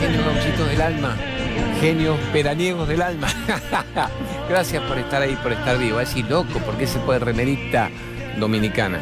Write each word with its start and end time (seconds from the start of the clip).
genios 0.00 0.24
gauchitos 0.24 0.68
del 0.68 0.80
alma, 0.80 1.16
genios 1.80 2.18
veraniegos 2.32 2.88
del 2.88 3.02
alma. 3.02 3.28
Gracias 4.48 4.82
por 4.84 4.98
estar 4.98 5.22
ahí, 5.22 5.36
por 5.42 5.52
estar 5.52 5.78
vivo. 5.78 6.00
Es 6.00 6.16
loco, 6.28 6.60
porque 6.64 6.86
se 6.86 6.98
puede 7.00 7.18
remerita 7.18 7.90
dominicana? 8.38 8.98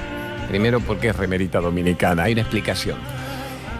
Primero, 0.48 0.80
porque 0.80 1.08
es 1.08 1.16
remerita 1.16 1.60
dominicana. 1.60 2.24
Hay 2.24 2.32
una 2.32 2.42
explicación. 2.42 2.98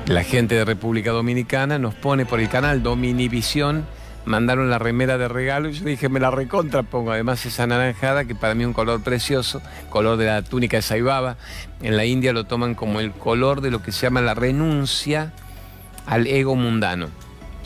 La 0.06 0.24
gente 0.24 0.54
de 0.54 0.64
República 0.64 1.12
Dominicana 1.12 1.78
nos 1.78 1.94
pone 1.94 2.26
por 2.26 2.40
el 2.40 2.48
canal 2.48 2.82
Dominivisión 2.82 3.84
mandaron 4.24 4.70
la 4.70 4.78
remera 4.78 5.18
de 5.18 5.28
regalo 5.28 5.68
y 5.68 5.72
yo 5.72 5.84
dije, 5.84 6.08
me 6.08 6.20
la 6.20 6.30
recontra 6.30 6.82
pongo. 6.82 7.12
Además 7.12 7.44
esa 7.46 7.64
anaranjada, 7.64 8.24
que 8.24 8.34
para 8.34 8.54
mí 8.54 8.62
es 8.62 8.68
un 8.68 8.72
color 8.72 9.02
precioso, 9.02 9.62
color 9.88 10.16
de 10.16 10.26
la 10.26 10.42
túnica 10.42 10.76
de 10.76 10.82
Saibaba. 10.82 11.36
En 11.82 11.96
la 11.96 12.04
India 12.04 12.32
lo 12.32 12.44
toman 12.44 12.74
como 12.74 13.00
el 13.00 13.12
color 13.12 13.60
de 13.60 13.70
lo 13.70 13.82
que 13.82 13.92
se 13.92 14.02
llama 14.02 14.20
la 14.20 14.34
renuncia 14.34 15.32
al 16.06 16.26
ego 16.26 16.54
mundano. 16.56 17.08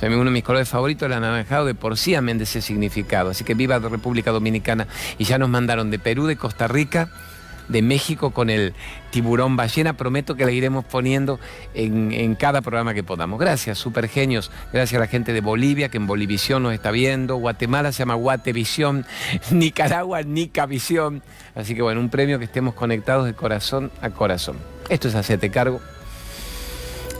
O 0.05 0.07
uno 0.07 0.25
de 0.25 0.31
mis 0.31 0.45
colores 0.45 0.69
favoritos, 0.69 1.07
el 1.07 1.15
anaranjado, 1.15 1.65
de 1.65 1.75
por 1.75 1.97
sí 1.97 2.15
amén 2.15 2.37
de 2.37 2.45
ese 2.45 2.61
significado. 2.61 3.31
Así 3.31 3.43
que 3.43 3.55
viva 3.55 3.79
República 3.79 4.33
Dominicana. 4.33 4.87
Y 5.17 5.25
ya 5.25 5.39
nos 5.39 5.49
mandaron 5.49 5.91
de 5.91 5.99
Perú, 5.99 6.27
de 6.27 6.37
Costa 6.37 6.69
Rica, 6.69 7.09
de 7.69 7.81
México 7.81 8.31
con 8.33 8.51
el 8.51 8.75
tiburón 9.11 9.57
ballena. 9.57 9.95
Prometo 9.95 10.35
que 10.35 10.45
la 10.45 10.53
iremos 10.53 10.85
poniendo 10.85 11.41
en, 11.73 12.35
cada 12.35 12.61
programa 12.61 12.93
que 12.93 13.03
podamos. 13.03 13.41
Gracias, 13.41 13.79
super 13.79 14.09
genios. 14.09 14.51
Gracias 14.75 14.99
a 14.99 15.01
la 15.01 15.07
gente 15.07 15.33
de 15.33 15.41
Bolivia, 15.41 15.89
que 15.89 15.97
en 15.97 16.07
Bolivisión 16.07 16.63
nos 16.65 16.75
está 16.75 16.91
viendo. 16.91 17.37
Guatemala 17.37 17.91
se 17.91 18.01
llama 18.01 18.15
Guatevisión. 18.15 19.07
Nicaragua, 19.53 20.21
Nicavisión. 20.21 21.23
Así 21.55 21.75
que 21.75 21.81
bueno, 21.81 22.01
un 22.01 22.11
premio 22.11 22.39
que 22.39 22.45
estemos 22.45 22.75
conectados 22.75 23.25
de 23.25 23.33
corazón 23.33 23.91
a 24.03 24.11
corazón. 24.11 24.59
Esto 24.91 25.09
es 25.09 25.15
hacerte 25.15 25.49
cargo 25.51 25.81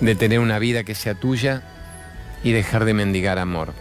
de 0.01 0.15
tener 0.15 0.41
una 0.41 0.59
vida 0.59 0.85
que 0.85 0.95
sea 0.95 1.15
tuya 1.15 1.63
y 2.43 2.53
dejar 2.53 2.85
de 2.85 2.95
mendigar 2.95 3.39
amor. 3.39 3.73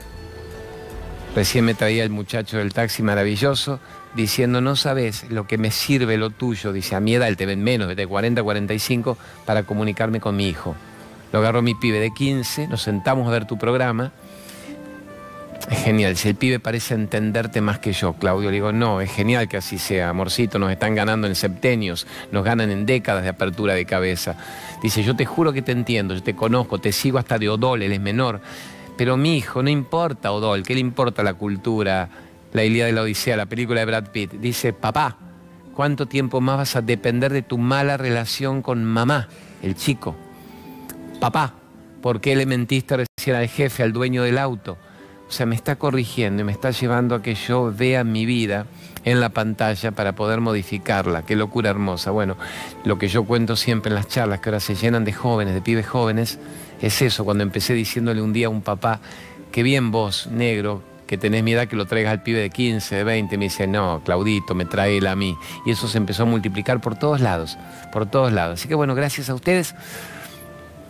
Recién 1.36 1.66
me 1.66 1.74
traía 1.74 2.04
el 2.04 2.12
muchacho 2.12 2.58
del 2.58 2.74
taxi 2.74 3.02
maravilloso 3.02 3.80
diciendo, 4.16 4.62
no 4.62 4.76
sabes 4.76 5.30
lo 5.30 5.48
que 5.48 5.58
me 5.58 5.72
sirve 5.72 6.18
lo 6.18 6.30
tuyo, 6.30 6.72
dice, 6.72 6.96
a 6.96 7.00
mi 7.00 7.16
edad, 7.16 7.28
él 7.28 7.38
te 7.38 7.48
menos, 7.56 7.96
de 7.96 8.08
40 8.08 8.42
a 8.42 8.44
45, 8.44 9.18
para 9.46 9.64
comunicarme 9.64 10.20
con 10.20 10.36
mi 10.36 10.48
hijo. 10.48 10.76
Lo 11.32 11.40
agarró 11.40 11.64
mi 11.64 11.74
pibe 11.74 12.00
de 12.00 12.14
15, 12.14 12.68
nos 12.68 12.84
sentamos 12.84 13.28
a 13.28 13.32
ver 13.32 13.46
tu 13.46 13.58
programa. 13.58 14.12
Es 15.70 15.80
genial, 15.84 16.18
si 16.18 16.30
el 16.30 16.36
pibe 16.36 16.60
parece 16.60 16.94
entenderte 16.94 17.62
más 17.62 17.80
que 17.80 17.94
yo, 17.94 18.14
Claudio, 18.14 18.50
le 18.50 18.56
digo, 18.56 18.72
no, 18.74 19.00
es 19.02 19.12
genial 19.12 19.48
que 19.48 19.58
así 19.58 19.78
sea, 19.78 20.10
amorcito, 20.10 20.60
nos 20.60 20.72
están 20.72 20.94
ganando 20.94 21.26
en 21.26 21.36
septenios, 21.36 22.06
nos 22.32 22.44
ganan 22.44 22.70
en 22.70 22.86
décadas 22.86 23.24
de 23.24 23.30
apertura 23.30 23.74
de 23.74 23.86
cabeza. 23.86 24.36
Dice, 24.82 25.04
yo 25.04 25.16
te 25.16 25.26
juro 25.26 25.54
que 25.54 25.62
te 25.62 25.72
entiendo, 25.72 26.14
yo 26.14 26.22
te 26.22 26.36
conozco, 26.36 26.80
te 26.80 26.92
sigo 26.92 27.18
hasta 27.18 27.40
de 27.40 27.50
Odol, 27.50 27.82
él 27.82 27.94
es 27.94 28.02
menor, 28.02 28.42
pero 28.98 29.16
mi 29.16 29.38
hijo, 29.38 29.64
no 29.64 29.70
importa 29.70 30.32
Odol, 30.34 30.64
¿qué 30.64 30.74
le 30.74 30.82
importa 30.82 31.24
la 31.24 31.34
cultura, 31.34 32.10
la 32.54 32.64
Ilíada 32.64 32.88
de 32.88 32.94
la 32.94 33.02
Odisea, 33.02 33.36
la 33.36 33.48
película 33.48 33.80
de 33.80 33.86
Brad 33.86 34.12
Pitt. 34.12 34.34
Dice, 34.34 34.74
papá, 34.74 35.18
¿cuánto 35.74 36.06
tiempo 36.06 36.40
más 36.40 36.58
vas 36.58 36.76
a 36.76 36.82
depender 36.82 37.34
de 37.34 37.42
tu 37.42 37.58
mala 37.58 37.98
relación 37.98 38.62
con 38.62 38.84
mamá, 38.84 39.28
el 39.62 39.76
chico? 39.76 40.16
Papá, 41.20 41.56
¿por 42.02 42.22
qué 42.22 42.36
le 42.36 42.46
mentiste 42.46 42.98
recién 42.98 43.36
al 43.36 43.48
jefe, 43.48 43.84
al 43.84 43.92
dueño 43.92 44.24
del 44.24 44.38
auto? 44.38 44.78
O 45.34 45.36
sea, 45.36 45.48
me 45.48 45.56
está 45.56 45.78
corrigiendo 45.78 46.44
y 46.44 46.46
me 46.46 46.52
está 46.52 46.70
llevando 46.70 47.16
a 47.16 47.24
que 47.24 47.34
yo 47.34 47.74
vea 47.76 48.04
mi 48.04 48.28
vida 48.28 48.68
en 49.04 49.20
la 49.20 49.30
pantalla 49.30 49.92
para 49.92 50.14
poder 50.14 50.42
modificarla. 50.42 51.24
Qué 51.24 51.36
locura 51.36 51.72
hermosa. 51.72 52.12
Bueno, 52.12 52.38
lo 52.86 53.00
que 53.00 53.08
yo 53.08 53.24
cuento 53.24 53.56
siempre 53.56 53.90
en 53.90 53.96
las 53.96 54.08
charlas, 54.08 54.42
que 54.42 54.50
ahora 54.50 54.60
se 54.60 54.76
llenan 54.76 55.06
de 55.06 55.12
jóvenes, 55.12 55.56
de 55.56 55.62
pibes 55.64 55.88
jóvenes, 55.88 56.38
es 56.84 57.02
eso, 57.02 57.26
cuando 57.26 57.42
empecé 57.42 57.74
diciéndole 57.74 58.22
un 58.22 58.32
día 58.32 58.46
a 58.46 58.52
un 58.52 58.62
papá, 58.62 59.00
qué 59.52 59.64
bien 59.64 59.90
vos, 59.90 60.28
negro, 60.28 60.84
que 61.08 61.18
tenés 61.18 61.44
mi 61.44 61.54
edad 61.54 61.68
que 61.68 61.76
lo 61.76 61.88
traigas 61.88 62.12
al 62.12 62.22
pibe 62.22 62.40
de 62.40 62.52
15, 62.52 62.96
de 62.96 63.04
20, 63.04 63.36
me 63.40 63.46
dice, 63.46 63.66
no, 63.66 64.04
Claudito, 64.06 64.54
me 64.54 64.66
trae 64.66 64.98
él 64.98 65.08
a 65.08 65.16
mí. 65.16 65.36
Y 65.66 65.72
eso 65.72 65.88
se 65.88 65.98
empezó 65.98 66.24
a 66.24 66.26
multiplicar 66.28 66.80
por 66.80 66.96
todos 66.96 67.22
lados, 67.22 67.58
por 67.92 68.06
todos 68.06 68.32
lados. 68.32 68.60
Así 68.60 68.68
que 68.68 68.76
bueno, 68.76 68.94
gracias 68.94 69.32
a 69.32 69.34
ustedes 69.34 69.74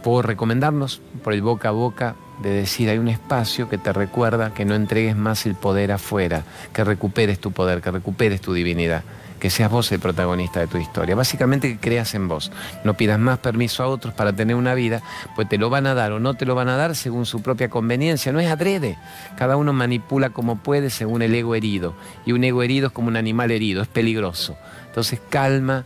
por 0.03 0.27
recomendarnos, 0.27 1.01
por 1.23 1.33
el 1.33 1.41
boca 1.41 1.69
a 1.69 1.71
boca, 1.71 2.15
de 2.41 2.49
decir, 2.49 2.89
hay 2.89 2.97
un 2.97 3.07
espacio 3.07 3.69
que 3.69 3.77
te 3.77 3.93
recuerda 3.93 4.53
que 4.53 4.65
no 4.65 4.75
entregues 4.75 5.15
más 5.15 5.45
el 5.45 5.55
poder 5.55 5.91
afuera, 5.91 6.43
que 6.73 6.83
recuperes 6.83 7.39
tu 7.39 7.51
poder, 7.51 7.81
que 7.81 7.91
recuperes 7.91 8.41
tu 8.41 8.53
divinidad 8.53 9.03
que 9.43 9.49
seas 9.49 9.69
vos 9.69 9.91
el 9.91 9.99
protagonista 9.99 10.61
de 10.61 10.67
tu 10.67 10.77
historia. 10.77 11.15
Básicamente 11.15 11.67
que 11.67 11.77
creas 11.77 12.15
en 12.15 12.29
vos. 12.29 12.49
No 12.85 12.93
pidas 12.93 13.19
más 13.19 13.39
permiso 13.39 13.83
a 13.83 13.87
otros 13.87 14.13
para 14.13 14.31
tener 14.31 14.55
una 14.55 14.73
vida, 14.73 15.01
pues 15.35 15.49
te 15.49 15.57
lo 15.57 15.69
van 15.69 15.85
a 15.85 15.93
dar 15.93 16.13
o 16.13 16.19
no 16.21 16.35
te 16.35 16.45
lo 16.45 16.55
van 16.55 16.69
a 16.69 16.77
dar 16.77 16.95
según 16.95 17.25
su 17.25 17.41
propia 17.41 17.69
conveniencia. 17.69 18.31
No 18.31 18.39
es 18.39 18.49
adrede. 18.49 18.97
Cada 19.35 19.57
uno 19.57 19.73
manipula 19.73 20.29
como 20.29 20.59
puede 20.59 20.89
según 20.89 21.21
el 21.23 21.35
ego 21.35 21.55
herido. 21.55 21.93
Y 22.25 22.31
un 22.31 22.45
ego 22.45 22.63
herido 22.63 22.87
es 22.87 22.93
como 22.93 23.09
un 23.09 23.17
animal 23.17 23.51
herido, 23.51 23.81
es 23.81 23.89
peligroso. 23.89 24.55
Entonces 24.87 25.19
calma 25.29 25.83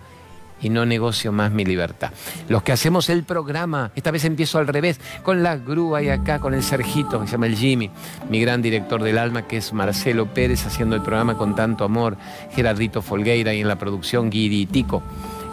y 0.61 0.69
no 0.69 0.85
negocio 0.85 1.31
más 1.31 1.51
mi 1.51 1.65
libertad. 1.65 2.11
Los 2.49 2.63
que 2.63 2.71
hacemos 2.71 3.09
el 3.09 3.23
programa, 3.23 3.91
esta 3.95 4.11
vez 4.11 4.25
empiezo 4.25 4.57
al 4.57 4.67
revés, 4.67 4.99
con 5.23 5.43
la 5.43 5.57
grúa 5.57 6.01
y 6.01 6.09
acá 6.09 6.39
con 6.39 6.53
el 6.53 6.63
Sergito, 6.63 7.19
que 7.19 7.27
se 7.27 7.33
llama 7.33 7.47
el 7.47 7.55
Jimmy, 7.55 7.89
mi 8.29 8.39
gran 8.41 8.61
director 8.61 9.01
del 9.03 9.17
alma, 9.17 9.47
que 9.47 9.57
es 9.57 9.73
Marcelo 9.73 10.33
Pérez, 10.33 10.65
haciendo 10.65 10.95
el 10.95 11.01
programa 11.01 11.37
con 11.37 11.55
tanto 11.55 11.83
amor, 11.83 12.17
Gerardito 12.51 13.01
Folgueira 13.01 13.53
y 13.53 13.61
en 13.61 13.67
la 13.67 13.77
producción 13.77 14.29
Guidi 14.29 14.65
Tico, 14.65 15.03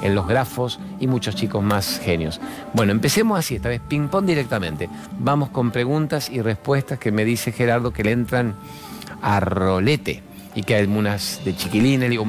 en 0.03 0.15
los 0.15 0.27
grafos 0.27 0.81
y 1.01 1.07
muchos 1.07 1.35
chicos 1.35 1.63
más 1.63 2.01
genios. 2.01 2.41
Bueno, 2.73 2.93
empecemos 2.93 3.39
así, 3.39 3.57
esta 3.57 3.69
vez 3.69 3.81
ping-pong 3.81 4.27
directamente. 4.27 4.89
Vamos 5.19 5.51
con 5.51 5.71
preguntas 5.71 6.31
y 6.31 6.41
respuestas 6.43 6.99
que 6.99 7.13
me 7.13 7.25
dice 7.25 7.53
Gerardo 7.53 7.93
que 7.93 8.05
le 8.05 8.13
entran 8.13 8.55
a 9.23 9.41
rolete 9.41 10.23
y 10.55 10.63
que 10.63 10.75
hay 10.75 10.83
algunas 10.83 11.41
de 11.45 11.57
chiquilines, 11.57 12.11
digo, 12.11 12.27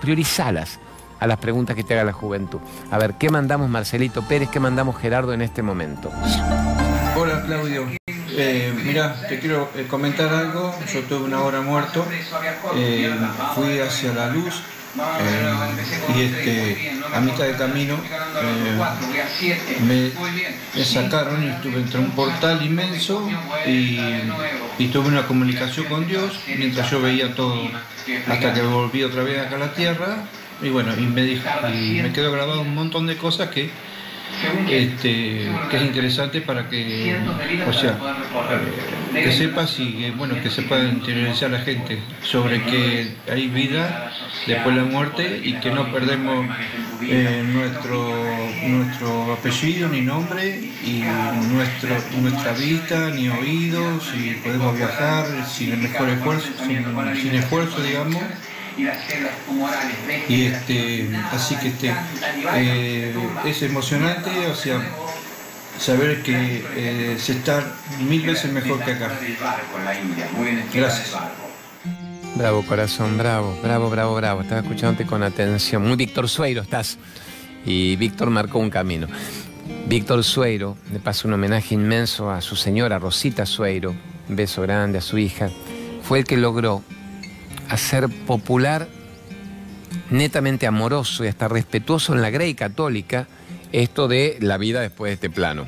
priorizalas 0.00 0.78
a 1.22 1.26
las 1.28 1.38
preguntas 1.38 1.76
que 1.76 1.84
te 1.84 1.94
haga 1.94 2.02
la 2.02 2.12
juventud. 2.12 2.58
A 2.90 2.98
ver, 2.98 3.14
¿qué 3.14 3.30
mandamos 3.30 3.70
Marcelito 3.70 4.22
Pérez? 4.22 4.48
¿Qué 4.50 4.58
mandamos 4.58 5.00
Gerardo 5.00 5.32
en 5.32 5.40
este 5.40 5.62
momento? 5.62 6.10
Hola 7.16 7.42
Claudio. 7.46 7.86
Eh, 8.08 8.74
mira, 8.84 9.14
te 9.28 9.38
quiero 9.38 9.70
eh, 9.76 9.86
comentar 9.88 10.34
algo. 10.34 10.74
Yo 10.92 11.00
tuve 11.02 11.22
una 11.26 11.42
hora 11.42 11.60
muerto. 11.60 12.04
Eh, 12.74 13.14
fui 13.54 13.78
hacia 13.78 14.12
la 14.14 14.30
luz. 14.30 14.62
y 16.16 16.20
este, 16.22 17.00
a 17.14 17.20
mitad 17.20 17.44
de 17.44 17.56
camino 17.56 17.96
me, 19.86 20.10
sacaron 20.84 21.42
y 21.42 21.46
estuve 21.46 21.76
entre 21.76 21.98
un 22.00 22.10
portal 22.10 22.62
inmenso 22.62 23.26
y, 23.64 23.98
y, 24.78 24.88
tuve 24.88 25.08
una 25.08 25.26
comunicación 25.26 25.86
con 25.86 26.06
Dios 26.06 26.38
mientras 26.58 26.90
yo 26.90 27.00
veía 27.00 27.34
todo 27.34 27.70
hasta 28.28 28.52
que 28.52 28.60
volví 28.60 29.02
otra 29.02 29.22
vez 29.22 29.40
acá 29.40 29.56
a 29.56 29.60
la 29.60 29.72
tierra 29.72 30.26
y 30.62 30.70
bueno, 30.70 30.92
y 30.96 31.02
me, 31.02 31.22
dijo, 31.22 31.48
y 31.68 32.02
me 32.02 32.12
quedó 32.12 32.32
grabado 32.32 32.62
un 32.62 32.74
montón 32.74 33.06
de 33.06 33.16
cosas 33.16 33.48
que, 33.48 33.70
este, 34.70 35.50
que 35.70 35.76
es 35.76 35.82
interesante 35.82 36.40
para 36.40 36.68
que, 36.68 37.16
o 37.68 37.72
sea, 37.72 37.98
eh, 39.14 39.22
que 39.24 39.32
sepas 39.32 39.78
y 39.78 40.10
bueno, 40.16 40.36
que 40.42 40.50
se 40.50 40.62
pueda 40.62 40.84
interiorizar 40.84 41.50
la 41.50 41.60
gente 41.60 41.98
sobre 42.22 42.62
que 42.62 43.08
hay 43.30 43.48
vida 43.48 44.12
después 44.46 44.74
de 44.74 44.82
la 44.82 44.88
muerte 44.88 45.40
y 45.44 45.54
que 45.54 45.70
no 45.70 45.92
perdemos 45.92 46.46
eh, 47.02 47.42
nuestro, 47.46 48.24
nuestro 48.68 49.32
apellido 49.34 49.88
ni 49.88 50.00
nombre 50.00 50.60
y 50.84 51.02
nuestro, 51.52 51.96
nuestra 52.20 52.52
vista 52.52 53.10
ni 53.10 53.28
oídos 53.28 54.12
y 54.16 54.34
podemos 54.34 54.76
viajar 54.76 55.26
sin 55.46 55.72
el 55.72 55.78
mejor 55.78 56.08
esfuerzo, 56.08 56.48
sin 56.66 57.34
esfuerzo, 57.34 57.82
digamos 57.82 58.22
y 58.76 58.84
las 58.84 59.04
células 59.06 59.32
tumorales 59.46 59.96
y 60.28 60.46
este 60.46 61.08
así 61.30 61.56
que 61.56 61.68
este 61.68 61.94
eh, 62.54 63.14
es 63.44 63.62
emocionante 63.62 64.30
o 64.46 64.54
sea 64.54 64.80
saber 65.78 66.22
que 66.22 66.64
eh, 66.76 67.16
se 67.18 67.32
está 67.32 67.64
mil 68.00 68.22
veces 68.22 68.52
mejor 68.52 68.82
que 68.84 68.92
acá 68.92 69.10
gracias 70.72 71.14
Bravo, 72.34 72.62
corazón, 72.62 73.18
bravo, 73.18 73.54
bravo, 73.62 73.90
bravo, 73.90 74.14
bravo. 74.14 74.40
Estaba 74.40 74.62
escuchándote 74.62 75.04
con 75.04 75.22
atención. 75.22 75.86
Muy 75.86 75.96
Víctor 75.96 76.30
Sueiro 76.30 76.62
estás. 76.62 76.98
Y 77.66 77.94
Víctor 77.96 78.30
marcó 78.30 78.58
un 78.58 78.70
camino. 78.70 79.06
Víctor 79.86 80.24
Sueiro 80.24 80.78
le 80.90 80.98
pasa 80.98 81.28
un 81.28 81.34
homenaje 81.34 81.74
inmenso 81.74 82.30
a 82.30 82.40
su 82.40 82.56
señora 82.56 82.98
Rosita 82.98 83.44
Sueiro, 83.44 83.94
un 84.30 84.36
beso 84.36 84.62
grande 84.62 84.96
a 84.96 85.02
su 85.02 85.18
hija. 85.18 85.50
Fue 86.02 86.20
el 86.20 86.24
que 86.24 86.38
logró 86.38 86.82
hacer 87.68 88.08
popular, 88.26 88.88
netamente 90.10 90.66
amoroso 90.66 91.24
y 91.24 91.28
hasta 91.28 91.48
respetuoso 91.48 92.14
en 92.14 92.22
la 92.22 92.30
Grey 92.30 92.54
Católica, 92.54 93.26
esto 93.72 94.08
de 94.08 94.36
la 94.40 94.58
vida 94.58 94.80
después 94.80 95.10
de 95.10 95.14
este 95.14 95.30
plano. 95.30 95.66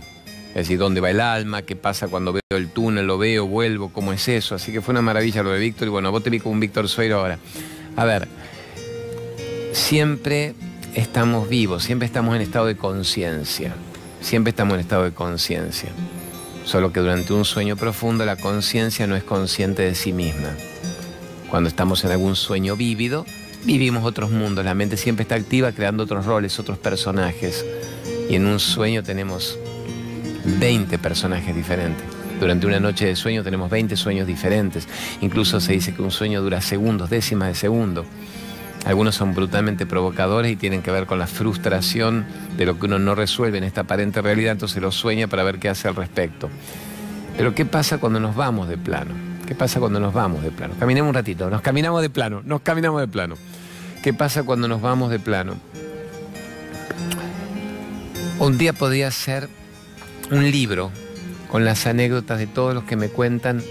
Es 0.49 0.55
decir, 0.55 0.79
dónde 0.79 1.00
va 1.00 1.11
el 1.11 1.20
alma, 1.20 1.62
qué 1.62 1.75
pasa 1.75 2.06
cuando 2.06 2.32
veo 2.32 2.43
el 2.50 2.69
túnel, 2.69 3.06
lo 3.06 3.19
veo, 3.19 3.46
vuelvo, 3.46 3.93
cómo 3.93 4.12
es 4.12 4.29
eso. 4.29 4.55
Así 4.55 4.70
que 4.70 4.81
fue 4.81 4.93
una 4.93 5.02
maravilla 5.02 5.43
lo 5.43 5.50
de 5.50 5.58
Víctor 5.58 5.88
y 5.88 5.91
bueno, 5.91 6.12
vos 6.12 6.23
te 6.23 6.31
vi 6.31 6.38
con 6.38 6.52
un 6.52 6.61
Víctor 6.61 6.88
Suero 6.88 7.19
ahora. 7.19 7.38
A 7.97 8.05
ver, 8.05 8.29
siempre 9.73 10.55
estamos 10.94 11.49
vivos, 11.49 11.82
siempre 11.82 12.06
estamos 12.06 12.37
en 12.37 12.43
estado 12.43 12.67
de 12.67 12.76
conciencia, 12.76 13.75
siempre 14.20 14.50
estamos 14.50 14.75
en 14.75 14.81
estado 14.81 15.02
de 15.02 15.12
conciencia. 15.12 15.88
Solo 16.64 16.93
que 16.93 17.00
durante 17.00 17.32
un 17.32 17.44
sueño 17.44 17.76
profundo 17.76 18.25
la 18.25 18.37
conciencia 18.37 19.08
no 19.08 19.17
es 19.17 19.25
consciente 19.25 19.82
de 19.82 19.97
sí 19.97 20.12
misma. 20.12 20.50
Cuando 21.50 21.69
estamos 21.69 22.05
en 22.05 22.11
algún 22.11 22.37
sueño 22.37 22.76
vívido, 22.76 23.26
vivimos 23.64 24.05
otros 24.05 24.31
mundos. 24.31 24.64
La 24.64 24.75
mente 24.75 24.96
siempre 24.96 25.23
está 25.23 25.35
activa 25.35 25.73
creando 25.73 26.05
otros 26.05 26.26
roles, 26.26 26.58
otros 26.58 26.79
personajes. 26.79 27.64
Y 28.29 28.37
en 28.37 28.46
un 28.46 28.58
sueño 28.58 29.02
tenemos 29.02 29.58
20 30.44 30.99
personajes 30.99 31.55
diferentes. 31.55 32.05
Durante 32.41 32.67
una 32.67 32.81
noche 32.81 33.06
de 33.06 33.17
sueño 33.17 33.43
tenemos 33.43 33.70
20 33.70 33.96
sueños 33.96 34.26
diferentes. 34.26 34.88
Incluso 35.20 35.61
se 35.61 35.73
dice 35.73 35.94
que 35.94 36.02
un 36.02 36.11
sueño 36.11 36.43
dura 36.43 36.61
segundos, 36.61 37.11
décimas 37.11 37.49
de 37.49 37.55
segundo. 37.55 38.05
Algunos 38.85 39.14
son 39.14 39.35
brutalmente 39.35 39.87
provocadores 39.87 40.52
y 40.52 40.56
tienen 40.56 40.82
que 40.82 40.90
ver 40.90 41.06
con 41.06 41.19
la 41.19 41.26
frustración 41.26 42.26
de 42.56 42.67
lo 42.67 42.79
que 42.79 42.87
uno 42.87 42.99
no 42.99 43.14
resuelve 43.14 43.58
en 43.58 43.64
esta 43.64 43.82
aparente 43.82 44.20
realidad, 44.20 44.52
entonces 44.52 44.82
lo 44.82 44.93
sueña 44.93 45.26
para 45.26 45.43
ver 45.43 45.58
qué 45.58 45.70
hace 45.70 45.88
al 45.88 45.97
respecto. 45.97 46.50
Pero 47.37 47.55
¿qué 47.55 47.64
pasa 47.64 47.99
cuando 47.99 48.20
nos 48.20 48.37
vamos 48.37 48.69
de 48.69 48.76
plano? 48.76 49.34
¿Qué 49.46 49.55
pasa 49.55 49.79
cuando 49.79 50.00
nos 50.00 50.14
vamos 50.14 50.43
de 50.43 50.50
plano? 50.50 50.75
Caminemos 50.79 51.11
un 51.11 51.14
ratito, 51.14 51.50
nos 51.50 51.61
caminamos 51.61 52.00
de 52.00 52.08
plano, 52.08 52.41
nos 52.44 52.62
caminamos 52.62 53.00
de 53.00 53.08
plano. 53.08 53.37
¿Qué 54.02 54.14
pasa 54.14 54.43
cuando 54.43 54.69
nos 54.69 54.81
vamos 54.81 55.11
de 55.11 55.19
plano? 55.19 55.55
Un 58.38 58.56
día 58.56 58.73
podría 58.73 59.11
ser 59.11 59.49
un 60.31 60.50
libro 60.50 60.91
con 61.50 61.64
las 61.64 61.87
anécdotas 61.87 62.38
de 62.38 62.46
todos 62.46 62.75
los 62.75 62.85
que 62.85 62.96
me 62.96 63.08
cuentan 63.08 63.62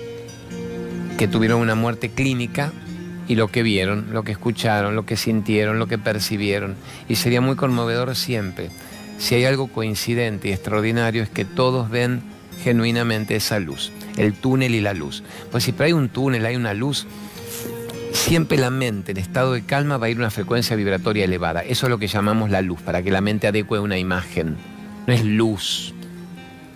que 1.17 1.27
tuvieron 1.27 1.59
una 1.59 1.75
muerte 1.75 2.09
clínica 2.09 2.71
y 3.27 3.35
lo 3.35 3.47
que 3.47 3.63
vieron, 3.63 4.07
lo 4.11 4.23
que 4.23 4.31
escucharon, 4.31 4.95
lo 4.95 5.05
que 5.05 5.17
sintieron, 5.17 5.79
lo 5.79 5.87
que 5.87 5.97
percibieron. 5.97 6.75
Y 7.09 7.15
sería 7.15 7.41
muy 7.41 7.55
conmovedor 7.55 8.15
siempre. 8.15 8.69
Si 9.17 9.35
hay 9.35 9.45
algo 9.45 9.67
coincidente 9.67 10.49
y 10.49 10.51
extraordinario 10.51 11.23
es 11.23 11.29
que 11.29 11.45
todos 11.45 11.89
ven 11.89 12.21
genuinamente 12.63 13.35
esa 13.35 13.59
luz, 13.59 13.91
el 14.17 14.33
túnel 14.33 14.75
y 14.75 14.81
la 14.81 14.93
luz. 14.93 15.23
Pues 15.51 15.63
si 15.63 15.73
hay 15.79 15.93
un 15.93 16.09
túnel, 16.09 16.45
hay 16.45 16.55
una 16.55 16.73
luz, 16.73 17.07
siempre 18.11 18.57
la 18.57 18.69
mente 18.69 19.11
en 19.11 19.17
estado 19.17 19.53
de 19.53 19.63
calma 19.63 19.97
va 19.97 20.07
a 20.07 20.09
ir 20.09 20.17
a 20.17 20.21
una 20.21 20.31
frecuencia 20.31 20.75
vibratoria 20.75 21.25
elevada. 21.25 21.61
Eso 21.61 21.87
es 21.87 21.89
lo 21.89 21.97
que 21.97 22.07
llamamos 22.07 22.49
la 22.49 22.61
luz, 22.61 22.81
para 22.81 23.01
que 23.01 23.11
la 23.11 23.21
mente 23.21 23.47
adecue 23.47 23.79
una 23.79 23.97
imagen. 23.97 24.55
No 25.07 25.13
es 25.13 25.25
luz, 25.25 25.93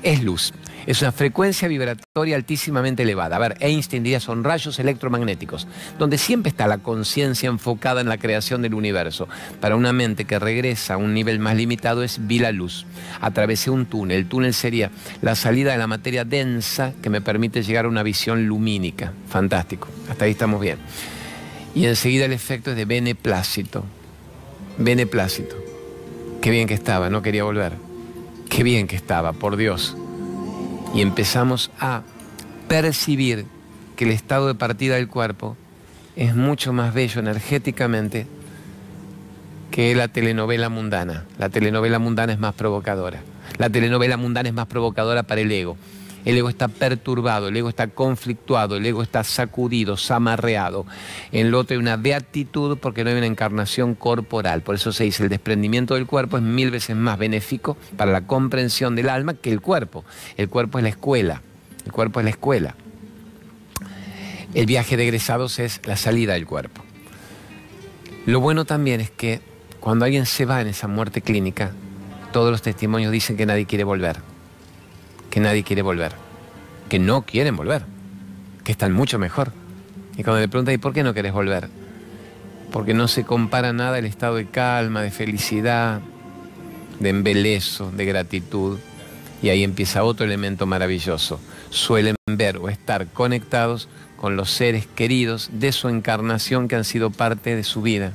es 0.04 0.24
luz. 0.24 0.54
Es 0.88 1.02
una 1.02 1.12
frecuencia 1.12 1.68
vibratoria 1.68 2.38
altísimamente 2.38 3.04
elevada. 3.04 3.36
A 3.36 3.40
ver, 3.40 3.58
Einstein 3.60 4.04
diría 4.04 4.22
son 4.22 4.46
rayos 4.46 4.80
electromagnéticos, 4.80 5.68
donde 6.00 6.18
siempre 6.18 6.50
está 6.50 6.66
la 6.66 6.78
conciencia 6.78 7.50
enfocada 7.50 8.00
en 8.00 8.08
la 8.08 8.18
creación 8.18 8.62
del 8.62 8.74
universo. 8.74 9.28
Para 9.60 9.76
una 9.76 9.92
mente 9.92 10.24
que 10.24 10.40
regresa 10.40 10.94
a 10.94 10.98
un 10.98 11.14
nivel 11.14 11.40
más 11.40 11.58
limitado 11.58 12.04
es 12.04 12.26
vi 12.26 12.40
la 12.40 12.54
luz. 12.54 12.86
Atravesé 13.20 13.70
un 13.70 13.86
túnel. 13.86 14.20
El 14.20 14.28
túnel 14.30 14.54
sería 14.54 14.90
la 15.22 15.36
salida 15.36 15.74
de 15.74 15.78
la 15.78 15.88
materia 15.88 16.24
densa 16.24 16.94
que 17.02 17.10
me 17.10 17.20
permite 17.20 17.64
llegar 17.64 17.84
a 17.84 17.90
una 17.90 18.02
visión 18.02 18.48
lumínica. 18.48 19.12
Fantástico. 19.28 19.90
Hasta 20.10 20.24
ahí 20.24 20.32
estamos 20.32 20.62
bien. 20.62 20.78
Y 21.76 21.86
enseguida 21.86 22.24
el 22.24 22.32
efecto 22.32 22.72
es 22.72 22.78
de 22.78 22.86
beneplácito. 22.86 23.84
Beneplácito. 24.78 25.58
Qué 26.42 26.50
bien 26.50 26.66
que 26.66 26.76
estaba, 26.76 27.10
no 27.10 27.22
quería 27.22 27.44
volver. 27.44 27.74
Qué 28.50 28.64
bien 28.64 28.88
que 28.88 28.96
estaba, 28.96 29.34
por 29.34 29.58
Dios 29.58 29.98
y 30.98 31.02
empezamos 31.02 31.70
a 31.80 32.02
percibir 32.68 33.46
que 33.96 34.06
el 34.06 34.12
estado 34.12 34.48
de 34.48 34.56
partida 34.56 34.96
del 34.96 35.08
cuerpo 35.08 35.56
es 36.16 36.36
mucho 36.36 36.74
más 36.74 36.92
bello 36.92 37.20
energéticamente 37.20 38.26
que 39.70 39.94
la 39.94 40.08
telenovela 40.08 40.70
mundana. 40.70 41.26
La 41.38 41.50
telenovela 41.50 42.00
mundana 42.00 42.34
es 42.34 42.40
más 42.40 42.56
provocadora. 42.56 43.22
La 43.60 43.70
telenovela 43.70 44.18
mundana 44.18 44.50
es 44.50 44.56
más 44.56 44.66
provocadora 44.66 45.22
para 45.22 45.42
el 45.42 45.52
ego. 45.52 45.78
El 46.26 46.38
ego 46.38 46.50
está 46.50 46.68
perturbado, 46.68 47.48
el 47.48 47.56
ego 47.56 47.70
está 47.70 47.88
conflictuado, 47.88 48.76
el 48.76 48.86
ego 48.86 49.02
está 49.02 49.24
sacudido, 49.24 49.96
zamarreado. 49.96 50.86
En 51.32 51.52
lo 51.52 51.60
otro 51.60 51.76
hay 51.76 51.80
una 51.80 51.96
beatitud 51.96 52.78
porque 52.80 53.04
no 53.04 53.10
hay 53.10 53.18
una 53.18 53.28
encarnación 53.28 53.96
corporal. 53.96 54.62
Por 54.62 54.76
eso 54.76 54.92
se 54.92 55.06
dice, 55.06 55.24
el 55.24 55.30
desprendimiento 55.30 55.94
del 55.94 56.06
cuerpo 56.06 56.38
es 56.38 56.44
mil 56.44 56.72
veces 56.72 56.96
más 56.96 57.18
benéfico 57.18 57.78
para 57.96 58.12
la 58.12 58.28
comprensión 58.28 58.96
del 58.96 59.10
alma 59.10 59.36
que 59.36 59.52
el 59.52 59.62
cuerpo. 59.62 60.04
El 60.36 60.50
cuerpo 60.50 60.80
es 60.80 60.84
la 60.84 60.90
escuela. 60.90 61.42
El 61.86 61.92
cuerpo 61.92 62.20
es 62.20 62.26
la 62.26 62.32
escuela. 62.32 62.76
El 64.54 64.66
viaje 64.66 64.98
de 64.98 65.04
egresados 65.04 65.60
es 65.60 65.82
la 65.86 65.96
salida 65.96 66.34
del 66.34 66.46
cuerpo. 66.46 66.84
Lo 68.26 68.42
bueno 68.42 68.66
también 68.66 69.00
es 69.00 69.12
que 69.12 69.40
cuando 69.80 70.04
alguien 70.04 70.26
se 70.26 70.46
va 70.46 70.60
en 70.60 70.68
esa 70.68 70.88
muerte 70.90 71.22
clínica, 71.22 71.72
todos 72.34 72.52
los 72.52 72.62
testimonios 72.62 73.14
dicen 73.14 73.38
que 73.38 73.46
nadie 73.46 73.66
quiere 73.66 73.86
volver 73.86 74.18
que 75.30 75.40
nadie 75.40 75.64
quiere 75.64 75.82
volver, 75.82 76.14
que 76.90 77.00
no 77.00 77.24
quieren 77.24 77.56
volver, 77.56 77.84
que 78.64 78.72
están 78.72 78.94
mucho 78.94 79.20
mejor. 79.20 79.52
Y 80.18 80.24
cuando 80.24 80.40
le 80.40 80.48
preguntan, 80.48 80.76
¿y 80.76 80.78
por 80.78 80.94
qué 80.94 81.04
no 81.04 81.14
querés 81.14 81.34
volver? 81.34 81.70
Porque 82.72 82.94
no 82.94 83.08
se 83.08 83.24
compara 83.24 83.74
nada 83.74 84.00
el 84.00 84.06
estado 84.06 84.36
de 84.36 84.48
calma, 84.48 85.02
de 85.02 85.12
felicidad, 85.12 86.02
de 87.00 87.10
embelezo, 87.10 87.92
de 87.92 88.06
gratitud. 88.06 88.80
Y 89.42 89.50
ahí 89.50 89.64
empieza 89.64 90.04
otro 90.04 90.26
elemento 90.26 90.66
maravilloso. 90.66 91.40
Suelen 91.70 92.16
ver 92.26 92.58
o 92.58 92.70
estar 92.70 93.08
conectados 93.08 93.88
con 94.18 94.36
los 94.36 94.50
seres 94.50 94.88
queridos 94.88 95.50
de 95.54 95.72
su 95.72 95.90
encarnación 95.90 96.68
que 96.68 96.76
han 96.76 96.84
sido 96.84 97.12
parte 97.12 97.56
de 97.56 97.64
su 97.64 97.82
vida. 97.82 98.14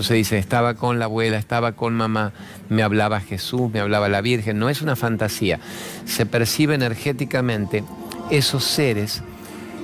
Entonces 0.00 0.16
dice, 0.16 0.38
estaba 0.38 0.76
con 0.76 0.98
la 0.98 1.04
abuela, 1.04 1.36
estaba 1.36 1.72
con 1.72 1.92
mamá, 1.92 2.32
me 2.70 2.82
hablaba 2.82 3.20
Jesús, 3.20 3.70
me 3.70 3.80
hablaba 3.80 4.08
la 4.08 4.22
Virgen. 4.22 4.58
No 4.58 4.70
es 4.70 4.80
una 4.80 4.96
fantasía. 4.96 5.60
Se 6.06 6.24
percibe 6.24 6.74
energéticamente 6.74 7.84
esos 8.30 8.64
seres 8.64 9.22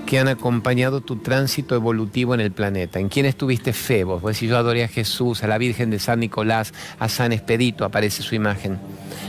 que 0.07 0.19
han 0.19 0.29
acompañado 0.29 1.03
tu 1.03 1.17
tránsito 1.17 1.75
evolutivo 1.75 2.33
en 2.33 2.41
el 2.41 2.51
planeta. 2.51 2.99
¿En 2.99 3.11
quién 3.11 3.27
estuviste 3.27 3.75
fe 3.75 4.05
vos? 4.05 4.23
Pues 4.23 4.39
si 4.39 4.47
yo 4.47 4.57
adoré 4.57 4.85
a 4.85 4.89
Jesús, 4.89 5.43
a 5.43 5.49
la 5.49 5.59
Virgen 5.59 5.91
de 5.91 5.99
San 5.99 6.21
Nicolás, 6.21 6.73
a 6.99 7.11
San 7.11 7.33
Expedito, 7.33 7.85
aparece 7.85 8.23
su 8.23 8.35
imagen. 8.35 8.79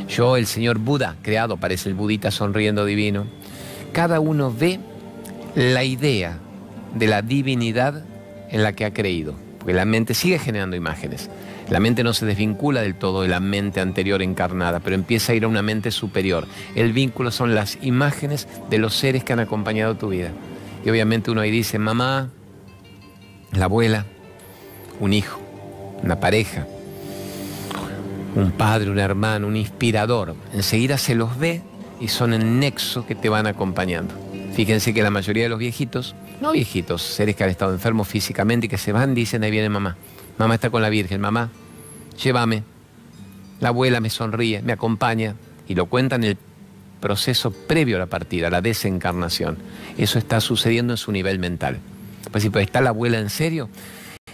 Yo, 0.07 0.37
el 0.37 0.47
Señor 0.47 0.77
Buda, 0.77 1.17
creado, 1.21 1.55
aparece 1.55 1.89
el 1.89 1.95
budita 1.95 2.31
sonriendo 2.31 2.85
divino. 2.85 3.25
Cada 3.91 4.21
uno 4.21 4.55
ve 4.57 4.79
la 5.53 5.83
idea 5.83 6.37
de 6.95 7.07
la 7.07 7.21
divinidad 7.23 8.05
en 8.49 8.63
la 8.63 8.71
que 8.71 8.85
ha 8.85 8.93
creído 8.93 9.46
la 9.73 9.85
mente 9.85 10.13
sigue 10.13 10.39
generando 10.39 10.75
imágenes. 10.75 11.29
La 11.69 11.79
mente 11.79 12.03
no 12.03 12.13
se 12.13 12.25
desvincula 12.25 12.81
del 12.81 12.95
todo 12.95 13.23
de 13.23 13.27
la 13.27 13.41
mente 13.41 13.81
anterior 13.81 14.21
encarnada, 14.21 14.79
pero 14.79 14.95
empieza 14.95 15.33
a 15.33 15.35
ir 15.35 15.43
a 15.43 15.47
una 15.49 15.61
mente 15.61 15.91
superior. 15.91 16.47
El 16.75 16.93
vínculo 16.93 17.31
son 17.31 17.53
las 17.53 17.77
imágenes 17.81 18.47
de 18.69 18.77
los 18.77 18.95
seres 18.95 19.23
que 19.23 19.33
han 19.33 19.39
acompañado 19.39 19.95
tu 19.95 20.09
vida. 20.09 20.31
Y 20.85 20.89
obviamente 20.89 21.31
uno 21.31 21.41
ahí 21.41 21.51
dice, 21.51 21.79
mamá, 21.79 22.29
la 23.51 23.65
abuela, 23.65 24.05
un 24.99 25.11
hijo, 25.11 25.41
una 26.01 26.19
pareja, 26.19 26.65
un 28.35 28.51
padre, 28.51 28.89
un 28.89 28.99
hermano, 28.99 29.47
un 29.47 29.57
inspirador. 29.57 30.35
Enseguida 30.53 30.97
se 30.97 31.15
los 31.15 31.37
ve 31.37 31.61
y 31.99 32.07
son 32.07 32.33
el 32.33 32.59
nexo 32.59 33.05
que 33.05 33.15
te 33.15 33.29
van 33.29 33.47
acompañando. 33.47 34.13
Fíjense 34.53 34.93
que 34.93 35.03
la 35.03 35.09
mayoría 35.09 35.43
de 35.43 35.49
los 35.49 35.59
viejitos 35.59 36.15
no 36.41 36.51
viejitos, 36.51 37.01
seres 37.01 37.35
que 37.35 37.43
han 37.43 37.49
estado 37.49 37.73
enfermos 37.73 38.07
físicamente 38.07 38.67
y 38.67 38.69
que 38.69 38.77
se 38.77 38.91
van, 38.91 39.13
dicen, 39.13 39.43
ahí 39.43 39.51
viene 39.51 39.69
mamá. 39.69 39.97
Mamá 40.37 40.55
está 40.55 40.69
con 40.69 40.81
la 40.81 40.89
Virgen, 40.89 41.19
mamá, 41.19 41.49
llévame. 42.21 42.63
La 43.59 43.69
abuela 43.69 43.99
me 43.99 44.09
sonríe, 44.09 44.61
me 44.61 44.73
acompaña 44.73 45.35
y 45.67 45.73
lo 45.73 45.87
cuentan 45.87 46.23
el 46.23 46.37
proceso 46.99 47.51
previo 47.51 47.95
a 47.95 47.99
la 47.99 48.05
partida, 48.05 48.49
la 48.49 48.61
desencarnación. 48.61 49.57
Eso 49.97 50.19
está 50.19 50.39
sucediendo 50.41 50.93
en 50.93 50.97
su 50.97 51.11
nivel 51.11 51.39
mental. 51.39 51.79
Pues 52.31 52.43
si 52.43 52.51
está 52.59 52.81
la 52.81 52.89
abuela 52.89 53.19
en 53.19 53.29
serio, 53.29 53.69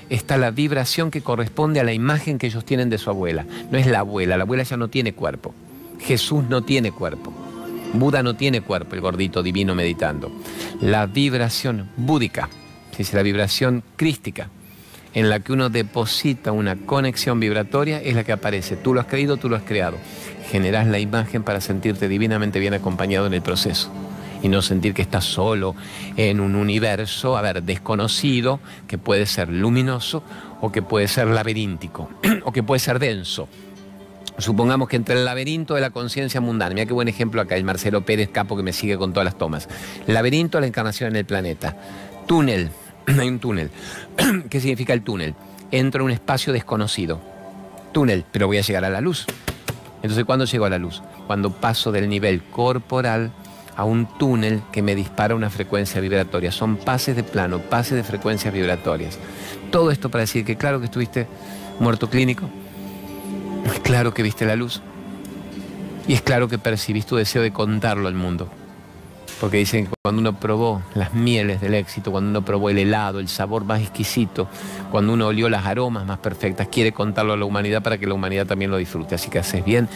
está 0.09 0.37
la 0.37 0.51
vibración 0.51 1.09
que 1.09 1.21
corresponde 1.21 1.79
a 1.79 1.83
la 1.83 1.93
imagen 1.93 2.37
que 2.37 2.47
ellos 2.47 2.65
tienen 2.65 2.89
de 2.89 2.97
su 2.97 3.09
abuela. 3.09 3.45
No 3.71 3.77
es 3.77 3.87
la 3.87 3.99
abuela, 3.99 4.37
la 4.37 4.43
abuela 4.43 4.63
ya 4.63 4.75
no 4.75 4.89
tiene 4.89 5.13
cuerpo. 5.13 5.53
Jesús 5.99 6.43
no 6.49 6.63
tiene 6.63 6.91
cuerpo. 6.91 7.33
Buda 7.93 8.23
no 8.23 8.35
tiene 8.35 8.61
cuerpo, 8.61 8.95
el 8.95 9.01
gordito 9.01 9.43
divino 9.43 9.75
meditando. 9.75 10.31
La 10.81 11.05
vibración 11.05 11.89
búdica, 11.95 12.49
es 12.97 13.13
la 13.13 13.21
vibración 13.21 13.83
crística, 13.95 14.49
en 15.13 15.29
la 15.29 15.39
que 15.39 15.53
uno 15.53 15.69
deposita 15.69 16.51
una 16.51 16.75
conexión 16.75 17.39
vibratoria, 17.39 18.01
es 18.01 18.15
la 18.15 18.23
que 18.23 18.31
aparece. 18.31 18.75
Tú 18.75 18.93
lo 18.93 18.99
has 18.99 19.07
creído, 19.07 19.37
tú 19.37 19.47
lo 19.47 19.55
has 19.55 19.63
creado. 19.63 19.97
Generás 20.49 20.87
la 20.87 20.99
imagen 20.99 21.43
para 21.43 21.61
sentirte 21.61 22.07
divinamente 22.07 22.59
bien 22.59 22.73
acompañado 22.73 23.27
en 23.27 23.33
el 23.35 23.41
proceso 23.41 23.91
y 24.41 24.49
no 24.49 24.61
sentir 24.61 24.93
que 24.93 25.03
estás 25.03 25.23
solo 25.23 25.75
en 26.17 26.39
un 26.39 26.55
universo, 26.55 27.37
a 27.37 27.41
ver, 27.41 27.63
desconocido, 27.63 28.59
que 28.87 28.97
puede 28.97 29.25
ser 29.25 29.49
luminoso 29.49 30.23
o 30.61 30.71
que 30.71 30.81
puede 30.81 31.07
ser 31.07 31.27
laberíntico 31.27 32.09
o 32.43 32.51
que 32.51 32.63
puede 32.63 32.79
ser 32.79 32.99
denso 32.99 33.47
Supongamos 34.37 34.89
que 34.89 34.95
entre 34.95 35.15
el 35.15 35.25
laberinto 35.25 35.75
de 35.75 35.81
la 35.81 35.91
conciencia 35.91 36.41
mundana, 36.41 36.73
mira 36.73 36.85
qué 36.85 36.93
buen 36.93 37.07
ejemplo 37.07 37.41
acá, 37.41 37.55
el 37.55 37.63
Marcelo 37.63 38.03
Pérez 38.03 38.29
Capo 38.29 38.57
que 38.57 38.63
me 38.63 38.73
sigue 38.73 38.97
con 38.97 39.13
todas 39.13 39.25
las 39.25 39.37
tomas. 39.37 39.69
Laberinto 40.07 40.57
de 40.57 40.61
la 40.61 40.67
encarnación 40.67 41.11
en 41.11 41.17
el 41.17 41.25
planeta. 41.25 41.77
Túnel, 42.25 42.71
hay 43.07 43.27
un 43.27 43.39
túnel. 43.39 43.69
¿Qué 44.49 44.59
significa 44.59 44.93
el 44.93 45.03
túnel? 45.03 45.35
Entro 45.71 46.01
en 46.01 46.05
un 46.05 46.11
espacio 46.11 46.51
desconocido. 46.51 47.21
Túnel, 47.91 48.25
pero 48.31 48.47
voy 48.47 48.57
a 48.57 48.61
llegar 48.61 48.85
a 48.85 48.89
la 48.89 49.01
luz. 49.01 49.25
Entonces, 50.01 50.25
¿cuándo 50.25 50.45
llego 50.45 50.65
a 50.65 50.69
la 50.69 50.79
luz? 50.79 51.01
Cuando 51.27 51.51
paso 51.51 51.91
del 51.91 52.09
nivel 52.09 52.41
corporal 52.43 53.31
a 53.75 53.83
un 53.83 54.05
túnel 54.17 54.61
que 54.71 54.81
me 54.81 54.95
dispara 54.95 55.35
una 55.35 55.49
frecuencia 55.49 56.01
vibratoria. 56.01 56.51
Son 56.51 56.77
pases 56.77 57.15
de 57.15 57.23
plano, 57.23 57.59
pases 57.59 57.95
de 57.95 58.03
frecuencias 58.03 58.53
vibratorias. 58.53 59.19
Todo 59.71 59.91
esto 59.91 60.09
para 60.09 60.21
decir 60.21 60.45
que 60.45 60.57
claro 60.57 60.79
que 60.79 60.85
estuviste 60.85 61.27
muerto 61.79 62.09
clínico, 62.09 62.49
es 63.65 63.79
claro 63.81 64.13
que 64.13 64.23
viste 64.23 64.45
la 64.45 64.55
luz 64.55 64.81
y 66.07 66.13
es 66.13 66.21
claro 66.21 66.47
que 66.47 66.57
percibiste 66.57 67.09
tu 67.09 67.15
deseo 67.15 67.41
de 67.41 67.51
contarlo 67.51 68.07
al 68.07 68.15
mundo. 68.15 68.49
Porque 69.39 69.57
dicen 69.57 69.87
que 69.87 69.91
cuando 70.01 70.21
uno 70.21 70.39
probó 70.39 70.81
las 70.93 71.13
mieles 71.13 71.59
del 71.59 71.73
éxito, 71.73 72.11
cuando 72.11 72.29
uno 72.29 72.45
probó 72.45 72.69
el 72.69 72.77
helado, 72.77 73.19
el 73.19 73.27
sabor 73.27 73.65
más 73.65 73.81
exquisito, 73.81 74.47
cuando 74.89 75.13
uno 75.13 75.27
olió 75.27 75.49
las 75.49 75.65
aromas 75.65 76.05
más 76.05 76.19
perfectas, 76.19 76.67
quiere 76.69 76.93
contarlo 76.93 77.33
a 77.33 77.37
la 77.37 77.43
humanidad 77.43 77.83
para 77.83 77.97
que 77.97 78.07
la 78.07 78.13
humanidad 78.13 78.45
también 78.45 78.71
lo 78.71 78.77
disfrute. 78.77 79.15
Así 79.15 79.29
que 79.29 79.39
haces 79.39 79.65
bien, 79.65 79.89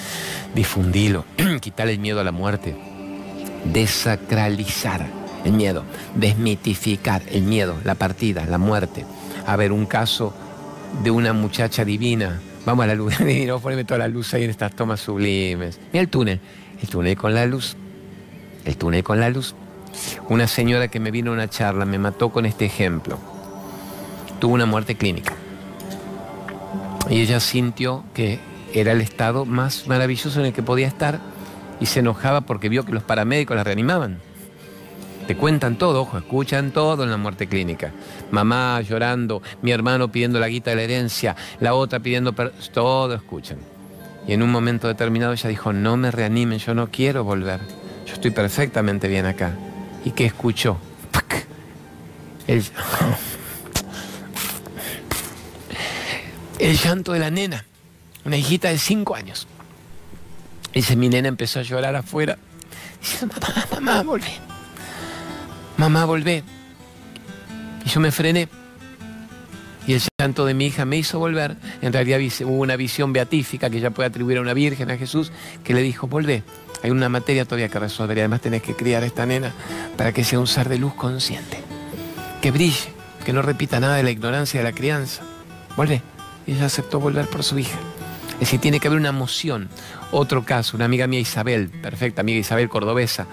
difundilo, 0.53 1.23
quitarle 1.61 1.93
el 1.93 1.99
miedo 1.99 2.19
a 2.19 2.25
la 2.25 2.33
muerte, 2.33 2.75
desacralizar 3.65 5.05
el 5.45 5.53
miedo, 5.53 5.83
desmitificar 6.15 7.21
el 7.29 7.43
miedo, 7.43 7.77
la 7.83 7.95
partida, 7.95 8.45
la 8.45 8.57
muerte. 8.57 9.05
A 9.45 9.55
ver, 9.55 9.71
un 9.71 9.85
caso 9.85 10.33
de 11.03 11.11
una 11.11 11.33
muchacha 11.33 11.85
divina. 11.85 12.41
Vamos 12.67 12.83
a 12.83 12.87
la 12.87 12.95
luz, 12.95 13.17
divino, 13.25 13.59
poneme 13.59 13.83
toda 13.83 13.97
la 13.97 14.07
luz 14.07 14.33
ahí 14.35 14.43
en 14.43 14.49
estas 14.51 14.75
tomas 14.75 14.99
sublimes. 14.99 15.79
Mira 15.91 16.01
el 16.01 16.09
túnel, 16.09 16.39
el 16.81 16.87
túnel 16.87 17.17
con 17.17 17.33
la 17.33 17.45
luz 17.47 17.77
el 18.67 18.75
túnel 18.75 19.03
con 19.03 19.19
la 19.19 19.29
luz. 19.29 19.55
Una 20.27 20.47
señora 20.47 20.89
que 20.89 20.99
me 20.99 21.09
vino 21.09 21.31
a 21.31 21.33
una 21.33 21.49
charla 21.49 21.85
me 21.85 21.97
mató 21.97 22.29
con 22.29 22.45
este 22.45 22.65
ejemplo. 22.65 23.17
Tuvo 24.39 24.53
una 24.53 24.65
muerte 24.65 24.95
clínica. 24.95 25.33
Y 27.09 27.21
ella 27.21 27.39
sintió 27.39 28.03
que 28.13 28.39
era 28.73 28.91
el 28.91 28.99
estado 28.99 29.45
más 29.45 29.87
maravilloso 29.87 30.39
en 30.41 30.47
el 30.47 30.53
que 30.53 30.61
podía 30.61 30.87
estar 30.87 31.21
y 31.79 31.85
se 31.85 32.01
enojaba 32.01 32.41
porque 32.41 32.67
vio 32.67 32.83
que 32.83 32.91
los 32.91 33.03
paramédicos 33.03 33.55
la 33.55 33.63
reanimaban. 33.63 34.19
Te 35.27 35.35
cuentan 35.35 35.77
todo, 35.77 36.01
ojo, 36.01 36.17
escuchan 36.17 36.71
todo 36.71 37.03
en 37.03 37.11
la 37.11 37.17
muerte 37.17 37.47
clínica. 37.47 37.91
Mamá 38.31 38.79
llorando, 38.81 39.41
mi 39.61 39.71
hermano 39.71 40.09
pidiendo 40.09 40.39
la 40.39 40.47
guita 40.47 40.69
de 40.69 40.77
la 40.77 40.83
herencia, 40.83 41.35
la 41.59 41.73
otra 41.73 41.99
pidiendo... 41.99 42.33
Todo 42.73 43.13
escuchan. 43.13 43.57
Y 44.25 44.33
en 44.33 44.41
un 44.41 44.49
momento 44.49 44.87
determinado 44.87 45.33
ella 45.33 45.49
dijo, 45.49 45.73
no 45.73 45.97
me 45.97 46.11
reanimen, 46.11 46.59
yo 46.59 46.73
no 46.73 46.89
quiero 46.89 47.25
volver. 47.25 47.59
Yo 48.05 48.13
estoy 48.13 48.31
perfectamente 48.31 49.09
bien 49.09 49.25
acá. 49.25 49.53
¿Y 50.05 50.11
qué 50.11 50.25
escuchó? 50.25 50.77
El, 52.47 52.63
el 56.59 56.77
llanto 56.77 57.11
de 57.11 57.19
la 57.19 57.29
nena, 57.29 57.65
una 58.23 58.37
hijita 58.37 58.69
de 58.69 58.77
cinco 58.77 59.15
años. 59.15 59.45
Dice, 60.73 60.95
mi 60.95 61.09
nena 61.09 61.27
empezó 61.27 61.59
a 61.59 61.63
llorar 61.63 61.97
afuera. 61.97 62.37
Dice, 63.01 63.25
mamá, 63.25 63.67
mamá, 63.73 64.03
volvé. 64.03 64.46
Mamá, 65.77 66.05
volvé. 66.05 66.43
Y 67.85 67.89
yo 67.89 67.99
me 67.99 68.11
frené. 68.11 68.49
Y 69.85 69.93
el 69.93 70.01
llanto 70.19 70.45
de 70.45 70.53
mi 70.53 70.65
hija 70.65 70.85
me 70.85 70.97
hizo 70.97 71.19
volver. 71.19 71.55
En 71.81 71.93
realidad 71.93 72.19
hubo 72.45 72.57
una 72.57 72.75
visión 72.75 73.13
beatífica 73.13 73.69
que 73.69 73.77
ella 73.77 73.91
puede 73.91 74.09
atribuir 74.09 74.39
a 74.39 74.41
una 74.41 74.53
virgen, 74.53 74.91
a 74.91 74.97
Jesús, 74.97 75.31
que 75.63 75.73
le 75.73 75.81
dijo, 75.81 76.07
volvé. 76.07 76.43
Hay 76.83 76.91
una 76.91 77.09
materia 77.09 77.45
todavía 77.45 77.69
que 77.69 77.79
resolver 77.79 78.17
y 78.17 78.21
además 78.21 78.41
tenés 78.41 78.61
que 78.61 78.75
criar 78.75 79.03
a 79.03 79.05
esta 79.05 79.25
nena 79.25 79.53
para 79.95 80.11
que 80.11 80.23
sea 80.23 80.39
un 80.39 80.47
ser 80.47 80.67
de 80.67 80.77
luz 80.77 80.93
consciente. 80.93 81.59
Que 82.41 82.51
brille, 82.51 82.89
que 83.25 83.33
no 83.33 83.41
repita 83.41 83.79
nada 83.79 83.95
de 83.95 84.03
la 84.03 84.11
ignorancia 84.11 84.59
de 84.59 84.63
la 84.63 84.73
crianza. 84.73 85.23
Vuelve. 85.75 86.01
Y 86.45 86.53
ella 86.53 86.65
aceptó 86.65 86.99
volver 86.99 87.27
por 87.27 87.43
su 87.43 87.59
hija. 87.59 87.77
Es 88.37 88.41
decir, 88.41 88.59
tiene 88.59 88.79
que 88.79 88.87
haber 88.87 88.99
una 88.99 89.09
emoción. 89.09 89.67
Otro 90.11 90.45
caso, 90.45 90.77
una 90.77 90.85
amiga 90.85 91.07
mía 91.07 91.19
Isabel, 91.19 91.69
perfecta 91.69 92.21
amiga 92.21 92.39
Isabel 92.39 92.69
Cordobesa, 92.69 93.25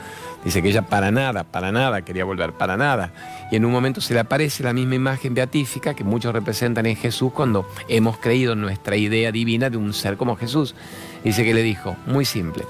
dice 0.45 0.63
que 0.63 0.71
ella 0.71 0.83
para 0.83 1.11
nada, 1.11 1.45
para 1.45 1.73
nada 1.73 2.03
quería 2.03 2.25
volver, 2.25 2.53
para 2.53 2.77
nada. 2.77 3.13
Y 3.51 3.57
en 3.57 3.65
un 3.65 3.73
momento 3.73 4.01
se 4.01 4.15
le 4.15 4.21
aparece 4.21 4.63
la 4.63 4.73
misma 4.73 4.95
imagen 4.95 5.35
beatífica 5.35 5.95
que 5.95 6.05
muchos 6.05 6.33
representan 6.33 6.87
en 6.87 6.97
Jesús 6.97 7.33
cuando 7.33 7.69
hemos 7.89 8.19
creído 8.19 8.55
en 8.55 8.63
nuestra 8.63 8.97
idea 8.97 9.31
divina 9.31 9.71
de 9.71 9.77
un 9.77 9.93
ser 9.93 10.17
como 10.17 10.37
Jesús. 10.37 10.75
Dice 11.23 11.45
que 11.45 11.55
le 11.55 11.63
dijo, 11.63 11.97
muy 12.07 12.25
simple, 12.25 12.65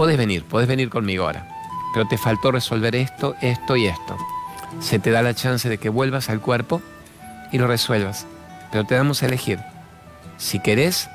Podés 0.00 0.16
venir, 0.16 0.44
podés 0.44 0.66
venir 0.66 0.88
conmigo 0.88 1.24
ahora, 1.24 1.46
pero 1.92 2.08
te 2.08 2.16
faltó 2.16 2.50
resolver 2.50 2.96
esto, 2.96 3.34
esto 3.42 3.76
y 3.76 3.86
esto. 3.86 4.16
Se 4.80 4.98
te 4.98 5.10
da 5.10 5.20
la 5.20 5.34
chance 5.34 5.68
de 5.68 5.76
que 5.76 5.90
vuelvas 5.90 6.30
al 6.30 6.40
cuerpo 6.40 6.80
y 7.52 7.58
lo 7.58 7.66
resuelvas, 7.66 8.26
pero 8.72 8.84
te 8.84 8.94
damos 8.94 9.22
a 9.22 9.26
elegir. 9.26 9.58
Si 10.38 10.58
querés, 10.58 11.10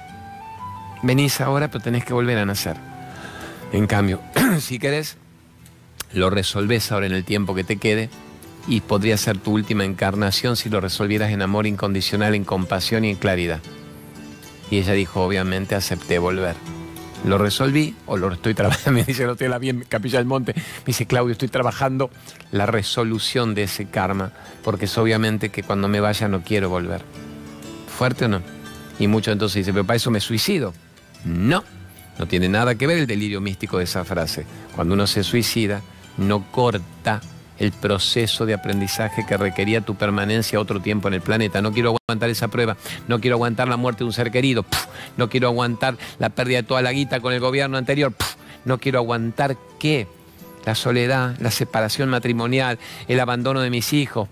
venís 1.05 1.39
ahora, 1.41 1.69
pero 1.69 1.83
tenés 1.83 2.03
que 2.03 2.13
volver 2.13 2.37
a 2.37 2.45
nacer. 2.45 2.77
En 3.71 3.87
cambio, 3.87 4.21
si 4.59 4.79
querés, 4.79 5.17
lo 6.13 6.29
resolvés 6.29 6.91
ahora 6.91 7.05
en 7.05 7.13
el 7.13 7.23
tiempo 7.23 7.55
que 7.55 7.63
te 7.63 7.77
quede 7.77 8.09
y 8.67 8.81
podría 8.81 9.17
ser 9.17 9.37
tu 9.37 9.51
última 9.51 9.85
encarnación 9.85 10.55
si 10.55 10.69
lo 10.69 10.81
resolvieras 10.81 11.31
en 11.31 11.41
amor 11.41 11.67
incondicional, 11.67 12.35
en 12.35 12.43
compasión 12.43 13.05
y 13.05 13.11
en 13.11 13.17
claridad. 13.17 13.59
Y 14.71 14.79
ella 14.79 14.93
dijo, 14.93 15.23
obviamente, 15.23 15.75
acepté 15.75 16.17
volver 16.17 16.55
lo 17.25 17.37
resolví 17.37 17.95
o 18.05 18.17
lo 18.17 18.31
estoy 18.31 18.53
trabajando. 18.53 18.91
Me 18.99 19.03
dice, 19.03 19.25
no 19.25 19.33
estoy 19.33 19.47
la 19.47 19.57
bien 19.57 19.83
Capilla 19.87 20.19
del 20.19 20.27
Monte. 20.27 20.53
Me 20.55 20.85
dice, 20.85 21.05
Claudio, 21.05 21.33
estoy 21.33 21.47
trabajando 21.47 22.09
la 22.51 22.65
resolución 22.65 23.55
de 23.55 23.63
ese 23.63 23.87
karma, 23.87 24.31
porque 24.63 24.85
es 24.85 24.97
obviamente 24.97 25.49
que 25.49 25.63
cuando 25.63 25.87
me 25.87 25.99
vaya 25.99 26.27
no 26.27 26.43
quiero 26.43 26.69
volver. 26.69 27.01
¿Fuerte 27.97 28.25
o 28.25 28.27
no? 28.27 28.41
Y 28.99 29.07
mucho 29.07 29.31
entonces 29.31 29.55
dice, 29.55 29.73
pero 29.73 29.85
para 29.85 29.97
eso 29.97 30.11
me 30.11 30.19
suicido. 30.19 30.73
No, 31.25 31.63
no 32.17 32.27
tiene 32.27 32.47
nada 32.47 32.75
que 32.75 32.87
ver 32.87 32.99
el 32.99 33.07
delirio 33.07 33.41
místico 33.41 33.79
de 33.79 33.83
esa 33.83 34.05
frase. 34.05 34.45
Cuando 34.75 34.93
uno 34.93 35.07
se 35.07 35.23
suicida, 35.23 35.81
no 36.17 36.49
corta 36.51 37.21
el 37.57 37.71
proceso 37.71 38.45
de 38.45 38.53
aprendizaje 38.53 39.25
que 39.25 39.37
requería 39.37 39.81
tu 39.81 39.95
permanencia 39.95 40.59
otro 40.59 40.81
tiempo 40.81 41.07
en 41.07 41.15
el 41.15 41.21
planeta. 41.21 41.61
No 41.61 41.71
quiero 41.71 41.95
aguantar 42.07 42.29
esa 42.29 42.47
prueba, 42.47 42.77
no 43.07 43.19
quiero 43.19 43.35
aguantar 43.35 43.67
la 43.67 43.77
muerte 43.77 43.99
de 43.99 44.05
un 44.05 44.13
ser 44.13 44.31
querido, 44.31 44.65
no 45.17 45.29
quiero 45.29 45.47
aguantar 45.47 45.97
la 46.19 46.29
pérdida 46.29 46.57
de 46.57 46.63
toda 46.63 46.81
la 46.81 46.91
guita 46.91 47.19
con 47.19 47.33
el 47.33 47.39
gobierno 47.39 47.77
anterior, 47.77 48.13
no 48.65 48.77
quiero 48.77 48.99
aguantar 48.99 49.57
qué, 49.79 50.07
la 50.65 50.75
soledad, 50.75 51.35
la 51.39 51.51
separación 51.51 52.09
matrimonial, 52.09 52.79
el 53.07 53.19
abandono 53.19 53.61
de 53.61 53.69
mis 53.69 53.93
hijos. 53.93 54.27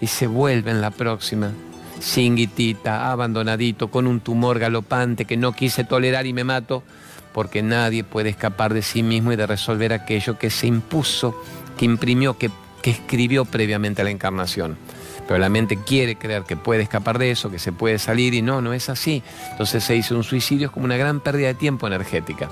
Y 0.00 0.08
se 0.08 0.26
vuelve 0.26 0.70
en 0.70 0.80
la 0.80 0.90
próxima, 0.90 1.52
sin 2.00 2.36
guitita, 2.36 3.10
abandonadito, 3.10 3.90
con 3.90 4.06
un 4.06 4.20
tumor 4.20 4.58
galopante 4.58 5.24
que 5.24 5.36
no 5.36 5.52
quise 5.52 5.84
tolerar 5.84 6.26
y 6.26 6.32
me 6.32 6.44
mato, 6.44 6.82
porque 7.32 7.62
nadie 7.62 8.04
puede 8.04 8.30
escapar 8.30 8.72
de 8.72 8.82
sí 8.82 9.02
mismo 9.02 9.32
y 9.32 9.36
de 9.36 9.46
resolver 9.46 9.92
aquello 9.92 10.38
que 10.38 10.50
se 10.50 10.66
impuso 10.66 11.34
que 11.76 11.84
imprimió, 11.84 12.38
que, 12.38 12.50
escribió 12.82 13.44
previamente 13.44 14.02
a 14.02 14.04
la 14.04 14.10
encarnación. 14.10 14.78
Pero 15.26 15.40
la 15.40 15.48
mente 15.48 15.76
quiere 15.76 16.14
creer 16.14 16.44
que 16.44 16.56
puede 16.56 16.82
escapar 16.82 17.18
de 17.18 17.32
eso, 17.32 17.50
que 17.50 17.58
se 17.58 17.72
puede 17.72 17.98
salir 17.98 18.32
y 18.32 18.42
no, 18.42 18.60
no 18.60 18.72
es 18.72 18.88
así. 18.88 19.24
Entonces 19.50 19.82
se 19.82 19.94
dice 19.94 20.14
un 20.14 20.22
suicidio 20.22 20.68
es 20.68 20.72
como 20.72 20.84
una 20.84 20.96
gran 20.96 21.18
pérdida 21.18 21.48
de 21.48 21.54
tiempo 21.54 21.88
energética. 21.88 22.48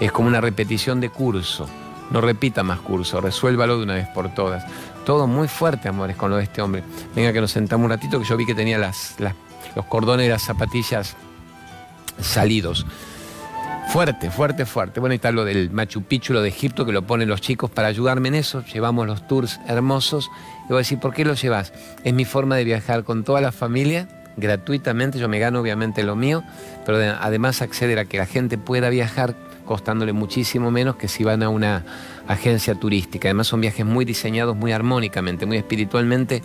Es 0.00 0.12
como 0.12 0.28
una 0.28 0.40
repetición 0.40 1.00
de 1.00 1.10
curso. 1.10 1.68
No 2.10 2.20
repita 2.20 2.62
más 2.62 2.80
curso, 2.80 3.20
resuélvalo 3.20 3.78
de 3.78 3.84
una 3.84 3.94
vez 3.94 4.08
por 4.08 4.34
todas. 4.34 4.64
Todo 5.04 5.26
muy 5.26 5.48
fuerte, 5.48 5.88
amores, 5.88 6.16
con 6.16 6.30
lo 6.30 6.36
de 6.36 6.44
este 6.44 6.60
hombre. 6.60 6.82
Venga 7.14 7.32
que 7.32 7.40
nos 7.40 7.52
sentamos 7.52 7.84
un 7.84 7.90
ratito, 7.90 8.18
que 8.18 8.24
yo 8.24 8.36
vi 8.36 8.46
que 8.46 8.54
tenía 8.54 8.78
las, 8.78 9.16
los 9.74 9.84
cordones 9.86 10.26
de 10.26 10.32
las 10.32 10.42
zapatillas 10.42 11.16
salidos. 12.20 12.86
Fuerte, 13.90 14.30
fuerte, 14.30 14.66
fuerte. 14.66 15.00
Bueno, 15.00 15.14
y 15.14 15.16
está 15.16 15.32
lo 15.32 15.44
del 15.44 15.70
Machu 15.70 16.02
Picchu, 16.02 16.32
lo 16.32 16.42
de 16.42 16.48
Egipto, 16.48 16.86
que 16.86 16.92
lo 16.92 17.02
ponen 17.02 17.28
los 17.28 17.40
chicos 17.40 17.70
para 17.70 17.88
ayudarme 17.88 18.28
en 18.28 18.36
eso. 18.36 18.64
Llevamos 18.72 19.06
los 19.06 19.26
tours 19.26 19.60
hermosos. 19.66 20.30
Y 20.64 20.68
voy 20.68 20.76
a 20.76 20.78
decir, 20.78 21.00
¿por 21.00 21.12
qué 21.12 21.24
los 21.24 21.42
llevas? 21.42 21.72
Es 22.04 22.14
mi 22.14 22.24
forma 22.24 22.54
de 22.54 22.62
viajar 22.62 23.02
con 23.02 23.24
toda 23.24 23.40
la 23.40 23.50
familia, 23.50 24.08
gratuitamente. 24.36 25.18
Yo 25.18 25.28
me 25.28 25.40
gano 25.40 25.60
obviamente 25.60 26.04
lo 26.04 26.14
mío, 26.14 26.44
pero 26.86 26.98
además 27.20 27.62
acceder 27.62 27.98
a 27.98 28.04
que 28.04 28.18
la 28.18 28.26
gente 28.26 28.58
pueda 28.58 28.90
viajar 28.90 29.34
costándole 29.70 30.12
muchísimo 30.12 30.72
menos 30.72 30.96
que 30.96 31.06
si 31.06 31.22
van 31.22 31.44
a 31.44 31.48
una 31.48 31.84
agencia 32.26 32.74
turística. 32.74 33.28
Además 33.28 33.46
son 33.46 33.60
viajes 33.60 33.86
muy 33.86 34.04
diseñados, 34.04 34.56
muy 34.56 34.72
armónicamente, 34.72 35.46
muy 35.46 35.58
espiritualmente, 35.58 36.42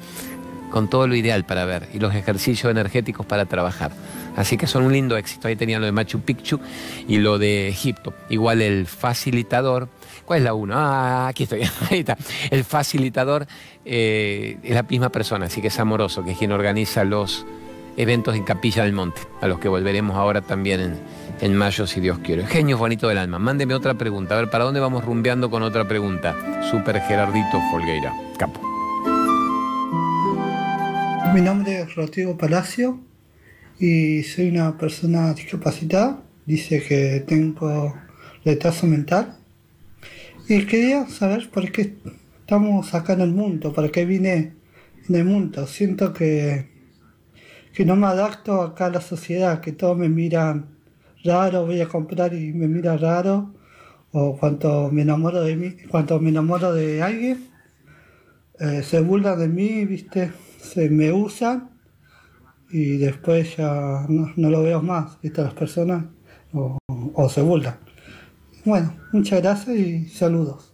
con 0.70 0.91
todo 0.91 1.08
lo 1.08 1.15
ideal 1.15 1.44
para 1.44 1.65
ver 1.65 1.89
y 1.91 1.98
los 1.98 2.13
ejercicios 2.13 2.70
energéticos 2.70 3.25
para 3.25 3.46
trabajar. 3.46 3.91
Así 4.36 4.58
que 4.58 4.67
son 4.67 4.84
un 4.84 4.94
lindo 4.94 5.17
éxito. 5.17 5.48
Ahí 5.48 5.55
tenían 5.55 5.82
lo 5.82 5.88
de 5.88 5.91
Machu 5.91 6.20
Picchu 6.20 6.60
y 7.08 7.17
lo 7.17 7.39
de 7.39 7.67
Egipto. 7.67 8.13
Igual 8.29 8.62
el 8.62 8.86
facilitador. 8.86 9.89
¿Cuál 10.25 10.41
es 10.41 10.44
la 10.44 10.53
uno? 10.53 10.75
Ah, 10.77 11.27
aquí 11.27 11.46
estoy. 11.46 11.62
Ahí 11.89 12.01
está. 12.01 12.15
El 12.51 12.63
facilitador 12.63 13.48
eh, 13.86 14.60
es 14.62 14.75
la 14.75 14.84
misma 14.84 15.10
persona, 15.10 15.48
así 15.48 15.62
que 15.62 15.70
es 15.70 15.79
amoroso, 15.79 16.24
que 16.24 16.34
es 16.34 16.38
quien 16.38 16.51
organiza 16.51 17.03
los 17.03 17.44
eventos 17.98 18.36
en 18.36 18.44
Capilla 18.44 18.84
del 18.84 18.94
Monte, 18.94 19.22
a 19.42 19.48
los 19.48 19.60
que 19.60 19.68
volveremos 19.68 20.16
ahora 20.16 20.42
también 20.42 20.98
en, 21.42 21.56
mayo, 21.56 21.88
si 21.88 22.00
Dios 22.00 22.20
quiere. 22.20 22.46
Genio 22.46 22.78
bonito 22.78 23.08
del 23.08 23.18
alma. 23.18 23.40
Mándeme 23.40 23.74
otra 23.74 23.94
pregunta. 23.94 24.36
A 24.36 24.42
ver, 24.42 24.50
¿para 24.50 24.64
dónde 24.64 24.80
vamos 24.80 25.04
rumbeando 25.04 25.50
con 25.50 25.64
otra 25.64 25.88
pregunta? 25.88 26.36
Super 26.70 27.00
Gerardito 27.02 27.60
Folgueira. 27.72 28.14
Capo. 28.38 28.62
Mi 31.34 31.42
nombre 31.42 31.82
es 31.82 31.96
Rodrigo 31.96 32.38
Palacio 32.38 33.00
y 33.80 34.24
soy 34.24 34.50
una 34.50 34.78
persona 34.78 35.34
discapacitada. 35.34 36.22
Dice 36.46 36.82
que 36.82 37.24
tengo 37.28 37.96
retraso 38.46 38.86
mental 38.86 39.36
Y 40.48 40.66
quería 40.66 41.08
saber 41.10 41.50
por 41.50 41.72
qué 41.72 41.96
estamos 42.42 42.94
acá 42.94 43.14
en 43.14 43.22
el 43.22 43.32
mundo, 43.32 43.74
para 43.74 43.90
qué 43.90 44.06
vine 44.06 44.54
en 45.10 45.16
el 45.16 45.25
mundo. 45.25 45.66
Siento 45.66 46.14
que, 46.14 46.75
que 47.75 47.86
no 47.86 47.98
me 47.98 48.08
adapto 48.08 48.62
acá 48.62 48.86
a 48.86 48.89
la 48.89 49.01
sociedad, 49.01 49.60
que 49.60 49.74
todos 49.74 49.98
me 49.98 50.08
miran 50.08 50.77
raro, 51.25 51.65
voy 51.65 51.82
a 51.82 51.89
comprar 51.89 52.34
y 52.34 52.53
me 52.53 52.70
mira 52.70 52.96
raro, 52.98 53.53
o 54.13 54.38
cuando 54.38 54.89
me 54.91 55.01
enamoro 55.01 55.44
de 55.44 55.58
mí, 55.58 55.75
cuando 55.89 56.20
me 56.22 56.29
enamoro 56.29 56.74
de 56.74 57.03
alguien, 57.03 57.50
eh, 58.60 58.82
se 58.82 59.01
burlan 59.01 59.38
de 59.38 59.50
mí, 59.50 59.84
viste, 59.84 60.32
se 60.58 60.89
me 60.89 61.12
usan 61.12 61.70
y 62.72 62.96
después 62.98 63.58
ya 63.58 64.05
no, 64.08 64.50
lo 64.50 64.63
veo 64.63 64.82
más, 64.82 65.20
viste, 65.22 65.41
las 65.44 65.53
personas 65.53 66.05
o, 66.53 66.77
o 66.88 67.29
se 67.29 67.41
burlan. 67.41 67.75
Bueno, 68.63 68.94
muchas 69.12 69.41
gracias 69.41 69.75
y 69.75 70.08
saludos. 70.08 70.74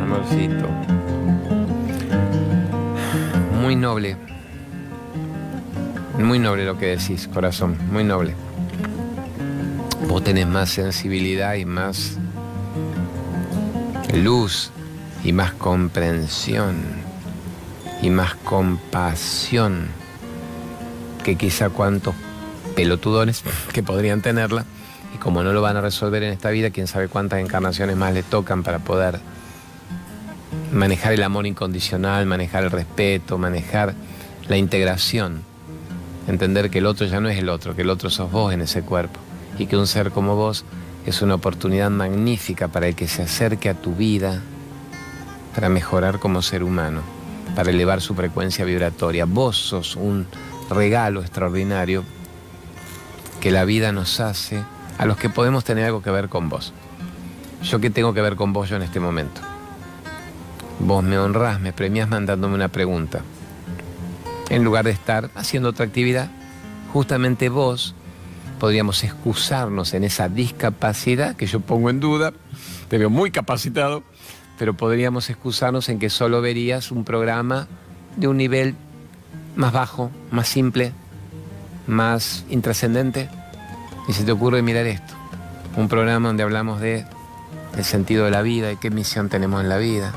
Amorcito. 0.00 0.68
Muy 3.60 3.76
noble. 3.76 4.33
Muy 6.18 6.38
noble 6.38 6.64
lo 6.64 6.78
que 6.78 6.96
decís, 6.96 7.28
corazón. 7.28 7.76
Muy 7.90 8.04
noble. 8.04 8.34
Vos 10.08 10.22
tenés 10.22 10.46
más 10.46 10.70
sensibilidad 10.70 11.54
y 11.54 11.64
más 11.64 12.18
luz 14.14 14.70
y 15.24 15.32
más 15.32 15.52
comprensión 15.54 16.76
y 18.00 18.10
más 18.10 18.34
compasión 18.36 19.88
que 21.24 21.36
quizá 21.36 21.70
cuantos 21.70 22.14
pelotudones 22.76 23.42
que 23.72 23.82
podrían 23.82 24.20
tenerla 24.20 24.64
y 25.14 25.18
como 25.18 25.42
no 25.42 25.52
lo 25.52 25.62
van 25.62 25.76
a 25.76 25.80
resolver 25.80 26.22
en 26.22 26.32
esta 26.32 26.50
vida, 26.50 26.70
quién 26.70 26.86
sabe 26.86 27.08
cuántas 27.08 27.40
encarnaciones 27.40 27.96
más 27.96 28.12
le 28.12 28.22
tocan 28.22 28.62
para 28.62 28.78
poder 28.80 29.20
manejar 30.72 31.12
el 31.12 31.22
amor 31.22 31.46
incondicional, 31.46 32.26
manejar 32.26 32.64
el 32.64 32.70
respeto, 32.70 33.38
manejar 33.38 33.94
la 34.48 34.56
integración. 34.56 35.53
Entender 36.26 36.70
que 36.70 36.78
el 36.78 36.86
otro 36.86 37.06
ya 37.06 37.20
no 37.20 37.28
es 37.28 37.38
el 37.38 37.48
otro, 37.48 37.74
que 37.76 37.82
el 37.82 37.90
otro 37.90 38.10
sos 38.10 38.30
vos 38.30 38.52
en 38.52 38.62
ese 38.62 38.82
cuerpo. 38.82 39.20
Y 39.58 39.66
que 39.66 39.76
un 39.76 39.86
ser 39.86 40.10
como 40.10 40.36
vos 40.36 40.64
es 41.06 41.22
una 41.22 41.34
oportunidad 41.34 41.90
magnífica 41.90 42.68
para 42.68 42.88
el 42.88 42.94
que 42.94 43.08
se 43.08 43.22
acerque 43.22 43.68
a 43.68 43.74
tu 43.74 43.94
vida, 43.94 44.42
para 45.54 45.68
mejorar 45.68 46.18
como 46.18 46.42
ser 46.42 46.64
humano, 46.64 47.02
para 47.54 47.70
elevar 47.70 48.00
su 48.00 48.14
frecuencia 48.14 48.64
vibratoria. 48.64 49.26
Vos 49.26 49.56
sos 49.56 49.96
un 49.96 50.26
regalo 50.70 51.20
extraordinario 51.20 52.04
que 53.40 53.50
la 53.50 53.64
vida 53.64 53.92
nos 53.92 54.20
hace 54.20 54.64
a 54.96 55.06
los 55.06 55.16
que 55.18 55.28
podemos 55.28 55.64
tener 55.64 55.84
algo 55.84 56.02
que 56.02 56.10
ver 56.10 56.28
con 56.28 56.48
vos. 56.48 56.72
Yo 57.62 57.80
qué 57.80 57.90
tengo 57.90 58.14
que 58.14 58.22
ver 58.22 58.36
con 58.36 58.52
vos 58.52 58.68
yo 58.68 58.76
en 58.76 58.82
este 58.82 59.00
momento. 59.00 59.40
Vos 60.80 61.04
me 61.04 61.18
honrás, 61.18 61.60
me 61.60 61.72
premiás 61.72 62.08
mandándome 62.08 62.54
una 62.54 62.68
pregunta. 62.68 63.22
En 64.54 64.62
lugar 64.62 64.84
de 64.84 64.92
estar 64.92 65.30
haciendo 65.34 65.70
otra 65.70 65.84
actividad, 65.84 66.30
justamente 66.92 67.48
vos 67.48 67.96
podríamos 68.60 69.02
excusarnos 69.02 69.94
en 69.94 70.04
esa 70.04 70.28
discapacidad 70.28 71.34
que 71.34 71.46
yo 71.46 71.58
pongo 71.58 71.90
en 71.90 71.98
duda, 71.98 72.32
te 72.88 72.96
veo 72.96 73.10
muy 73.10 73.32
capacitado, 73.32 74.04
pero 74.56 74.74
podríamos 74.74 75.28
excusarnos 75.28 75.88
en 75.88 75.98
que 75.98 76.08
solo 76.08 76.40
verías 76.40 76.92
un 76.92 77.02
programa 77.02 77.66
de 78.14 78.28
un 78.28 78.36
nivel 78.36 78.76
más 79.56 79.72
bajo, 79.72 80.12
más 80.30 80.46
simple, 80.46 80.92
más 81.88 82.44
intrascendente 82.48 83.28
y 84.06 84.12
se 84.12 84.22
te 84.22 84.30
ocurre 84.30 84.62
mirar 84.62 84.86
esto, 84.86 85.14
un 85.76 85.88
programa 85.88 86.28
donde 86.28 86.44
hablamos 86.44 86.80
de 86.80 87.04
el 87.76 87.84
sentido 87.84 88.24
de 88.24 88.30
la 88.30 88.42
vida, 88.42 88.70
y 88.70 88.76
qué 88.76 88.90
misión 88.90 89.28
tenemos 89.28 89.62
en 89.62 89.68
la 89.68 89.78
vida, 89.78 90.12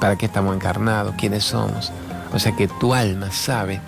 para 0.00 0.16
qué 0.16 0.26
estamos 0.26 0.56
encarnados, 0.56 1.14
quiénes 1.16 1.44
somos. 1.44 1.92
O 2.32 2.38
sea 2.38 2.52
que 2.52 2.68
tu 2.68 2.94
alma 2.94 3.30
sabe, 3.30 3.80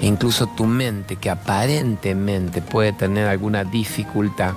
e 0.00 0.06
incluso 0.06 0.46
tu 0.46 0.64
mente, 0.64 1.16
que 1.16 1.30
aparentemente 1.30 2.62
puede 2.62 2.92
tener 2.92 3.28
alguna 3.28 3.64
dificultad, 3.64 4.54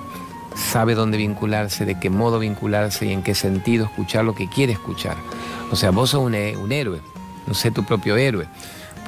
sabe 0.54 0.94
dónde 0.94 1.18
vincularse, 1.18 1.84
de 1.84 1.98
qué 2.00 2.10
modo 2.10 2.38
vincularse 2.38 3.06
y 3.06 3.12
en 3.12 3.22
qué 3.22 3.34
sentido 3.34 3.86
escuchar 3.86 4.24
lo 4.24 4.34
que 4.34 4.48
quiere 4.48 4.72
escuchar. 4.72 5.16
O 5.70 5.76
sea, 5.76 5.90
vos 5.90 6.10
sos 6.10 6.22
un, 6.22 6.34
un 6.34 6.72
héroe, 6.72 7.00
no 7.46 7.54
sé 7.54 7.70
tu 7.70 7.84
propio 7.84 8.16
héroe 8.16 8.46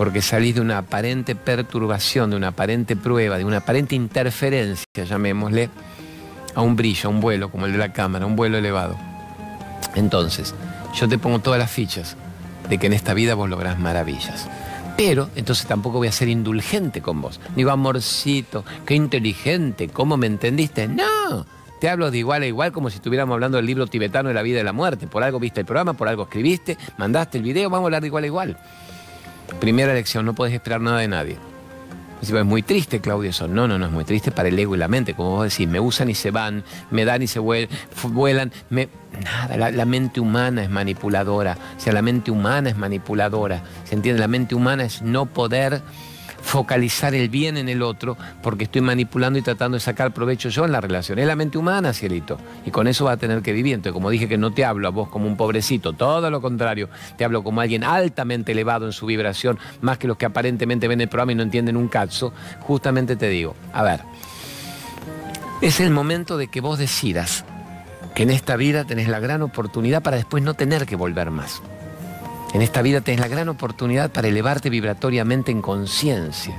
porque 0.01 0.23
salís 0.23 0.55
de 0.55 0.63
una 0.63 0.79
aparente 0.79 1.35
perturbación, 1.35 2.31
de 2.31 2.37
una 2.37 2.49
aparente 2.49 2.97
prueba, 2.97 3.37
de 3.37 3.45
una 3.45 3.59
aparente 3.59 3.95
interferencia, 3.95 4.87
llamémosle, 4.95 5.69
a 6.55 6.63
un 6.63 6.75
brillo, 6.75 7.11
a 7.11 7.13
un 7.13 7.21
vuelo, 7.21 7.51
como 7.51 7.67
el 7.67 7.73
de 7.73 7.79
la 7.79 7.93
cámara, 7.93 8.25
un 8.25 8.35
vuelo 8.35 8.57
elevado. 8.57 8.97
Entonces, 9.95 10.55
yo 10.95 11.07
te 11.07 11.19
pongo 11.19 11.41
todas 11.41 11.59
las 11.59 11.71
fichas 11.71 12.17
de 12.71 12.79
que 12.79 12.87
en 12.87 12.95
esta 12.95 13.13
vida 13.13 13.35
vos 13.35 13.51
lográs 13.51 13.79
maravillas. 13.79 14.49
Pero 14.97 15.29
entonces 15.35 15.67
tampoco 15.67 15.99
voy 15.99 16.09
a 16.09 16.13
ser 16.13 16.29
indulgente 16.29 17.03
con 17.03 17.21
vos. 17.21 17.41
Digo, 17.57 17.71
amorcito, 17.71 18.65
qué 18.87 18.95
inteligente, 18.95 19.89
¿cómo 19.89 20.17
me 20.17 20.27
entendiste? 20.27 20.89
No, 20.89 21.47
te 21.81 21.89
hablo 21.89 22.11
de 22.11 22.19
igual 22.19 22.43
a 22.43 22.47
igual 22.47 22.73
como 22.73 22.91
si 22.91 22.97
estuviéramos 22.97 23.35
hablando 23.35 23.57
del 23.57 23.67
libro 23.67 23.87
tibetano 23.87 24.29
de 24.29 24.35
la 24.35 24.43
vida 24.43 24.61
y 24.61 24.63
la 24.63 24.73
muerte. 24.73 25.07
Por 25.07 25.23
algo 25.23 25.41
viste 25.41 25.61
el 25.61 25.67
programa, 25.67 25.95
por 25.95 26.09
algo 26.09 26.25
escribiste, 26.25 26.79
mandaste 26.97 27.39
el 27.39 27.45
video, 27.45 27.69
vamos 27.71 27.85
a 27.85 27.89
hablar 27.89 28.03
de 28.03 28.09
igual 28.09 28.25
a 28.25 28.27
igual. 28.27 28.59
Primera 29.59 29.93
lección, 29.93 30.25
no 30.25 30.35
podés 30.35 30.55
esperar 30.55 30.81
nada 30.81 30.99
de 30.99 31.09
nadie. 31.09 31.50
Es 32.23 32.45
muy 32.45 32.63
triste, 32.63 33.01
Claudio, 33.01 33.31
eso. 33.31 33.49
No, 33.49 33.67
no, 33.67 33.79
no 33.79 33.87
es 33.87 33.93
muy 33.93 34.05
triste 34.05 34.31
para 34.31 34.49
el 34.49 34.59
ego 34.59 34.75
y 34.75 34.79
la 34.79 34.89
mente. 34.89 35.15
Como 35.15 35.31
vos 35.31 35.51
decís, 35.51 35.67
me 35.67 35.81
usan 35.81 36.11
y 36.11 36.15
se 36.15 36.31
van, 36.31 36.65
me 36.91 37.05
dan 37.05 37.23
y 37.23 37.27
se 37.27 37.39
vuelan. 37.39 38.53
Me... 38.69 38.89
Nada, 39.25 39.57
la, 39.57 39.71
la, 39.71 39.85
mente 39.87 40.21
humana 40.21 40.63
es 40.63 40.71
manipuladora. 40.71 41.59
O 41.77 41.81
sea, 41.81 41.93
la 41.93 42.03
mente 42.03 42.31
humana 42.31 42.71
es 42.71 42.77
manipuladora. 42.77 43.63
¿Se 43.85 43.95
entiende? 43.95 44.21
La 44.21 44.29
mente 44.29 44.55
humana 44.55 44.85
es 44.85 45.03
no 45.03 45.27
poder 45.27 45.83
focalizar 46.43 47.15
el 47.15 47.29
bien 47.29 47.57
en 47.57 47.69
el 47.69 47.83
otro 47.83 48.17
porque 48.43 48.65
estoy 48.65 48.81
manipulando 48.81 49.39
y 49.39 49.43
tratando 49.43 49.77
de 49.77 49.81
sacar 49.81 50.13
provecho 50.13 50.49
yo 50.49 50.65
en 50.65 50.73
la 50.73 50.81
relación. 50.81 51.19
Es 51.19 51.27
la 51.27 51.37
mente 51.37 51.59
humana, 51.59 51.93
cielito. 51.93 52.39
Y 52.65 52.71
con 52.71 52.87
eso 52.87 53.05
va 53.05 53.13
a 53.13 53.17
tener 53.17 53.43
que 53.43 53.53
vivir. 53.53 53.75
Entonces, 53.75 53.93
como 53.93 54.11
dije 54.11 54.29
que 54.29 54.39
no 54.39 54.53
te 54.53 54.65
hablo 54.65 54.89
a 54.89 54.91
vos 54.91 55.09
como 55.09 55.27
un 55.27 55.37
pobrecito, 55.37 55.93
todo 55.93 56.31
lo 56.31 56.41
contrario, 56.41 56.89
te 57.17 57.25
hablo 57.25 57.43
como 57.43 57.61
alguien 57.61 57.85
altamente 57.85 58.53
elevado 58.53 58.87
en 58.87 58.93
su 58.93 59.07
vibración, 59.07 59.59
más 59.81 59.99
que 59.99 60.09
los 60.09 60.17
que 60.17 60.27
aparentemente 60.27 60.89
ven 60.89 61.01
el 61.01 61.09
programa 61.09 61.33
y 61.33 61.35
no 61.35 61.43
entienden 61.43 61.77
un 61.77 61.89
cazo, 61.89 62.33
justamente 62.61 63.17
te 63.17 63.29
digo, 63.29 63.55
a 63.73 63.83
ver, 63.83 64.01
es 65.61 65.81
el 65.81 65.91
momento 65.91 66.37
de 66.39 66.49
que 66.49 66.61
vos 66.61 66.79
decidas 66.79 67.45
que 68.15 68.23
en 68.23 68.31
esta 68.31 68.57
vida 68.57 68.85
tenés 68.85 69.09
la 69.09 69.21
gran 69.21 69.43
oportunidad 69.43 70.03
para 70.03 70.17
después 70.17 70.43
no 70.43 70.55
tener 70.55 70.87
que 70.87 70.97
volver 70.97 71.31
más. 71.31 71.63
En 72.53 72.63
esta 72.63 72.83
vida 72.83 73.01
tenés 73.01 73.21
la 73.21 73.29
gran 73.29 73.49
oportunidad 73.49 74.11
para 74.11 74.29
elevarte 74.29 74.71
vibratoriamente 74.71 75.53
en 75.53 75.63
conciencia. 75.63 76.57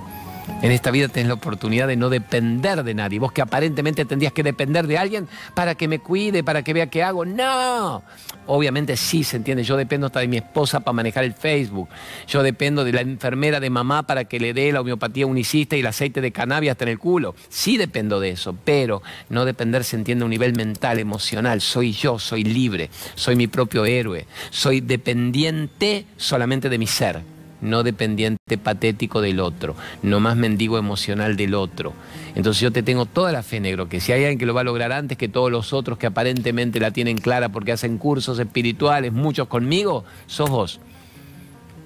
En 0.62 0.72
esta 0.72 0.92
vida 0.92 1.08
tenés 1.08 1.28
la 1.28 1.34
oportunidad 1.34 1.88
de 1.88 1.96
no 1.96 2.12
depender 2.12 2.84
de 2.84 2.94
nadie. 2.94 3.18
Vos 3.18 3.32
que 3.32 3.42
aparentemente 3.42 4.06
tendrías 4.06 4.32
que 4.32 4.44
depender 4.44 4.86
de 4.86 5.00
alguien 5.00 5.28
para 5.56 5.74
que 5.74 5.88
me 5.88 5.98
cuide, 5.98 6.44
para 6.44 6.62
que 6.62 6.72
vea 6.72 6.86
qué 6.86 7.02
hago. 7.02 7.26
No. 7.26 8.04
Obviamente 8.46 8.96
sí, 8.96 9.24
se 9.24 9.38
entiende. 9.38 9.64
Yo 9.64 9.76
dependo 9.76 10.06
hasta 10.06 10.20
de 10.20 10.28
mi 10.28 10.38
esposa 10.38 10.82
para 10.82 10.94
manejar 10.94 11.24
el 11.24 11.34
Facebook. 11.34 11.90
Yo 12.28 12.44
dependo 12.44 12.84
de 12.84 12.94
la 12.94 13.02
enfermera 13.02 13.60
de 13.60 13.72
mamá 13.72 14.04
para 14.04 14.26
que 14.26 14.40
le 14.40 14.54
dé 14.54 14.72
la 14.72 14.82
homeopatía 14.82 15.26
unicista 15.26 15.76
y 15.76 15.80
el 15.80 15.88
aceite 15.88 16.22
de 16.22 16.32
cannabis 16.32 16.70
hasta 16.70 16.84
en 16.84 16.90
el 16.90 17.00
culo. 17.00 17.34
Sí 17.50 17.78
dependo 17.78 18.20
de 18.20 18.30
eso, 18.30 18.56
pero 18.64 19.02
no 19.30 19.46
depender 19.46 19.84
se 19.84 19.96
entiende 19.96 20.22
a 20.22 20.26
un 20.26 20.32
nivel 20.32 20.56
mental, 20.56 21.00
emocional. 21.00 21.62
Soy 21.62 21.92
yo, 21.92 22.20
soy 22.20 22.44
libre, 22.44 22.92
soy 23.16 23.36
mi 23.36 23.48
propio 23.48 23.84
héroe. 23.86 24.28
Soy 24.52 24.82
dependiente 24.82 26.06
solamente 26.18 26.70
de 26.70 26.78
mi 26.78 26.86
ser 26.86 27.41
no 27.62 27.84
dependiente 27.84 28.58
patético 28.58 29.22
del 29.22 29.40
otro, 29.40 29.76
no 30.04 30.20
más 30.20 30.36
mendigo 30.36 30.78
emocional 30.78 31.38
del 31.38 31.54
otro. 31.54 31.94
Entonces 32.36 32.62
yo 32.62 32.72
te 32.72 32.84
tengo 32.84 33.06
toda 33.06 33.32
la 33.32 33.44
fe, 33.44 33.60
negro, 33.60 33.88
que 33.88 34.00
si 34.00 34.12
hay 34.12 34.24
alguien 34.24 34.40
que 34.40 34.46
lo 34.46 34.54
va 34.54 34.62
a 34.62 34.66
lograr 34.66 34.92
antes 34.92 35.18
que 35.18 35.28
todos 35.28 35.52
los 35.52 35.74
otros 35.74 35.98
que 35.98 36.08
aparentemente 36.08 36.80
la 36.80 36.92
tienen 36.92 37.18
clara 37.18 37.50
porque 37.50 37.72
hacen 37.72 37.98
cursos 37.98 38.40
espirituales, 38.40 39.14
muchos 39.14 39.48
conmigo, 39.48 40.04
sos 40.28 40.50
vos. 40.50 40.80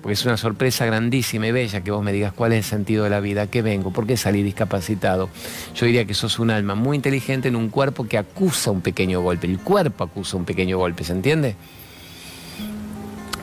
Porque 0.01 0.13
es 0.13 0.25
una 0.25 0.37
sorpresa 0.37 0.85
grandísima 0.85 1.47
y 1.47 1.51
bella 1.51 1.81
que 1.81 1.89
vos 1.89 2.03
me 2.03 2.13
digas 2.13 2.31
cuál 2.31 2.53
es 2.53 2.59
el 2.59 2.63
sentido 2.63 3.05
de 3.05 3.09
la 3.09 3.19
vida, 3.21 3.47
qué 3.47 3.63
vengo, 3.63 3.91
por 3.91 4.05
qué 4.05 4.17
salí 4.17 4.43
discapacitado. 4.43 5.29
Yo 5.73 5.87
diría 5.87 6.05
que 6.05 6.13
sos 6.13 6.37
un 6.37 6.51
alma 6.51 6.75
muy 6.75 6.95
inteligente 6.95 7.47
en 7.47 7.55
un 7.55 7.69
cuerpo 7.69 8.07
que 8.07 8.19
acusa 8.19 8.69
un 8.69 8.81
pequeño 8.81 9.21
golpe. 9.21 9.47
El 9.47 9.57
cuerpo 9.57 10.03
acusa 10.03 10.37
un 10.37 10.45
pequeño 10.45 10.77
golpe, 10.77 11.03
¿se 11.03 11.13
entiende? 11.13 11.55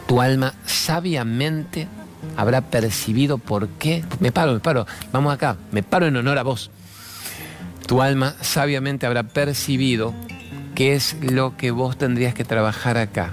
Tu 0.06 0.20
alma 0.20 0.54
sabiamente 0.64 1.88
habrá 2.36 2.60
percibido 2.60 3.38
por 3.38 3.68
qué. 3.68 4.04
Me 4.20 4.32
paro, 4.32 4.52
me 4.52 4.60
paro, 4.60 4.86
vamos 5.12 5.32
acá, 5.32 5.56
me 5.70 5.82
paro 5.82 6.06
en 6.06 6.16
honor 6.16 6.38
a 6.38 6.42
vos. 6.42 6.70
Tu 7.86 8.00
alma 8.00 8.34
sabiamente 8.40 9.06
habrá 9.06 9.24
percibido 9.24 10.14
qué 10.74 10.94
es 10.94 11.16
lo 11.20 11.56
que 11.56 11.70
vos 11.70 11.96
tendrías 11.96 12.34
que 12.34 12.44
trabajar 12.44 12.96
acá. 12.96 13.30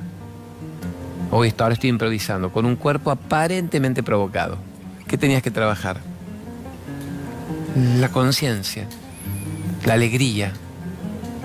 Hoy 1.31 1.53
ahora 1.59 1.73
estoy 1.73 1.91
improvisando, 1.91 2.51
con 2.51 2.65
un 2.65 2.75
cuerpo 2.75 3.11
aparentemente 3.11 4.01
provocado. 4.01 4.57
¿Qué 5.07 5.17
tenías 5.17 5.43
que 5.43 5.51
trabajar? 5.51 5.97
La 7.99 8.09
conciencia, 8.09 8.87
la 9.85 9.93
alegría, 9.93 10.53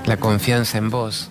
la 0.06 0.16
confianza 0.16 0.78
en 0.78 0.90
vos, 0.90 1.28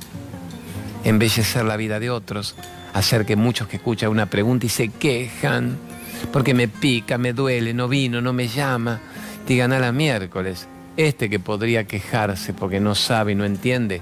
embellecer 1.03 1.65
la 1.65 1.77
vida 1.77 1.99
de 1.99 2.11
otros, 2.11 2.55
hacer 2.93 3.25
que 3.25 3.35
muchos 3.35 3.67
que 3.67 3.77
escuchan 3.77 4.09
una 4.09 4.27
pregunta 4.27 4.67
y 4.67 4.69
se 4.69 4.89
quejan, 4.89 5.77
porque 6.31 6.53
me 6.53 6.67
pica, 6.67 7.17
me 7.17 7.33
duele, 7.33 7.73
no 7.73 7.87
vino, 7.87 8.21
no 8.21 8.33
me 8.33 8.47
llama, 8.47 8.99
digan 9.47 9.73
a 9.73 9.79
la 9.79 9.91
miércoles. 9.91 10.67
Este 10.95 11.29
que 11.29 11.39
podría 11.39 11.85
quejarse 11.85 12.53
porque 12.53 12.79
no 12.79 12.95
sabe 12.95 13.31
y 13.31 13.35
no 13.35 13.45
entiende, 13.45 14.01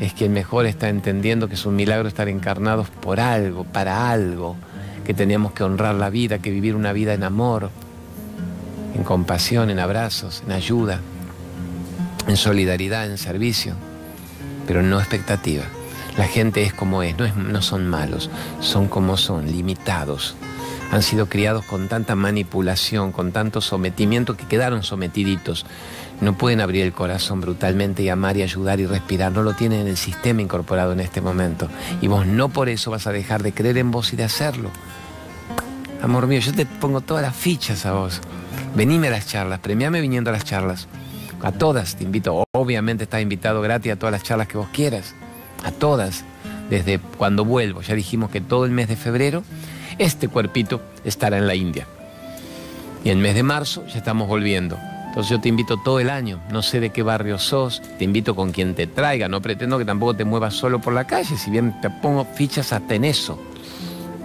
es 0.00 0.12
quien 0.12 0.32
mejor 0.32 0.66
está 0.66 0.88
entendiendo 0.88 1.48
que 1.48 1.54
es 1.54 1.66
un 1.66 1.74
milagro 1.76 2.08
estar 2.08 2.28
encarnados 2.28 2.88
por 2.88 3.18
algo, 3.20 3.64
para 3.64 4.10
algo, 4.10 4.56
que 5.04 5.14
teníamos 5.14 5.52
que 5.52 5.64
honrar 5.64 5.94
la 5.94 6.10
vida, 6.10 6.38
que 6.38 6.50
vivir 6.50 6.76
una 6.76 6.92
vida 6.92 7.14
en 7.14 7.24
amor, 7.24 7.70
en 8.94 9.02
compasión, 9.04 9.70
en 9.70 9.78
abrazos, 9.78 10.42
en 10.46 10.52
ayuda, 10.52 11.00
en 12.26 12.36
solidaridad, 12.36 13.10
en 13.10 13.18
servicio, 13.18 13.74
pero 14.66 14.82
no 14.82 14.98
expectativa. 14.98 15.64
La 16.16 16.26
gente 16.26 16.62
es 16.62 16.72
como 16.72 17.02
es, 17.02 17.16
no, 17.16 17.24
es, 17.24 17.34
no 17.36 17.62
son 17.62 17.88
malos, 17.88 18.28
son 18.60 18.88
como 18.88 19.16
son, 19.16 19.46
limitados. 19.46 20.36
Han 20.90 21.02
sido 21.02 21.28
criados 21.28 21.64
con 21.64 21.88
tanta 21.88 22.14
manipulación, 22.14 23.12
con 23.12 23.32
tanto 23.32 23.60
sometimiento 23.60 24.36
que 24.36 24.46
quedaron 24.46 24.82
sometiditos. 24.82 25.66
No 26.20 26.36
pueden 26.36 26.60
abrir 26.60 26.82
el 26.82 26.92
corazón 26.92 27.40
brutalmente 27.40 28.02
y 28.02 28.08
amar 28.08 28.36
y 28.36 28.42
ayudar 28.42 28.80
y 28.80 28.86
respirar. 28.86 29.32
No 29.32 29.42
lo 29.42 29.54
tienen 29.54 29.82
en 29.82 29.88
el 29.88 29.96
sistema 29.96 30.42
incorporado 30.42 30.92
en 30.92 31.00
este 31.00 31.20
momento. 31.20 31.68
Y 32.00 32.08
vos 32.08 32.26
no 32.26 32.48
por 32.48 32.68
eso 32.68 32.90
vas 32.90 33.06
a 33.06 33.12
dejar 33.12 33.42
de 33.42 33.52
creer 33.52 33.78
en 33.78 33.90
vos 33.90 34.12
y 34.12 34.16
de 34.16 34.24
hacerlo. 34.24 34.70
Amor 36.02 36.26
mío, 36.26 36.40
yo 36.40 36.54
te 36.54 36.64
pongo 36.64 37.00
todas 37.02 37.22
las 37.22 37.36
fichas 37.36 37.84
a 37.84 37.92
vos. 37.92 38.20
Venime 38.74 39.08
a 39.08 39.12
las 39.12 39.26
charlas, 39.26 39.60
premiame 39.60 40.00
viniendo 40.00 40.30
a 40.30 40.32
las 40.32 40.44
charlas. 40.44 40.88
A 41.42 41.52
todas 41.52 41.96
te 41.96 42.04
invito. 42.04 42.44
Obviamente 42.52 43.04
estás 43.04 43.20
invitado 43.20 43.60
gratis 43.60 43.92
a 43.92 43.96
todas 43.96 44.12
las 44.12 44.22
charlas 44.22 44.48
que 44.48 44.58
vos 44.58 44.68
quieras. 44.72 45.14
A 45.64 45.70
todas. 45.70 46.24
Desde 46.70 46.98
cuando 46.98 47.44
vuelvo. 47.44 47.82
Ya 47.82 47.94
dijimos 47.94 48.30
que 48.30 48.40
todo 48.40 48.64
el 48.64 48.72
mes 48.72 48.88
de 48.88 48.96
febrero 48.96 49.44
este 49.98 50.28
cuerpito 50.28 50.80
estará 51.04 51.38
en 51.38 51.46
la 51.46 51.54
India. 51.54 51.86
Y 53.04 53.10
el 53.10 53.18
mes 53.18 53.34
de 53.34 53.42
marzo 53.42 53.86
ya 53.86 53.98
estamos 53.98 54.28
volviendo. 54.28 54.78
Entonces 55.08 55.30
yo 55.30 55.40
te 55.40 55.48
invito 55.48 55.76
todo 55.78 56.00
el 56.00 56.10
año. 56.10 56.40
No 56.50 56.62
sé 56.62 56.80
de 56.80 56.90
qué 56.90 57.02
barrio 57.02 57.38
sos. 57.38 57.82
Te 57.98 58.04
invito 58.04 58.36
con 58.36 58.52
quien 58.52 58.74
te 58.74 58.86
traiga. 58.86 59.28
No 59.28 59.40
pretendo 59.40 59.78
que 59.78 59.84
tampoco 59.84 60.14
te 60.14 60.24
muevas 60.24 60.54
solo 60.54 60.80
por 60.80 60.92
la 60.92 61.06
calle. 61.06 61.36
Si 61.36 61.50
bien 61.50 61.80
te 61.80 61.90
pongo 61.90 62.24
fichas 62.24 62.72
hasta 62.72 62.94
en 62.94 63.04
eso. 63.04 63.40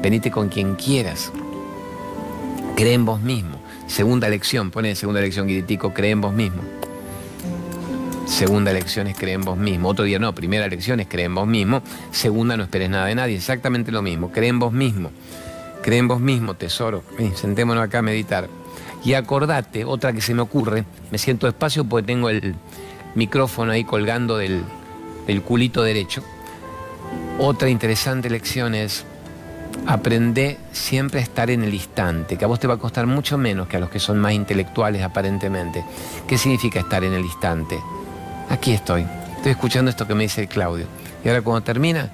Venite 0.01 0.31
con 0.31 0.49
quien 0.49 0.75
quieras. 0.75 1.31
Cree 2.75 2.93
en 2.93 3.05
vos 3.05 3.21
mismo. 3.21 3.57
Segunda 3.87 4.27
lección, 4.29 4.71
pone 4.71 4.95
segunda 4.95 5.21
lección, 5.21 5.47
Guiritico, 5.47 5.93
cree 5.93 6.11
en 6.11 6.21
vos 6.21 6.33
mismo. 6.33 6.61
Segunda 8.25 8.73
lección 8.73 9.07
es 9.07 9.17
cree 9.17 9.33
en 9.33 9.41
vos 9.41 9.57
mismo. 9.57 9.89
Otro 9.89 10.05
día 10.05 10.17
no, 10.17 10.33
primera 10.33 10.67
lección 10.67 10.99
es 10.99 11.07
cree 11.07 11.25
en 11.25 11.35
vos 11.35 11.45
mismo. 11.45 11.81
Segunda 12.11 12.57
no 12.57 12.63
esperes 12.63 12.89
nada 12.89 13.05
de 13.05 13.15
nadie. 13.15 13.35
Exactamente 13.35 13.91
lo 13.91 14.01
mismo. 14.01 14.31
Cree 14.31 14.49
en 14.49 14.59
vos 14.59 14.73
mismo. 14.73 15.11
Cree 15.83 15.99
en 15.99 16.07
vos 16.07 16.21
mismo, 16.21 16.55
tesoro. 16.55 17.03
sentémonos 17.35 17.83
acá 17.83 17.99
a 17.99 18.01
meditar. 18.01 18.47
Y 19.03 19.13
acordate, 19.13 19.83
otra 19.83 20.13
que 20.13 20.21
se 20.21 20.33
me 20.33 20.41
ocurre, 20.41 20.85
me 21.11 21.17
siento 21.17 21.45
despacio 21.45 21.83
porque 21.83 22.07
tengo 22.07 22.29
el 22.29 22.55
micrófono 23.15 23.73
ahí 23.73 23.83
colgando 23.83 24.37
del, 24.37 24.63
del 25.27 25.41
culito 25.41 25.83
derecho. 25.83 26.23
Otra 27.37 27.67
interesante 27.67 28.29
lección 28.29 28.75
es 28.75 29.05
aprende 29.85 30.57
siempre 30.71 31.19
a 31.19 31.23
estar 31.23 31.49
en 31.49 31.63
el 31.63 31.73
instante, 31.73 32.37
que 32.37 32.45
a 32.45 32.47
vos 32.47 32.59
te 32.59 32.67
va 32.67 32.75
a 32.75 32.77
costar 32.77 33.05
mucho 33.05 33.37
menos 33.37 33.67
que 33.67 33.77
a 33.77 33.79
los 33.79 33.89
que 33.89 33.99
son 33.99 34.19
más 34.19 34.33
intelectuales 34.33 35.01
aparentemente. 35.01 35.83
¿Qué 36.27 36.37
significa 36.37 36.79
estar 36.79 37.03
en 37.03 37.13
el 37.13 37.25
instante? 37.25 37.79
Aquí 38.49 38.71
estoy, 38.71 39.05
estoy 39.35 39.51
escuchando 39.51 39.91
esto 39.91 40.07
que 40.07 40.15
me 40.15 40.23
dice 40.23 40.47
Claudio. 40.47 40.85
Y 41.25 41.27
ahora 41.27 41.41
cuando 41.41 41.61
termina, 41.61 42.09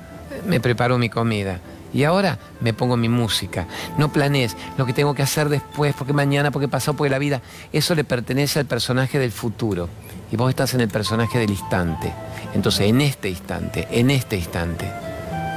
me 0.48 0.60
preparo 0.60 0.98
mi 0.98 1.10
comida. 1.10 1.60
Y 1.94 2.04
ahora 2.04 2.38
me 2.62 2.74
pongo 2.74 2.98
mi 2.98 3.10
música. 3.10 3.68
No 3.98 4.12
planees 4.12 4.56
lo 4.78 4.86
que 4.86 4.94
tengo 4.94 5.14
que 5.14 5.24
hacer 5.24 5.50
después, 5.50 5.96
porque 5.98 6.14
mañana, 6.14 6.52
porque 6.52 6.68
pasado, 6.68 6.98
porque 6.98 7.10
la 7.10 7.20
vida. 7.20 7.42
Eso 7.74 7.96
le 7.96 8.04
pertenece 8.04 8.60
al 8.60 8.66
personaje 8.66 9.20
del 9.20 9.32
futuro. 9.32 9.90
Y 10.32 10.36
vos 10.36 10.50
estás 10.50 10.74
en 10.74 10.82
el 10.82 10.90
personaje 10.90 11.40
del 11.40 11.50
instante. 11.50 12.14
Entonces, 12.54 12.88
en 12.88 13.02
este 13.02 13.30
instante, 13.30 13.88
en 13.92 14.12
este 14.12 14.38
instante, 14.38 14.86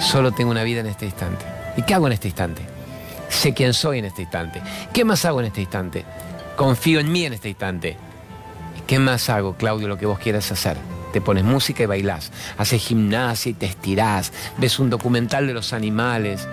solo 0.01 0.33
tengo 0.33 0.51
una 0.51 0.63
vida 0.63 0.81
en 0.81 0.87
este 0.87 1.05
instante. 1.05 1.45
¿Y 1.77 1.83
qué 1.83 1.95
hago 1.95 2.07
en 2.07 2.15
este 2.15 2.29
instante? 2.29 2.63
Sé 3.29 3.55
quién 3.55 3.75
soy 3.75 3.99
en 3.99 4.07
este 4.07 4.23
instante. 4.23 4.63
¿Qué 4.93 5.05
más 5.05 5.25
hago 5.25 5.41
en 5.41 5.47
este 5.47 5.61
instante? 5.61 6.05
Confío 6.57 7.01
en 7.01 7.11
mí 7.11 7.25
en 7.25 7.33
este 7.33 7.49
instante. 7.49 7.97
¿Qué 8.87 8.99
más 8.99 9.29
hago, 9.31 9.57
Claudio, 9.57 9.89
lo 9.89 9.97
que 9.97 10.07
vos 10.07 10.19
quieras 10.19 10.51
hacer? 10.53 10.77
Te 11.13 11.21
pones 11.21 11.45
música 11.45 11.83
y 11.83 11.87
bailás. 11.87 12.33
Haces 12.59 12.83
gimnasia 12.83 13.51
y 13.51 13.55
te 13.55 13.67
estirás. 13.67 14.33
Ves 14.59 14.79
un 14.79 14.91
documental 14.91 15.47
de 15.47 15.55
los 15.55 15.73
animales. 15.73 16.49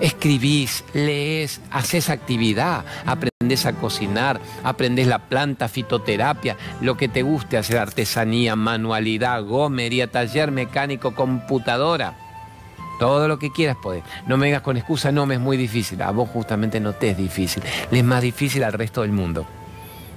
Escribís, 0.00 0.84
lees, 0.94 1.60
haces 1.70 2.10
actividad, 2.10 2.84
aprendes 3.06 3.66
a 3.66 3.72
cocinar, 3.74 4.40
aprendes 4.64 5.06
la 5.06 5.20
planta, 5.20 5.68
fitoterapia, 5.68 6.56
lo 6.80 6.96
que 6.96 7.08
te 7.08 7.22
guste 7.22 7.56
hacer, 7.56 7.78
artesanía, 7.78 8.56
manualidad, 8.56 9.44
gomería, 9.44 10.10
taller 10.10 10.50
mecánico, 10.50 11.14
computadora. 11.14 12.16
Todo 12.98 13.28
lo 13.28 13.38
que 13.38 13.52
quieras 13.52 13.76
poder. 13.82 14.02
No 14.26 14.36
me 14.36 14.46
vengas 14.46 14.62
con 14.62 14.76
excusa, 14.76 15.12
no 15.12 15.26
me 15.26 15.34
es 15.34 15.40
muy 15.40 15.56
difícil. 15.56 16.02
A 16.02 16.10
vos 16.10 16.28
justamente 16.28 16.80
no 16.80 16.92
te 16.92 17.10
es 17.10 17.16
difícil. 17.16 17.62
Le 17.90 17.98
es 17.98 18.04
más 18.04 18.22
difícil 18.22 18.64
al 18.64 18.72
resto 18.72 19.02
del 19.02 19.12
mundo, 19.12 19.46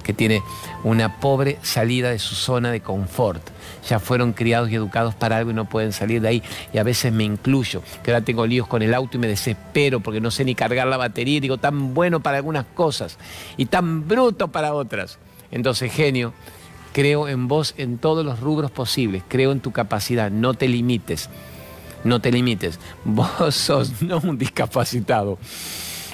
que 0.06 0.14
tiene 0.14 0.44
una 0.84 1.20
pobre 1.20 1.58
salida 1.64 2.12
de 2.12 2.20
su 2.20 2.36
zona 2.36 2.72
de 2.72 2.80
confort. 2.80 3.42
Ya 3.90 4.00
fueron 4.00 4.34
criados 4.34 4.70
y 4.70 4.76
educados 4.76 5.16
para 5.16 5.38
algo 5.38 5.50
y 5.50 5.56
no 5.56 5.66
pueden 5.66 5.92
salir 5.92 6.22
de 6.22 6.28
ahí. 6.28 6.44
Y 6.72 6.78
a 6.78 6.84
veces 6.84 7.12
me 7.12 7.24
incluyo, 7.24 7.82
que 8.04 8.12
ahora 8.12 8.24
tengo 8.24 8.46
líos 8.46 8.68
con 8.68 8.84
el 8.84 8.94
auto 8.94 9.18
y 9.18 9.20
me 9.20 9.28
desespero 9.28 10.00
porque 10.00 10.22
no 10.22 10.30
sé 10.30 10.46
ni 10.46 10.54
cargar 10.54 10.86
la 10.88 10.98
batería 10.98 11.40
digo, 11.40 11.58
tan 11.58 11.96
bueno 11.96 12.20
para 12.20 12.38
algunas 12.38 12.66
cosas 12.66 13.18
y 13.58 13.66
tan 13.66 14.08
bruto 14.08 14.50
para 14.50 14.76
otras. 14.76 15.18
Entonces, 15.50 15.92
genio, 15.92 16.34
creo 16.94 17.28
en 17.28 17.48
vos 17.48 17.74
en 17.78 17.98
todos 17.98 18.24
los 18.24 18.40
rubros 18.40 18.70
posibles, 18.70 19.24
creo 19.28 19.52
en 19.52 19.60
tu 19.60 19.72
capacidad, 19.72 20.30
no 20.30 20.54
te 20.54 20.68
limites 20.68 21.30
no 22.04 22.22
te 22.22 22.32
limites. 22.32 22.80
Vos 23.04 23.30
sos 23.56 24.04
no 24.04 24.20
un 24.20 24.38
discapacitado, 24.38 25.40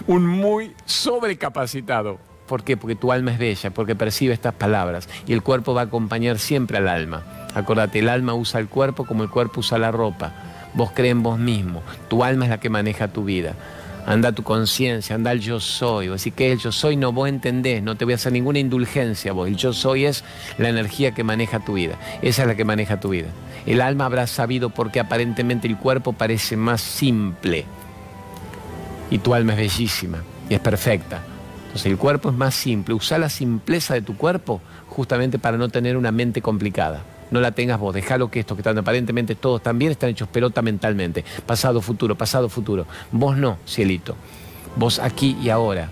un 0.07 0.25
muy 0.25 0.73
sobrecapacitado. 0.85 2.30
¿Por 2.47 2.63
qué? 2.63 2.77
Porque 2.77 2.95
tu 2.95 3.11
alma 3.11 3.31
es 3.31 3.39
bella, 3.39 3.71
porque 3.71 3.95
percibe 3.95 4.33
estas 4.33 4.53
palabras 4.53 5.07
y 5.25 5.33
el 5.33 5.41
cuerpo 5.41 5.73
va 5.73 5.81
a 5.81 5.85
acompañar 5.85 6.37
siempre 6.37 6.77
al 6.77 6.87
alma. 6.87 7.23
Acordate, 7.55 7.99
el 7.99 8.09
alma 8.09 8.33
usa 8.33 8.59
el 8.59 8.67
cuerpo 8.67 9.05
como 9.05 9.23
el 9.23 9.29
cuerpo 9.29 9.61
usa 9.61 9.77
la 9.77 9.91
ropa. 9.91 10.33
Vos 10.73 10.91
crees 10.93 11.11
en 11.11 11.23
vos 11.23 11.39
mismo, 11.39 11.81
tu 12.09 12.23
alma 12.23 12.45
es 12.45 12.49
la 12.49 12.59
que 12.59 12.69
maneja 12.69 13.09
tu 13.09 13.23
vida 13.23 13.55
anda 14.05 14.31
tu 14.31 14.43
conciencia, 14.43 15.15
anda 15.15 15.31
el 15.31 15.39
yo 15.39 15.59
soy. 15.59 16.09
Vos 16.09 16.23
decís 16.23 16.33
que 16.35 16.51
el 16.51 16.59
yo 16.59 16.71
soy 16.71 16.95
no 16.95 17.11
vos 17.11 17.29
entendés, 17.29 17.83
no 17.83 17.95
te 17.95 18.05
voy 18.05 18.13
a 18.13 18.15
hacer 18.15 18.31
ninguna 18.31 18.59
indulgencia 18.59 19.33
vos. 19.33 19.47
El 19.47 19.55
yo 19.55 19.73
soy 19.73 20.05
es 20.05 20.23
la 20.57 20.69
energía 20.69 21.13
que 21.13 21.23
maneja 21.23 21.59
tu 21.59 21.73
vida. 21.73 21.97
Esa 22.21 22.43
es 22.43 22.47
la 22.47 22.55
que 22.55 22.65
maneja 22.65 22.99
tu 22.99 23.09
vida. 23.09 23.29
El 23.65 23.81
alma 23.81 24.05
habrá 24.05 24.27
sabido 24.27 24.69
porque 24.69 24.99
aparentemente 24.99 25.67
el 25.67 25.77
cuerpo 25.77 26.13
parece 26.13 26.57
más 26.57 26.81
simple. 26.81 27.65
Y 29.09 29.19
tu 29.19 29.33
alma 29.33 29.53
es 29.53 29.59
bellísima 29.59 30.23
y 30.49 30.55
es 30.55 30.59
perfecta. 30.59 31.21
Entonces 31.71 31.87
el 31.87 31.97
cuerpo 31.97 32.29
es 32.29 32.35
más 32.35 32.53
simple. 32.53 32.93
Usa 32.93 33.17
la 33.17 33.29
simpleza 33.29 33.93
de 33.93 34.01
tu 34.01 34.17
cuerpo 34.17 34.61
justamente 34.87 35.39
para 35.39 35.57
no 35.57 35.69
tener 35.69 35.97
una 35.97 36.11
mente 36.11 36.41
complicada 36.41 37.03
no 37.31 37.39
la 37.39 37.51
tengas 37.51 37.79
vos, 37.79 37.93
déjalo 37.93 38.29
que 38.29 38.41
estos 38.41 38.55
que 38.55 38.61
están 38.61 38.77
aparentemente 38.77 39.35
todos 39.35 39.63
también 39.63 39.91
están 39.91 40.09
hechos 40.09 40.27
pelota 40.27 40.61
mentalmente. 40.61 41.23
Pasado, 41.45 41.81
futuro, 41.81 42.15
pasado, 42.15 42.49
futuro. 42.49 42.85
Vos 43.11 43.37
no, 43.37 43.57
cielito. 43.65 44.15
Vos 44.75 44.99
aquí 44.99 45.37
y 45.41 45.49
ahora. 45.49 45.89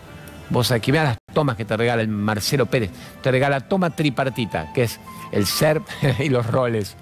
Vos 0.49 0.71
aquí, 0.71 0.91
mira 0.91 1.03
las 1.05 1.17
tomas 1.33 1.55
que 1.55 1.65
te 1.65 1.77
regala 1.77 2.01
el 2.01 2.09
Marcelo 2.09 2.65
Pérez. 2.65 2.91
Te 3.21 3.31
regala 3.31 3.61
toma 3.61 3.95
tripartita, 3.95 4.73
que 4.73 4.83
es 4.83 4.99
el 5.31 5.45
ser 5.45 5.81
y 6.19 6.29
los 6.29 6.45
roles. 6.45 6.95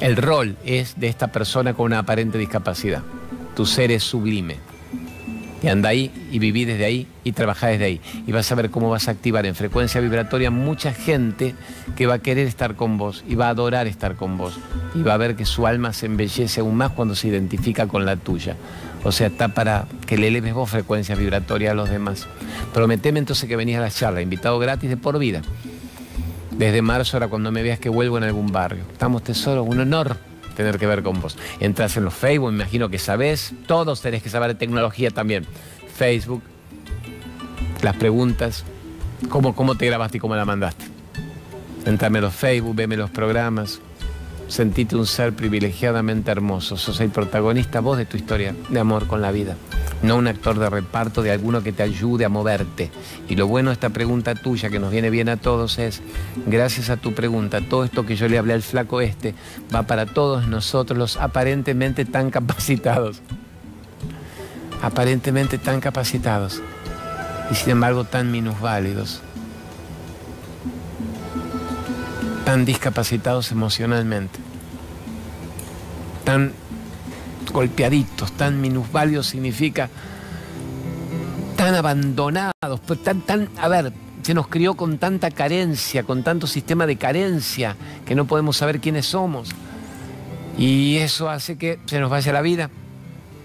El 0.00 0.16
rol 0.16 0.56
es 0.64 0.98
de 0.98 1.08
esta 1.08 1.28
persona 1.28 1.74
con 1.74 1.86
una 1.86 2.00
aparente 2.00 2.38
discapacidad. 2.38 3.02
Tu 3.56 3.66
ser 3.66 3.90
es 3.90 4.04
sublime. 4.04 4.71
Y 5.62 5.68
anda 5.68 5.90
ahí 5.90 6.10
y 6.32 6.38
viví 6.38 6.64
desde 6.64 6.84
ahí 6.84 7.06
y 7.22 7.32
trabajá 7.32 7.68
desde 7.68 7.84
ahí. 7.84 8.00
Y 8.26 8.32
vas 8.32 8.50
a 8.50 8.54
ver 8.54 8.70
cómo 8.70 8.90
vas 8.90 9.08
a 9.08 9.12
activar 9.12 9.46
en 9.46 9.54
frecuencia 9.54 10.00
vibratoria 10.00 10.50
mucha 10.50 10.92
gente 10.92 11.54
que 11.96 12.06
va 12.06 12.14
a 12.14 12.18
querer 12.18 12.46
estar 12.46 12.74
con 12.74 12.98
vos 12.98 13.24
y 13.28 13.36
va 13.36 13.46
a 13.46 13.50
adorar 13.50 13.86
estar 13.86 14.16
con 14.16 14.36
vos. 14.36 14.58
Y 14.94 15.02
va 15.02 15.14
a 15.14 15.18
ver 15.18 15.36
que 15.36 15.44
su 15.44 15.66
alma 15.66 15.92
se 15.92 16.06
embellece 16.06 16.60
aún 16.60 16.76
más 16.76 16.90
cuando 16.90 17.14
se 17.14 17.28
identifica 17.28 17.86
con 17.86 18.04
la 18.04 18.16
tuya. 18.16 18.56
O 19.04 19.12
sea, 19.12 19.28
está 19.28 19.48
para 19.48 19.86
que 20.06 20.16
le 20.16 20.28
eleves 20.28 20.54
vos 20.54 20.70
frecuencia 20.70 21.14
vibratoria 21.14 21.70
a 21.70 21.74
los 21.74 21.90
demás. 21.90 22.26
Prometeme 22.74 23.20
entonces 23.20 23.48
que 23.48 23.56
venís 23.56 23.76
a 23.76 23.80
la 23.80 23.90
charla, 23.90 24.20
invitado 24.20 24.58
gratis 24.58 24.90
de 24.90 24.96
por 24.96 25.18
vida. 25.18 25.42
Desde 26.50 26.82
marzo, 26.82 27.16
ahora 27.16 27.28
cuando 27.28 27.50
me 27.50 27.62
veas 27.62 27.78
que 27.78 27.88
vuelvo 27.88 28.18
en 28.18 28.24
algún 28.24 28.52
barrio. 28.52 28.84
Estamos 28.92 29.22
tesoro, 29.22 29.62
un 29.62 29.80
honor 29.80 30.31
tener 30.54 30.78
que 30.78 30.86
ver 30.86 31.02
con 31.02 31.20
vos. 31.20 31.36
Entras 31.60 31.96
en 31.96 32.04
los 32.04 32.14
Facebook, 32.14 32.52
imagino 32.52 32.88
que 32.88 32.98
sabés, 32.98 33.52
todos 33.66 34.00
tenés 34.00 34.22
que 34.22 34.30
saber 34.30 34.48
de 34.48 34.54
tecnología 34.54 35.10
también. 35.10 35.46
Facebook, 35.94 36.42
las 37.82 37.96
preguntas, 37.96 38.64
cómo, 39.28 39.54
cómo 39.54 39.76
te 39.76 39.86
grabaste 39.86 40.18
y 40.18 40.20
cómo 40.20 40.36
la 40.36 40.44
mandaste. 40.44 40.84
Entrame 41.84 42.18
a 42.18 42.22
los 42.22 42.34
Facebook, 42.34 42.76
veme 42.76 42.96
los 42.96 43.10
programas, 43.10 43.80
Sentite 44.52 44.96
un 44.96 45.06
ser 45.06 45.32
privilegiadamente 45.32 46.30
hermoso. 46.30 46.76
Sos 46.76 47.00
el 47.00 47.08
protagonista 47.08 47.80
vos 47.80 47.96
de 47.96 48.04
tu 48.04 48.18
historia 48.18 48.54
de 48.68 48.78
amor 48.78 49.06
con 49.06 49.22
la 49.22 49.32
vida. 49.32 49.56
No 50.02 50.16
un 50.16 50.26
actor 50.26 50.58
de 50.58 50.68
reparto 50.68 51.22
de 51.22 51.30
alguno 51.30 51.62
que 51.62 51.72
te 51.72 51.82
ayude 51.82 52.26
a 52.26 52.28
moverte. 52.28 52.90
Y 53.30 53.36
lo 53.36 53.46
bueno 53.46 53.70
de 53.70 53.72
esta 53.72 53.88
pregunta 53.88 54.34
tuya 54.34 54.68
que 54.68 54.78
nos 54.78 54.90
viene 54.90 55.08
bien 55.08 55.30
a 55.30 55.38
todos 55.38 55.78
es, 55.78 56.02
gracias 56.44 56.90
a 56.90 56.98
tu 56.98 57.14
pregunta, 57.14 57.62
todo 57.62 57.82
esto 57.82 58.04
que 58.04 58.14
yo 58.14 58.28
le 58.28 58.36
hablé 58.36 58.52
al 58.52 58.60
flaco 58.60 59.00
este 59.00 59.34
va 59.74 59.84
para 59.84 60.04
todos 60.04 60.46
nosotros 60.46 60.98
los 60.98 61.16
aparentemente 61.16 62.04
tan 62.04 62.30
capacitados. 62.30 63.22
Aparentemente 64.82 65.56
tan 65.56 65.80
capacitados. 65.80 66.60
Y 67.50 67.54
sin 67.54 67.70
embargo 67.70 68.04
tan 68.04 68.30
minusválidos. 68.30 69.22
Tan 72.44 72.64
discapacitados 72.64 73.52
emocionalmente 73.52 74.38
tan 76.24 76.52
golpeaditos, 77.52 78.32
tan 78.32 78.60
minusválidos 78.60 79.26
significa 79.26 79.90
tan 81.56 81.74
abandonados, 81.74 82.80
pues 82.86 83.02
tan, 83.02 83.20
tan, 83.20 83.48
a 83.60 83.68
ver, 83.68 83.92
se 84.22 84.34
nos 84.34 84.48
crió 84.48 84.74
con 84.74 84.98
tanta 84.98 85.30
carencia, 85.30 86.02
con 86.02 86.22
tanto 86.22 86.46
sistema 86.46 86.86
de 86.86 86.96
carencia, 86.96 87.76
que 88.06 88.14
no 88.14 88.24
podemos 88.26 88.56
saber 88.56 88.80
quiénes 88.80 89.06
somos. 89.06 89.50
Y 90.58 90.96
eso 90.98 91.28
hace 91.28 91.56
que 91.56 91.78
se 91.86 92.00
nos 92.00 92.10
vaya 92.10 92.32
la 92.32 92.42
vida. 92.42 92.70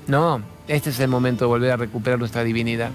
No, 0.08 0.42
este 0.68 0.90
es 0.90 1.00
el 1.00 1.10
momento 1.10 1.46
de 1.46 1.50
volver 1.50 1.72
a 1.72 1.78
recuperar 1.78 2.20
nuestra 2.20 2.44
divinidad, 2.44 2.92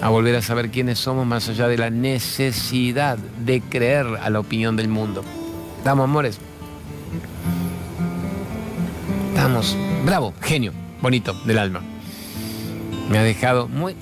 a 0.00 0.08
volver 0.08 0.36
a 0.36 0.42
saber 0.42 0.70
quiénes 0.70 0.98
somos 0.98 1.26
más 1.26 1.48
allá 1.48 1.68
de 1.68 1.78
la 1.78 1.90
necesidad 1.90 3.18
de 3.18 3.60
creer 3.60 4.06
a 4.22 4.30
la 4.30 4.40
opinión 4.40 4.76
del 4.76 4.88
mundo. 4.88 5.24
Damos, 5.84 6.04
amores. 6.04 6.38
Estamos. 9.28 9.76
Bravo, 10.04 10.34
genio, 10.42 10.72
bonito, 11.00 11.34
del 11.44 11.58
alma. 11.58 11.80
Me 13.10 13.18
ha 13.18 13.22
dejado 13.22 13.68
muy 13.68 13.96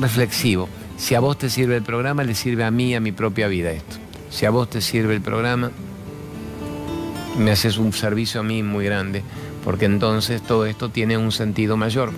reflexivo. 0.00 0.68
Si 0.96 1.14
a 1.14 1.20
vos 1.20 1.38
te 1.38 1.48
sirve 1.48 1.76
el 1.76 1.82
programa, 1.82 2.24
le 2.24 2.34
sirve 2.34 2.64
a 2.64 2.70
mí, 2.70 2.94
a 2.94 3.00
mi 3.00 3.12
propia 3.12 3.48
vida 3.48 3.70
esto. 3.70 3.96
Si 4.30 4.46
a 4.46 4.50
vos 4.50 4.68
te 4.68 4.80
sirve 4.80 5.14
el 5.14 5.20
programa, 5.20 5.70
me 7.38 7.52
haces 7.52 7.78
un 7.78 7.92
servicio 7.92 8.40
a 8.40 8.44
mí 8.44 8.62
muy 8.62 8.84
grande, 8.84 9.22
porque 9.64 9.84
entonces 9.84 10.42
todo 10.42 10.66
esto 10.66 10.90
tiene 10.90 11.16
un 11.16 11.32
sentido 11.32 11.76
mayor. 11.76 12.12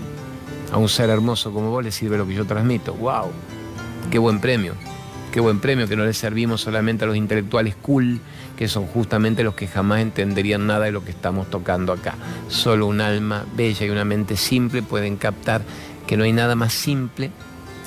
A 0.73 0.79
un 0.79 0.89
ser 0.89 1.11
hermoso 1.11 1.53
como 1.53 1.71
vos 1.71 1.83
le 1.83 1.91
sirve 1.91 2.17
lo 2.17 2.27
que 2.27 2.35
yo 2.35 2.45
transmito. 2.45 2.95
¡Wow! 2.95 3.31
¡Qué 4.11 4.19
buen 4.19 4.41
premio! 4.41 4.75
Qué 5.33 5.39
buen 5.39 5.61
premio 5.61 5.87
que 5.87 5.97
no 5.97 6.05
le 6.05 6.13
servimos 6.13 6.61
solamente 6.61 7.05
a 7.05 7.07
los 7.07 7.17
intelectuales 7.17 7.77
cool, 7.77 8.21
que 8.57 8.67
son 8.67 8.87
justamente 8.87 9.45
los 9.45 9.55
que 9.55 9.69
jamás 9.69 10.01
entenderían 10.01 10.67
nada 10.67 10.87
de 10.87 10.93
lo 10.93 11.05
que 11.05 11.13
estamos 11.13 11.49
tocando 11.49 11.93
acá. 11.93 12.17
Solo 12.49 12.89
un 12.89 13.01
alma 13.01 13.47
bella 13.57 13.87
y 13.87 13.91
una 13.91 14.05
mente 14.05 14.37
simple 14.37 14.83
pueden 14.83 15.17
captar 15.17 15.63
que 16.09 16.17
no 16.17 16.25
hay 16.25 16.33
nada 16.33 16.57
más 16.57 16.73
simple 16.73 17.31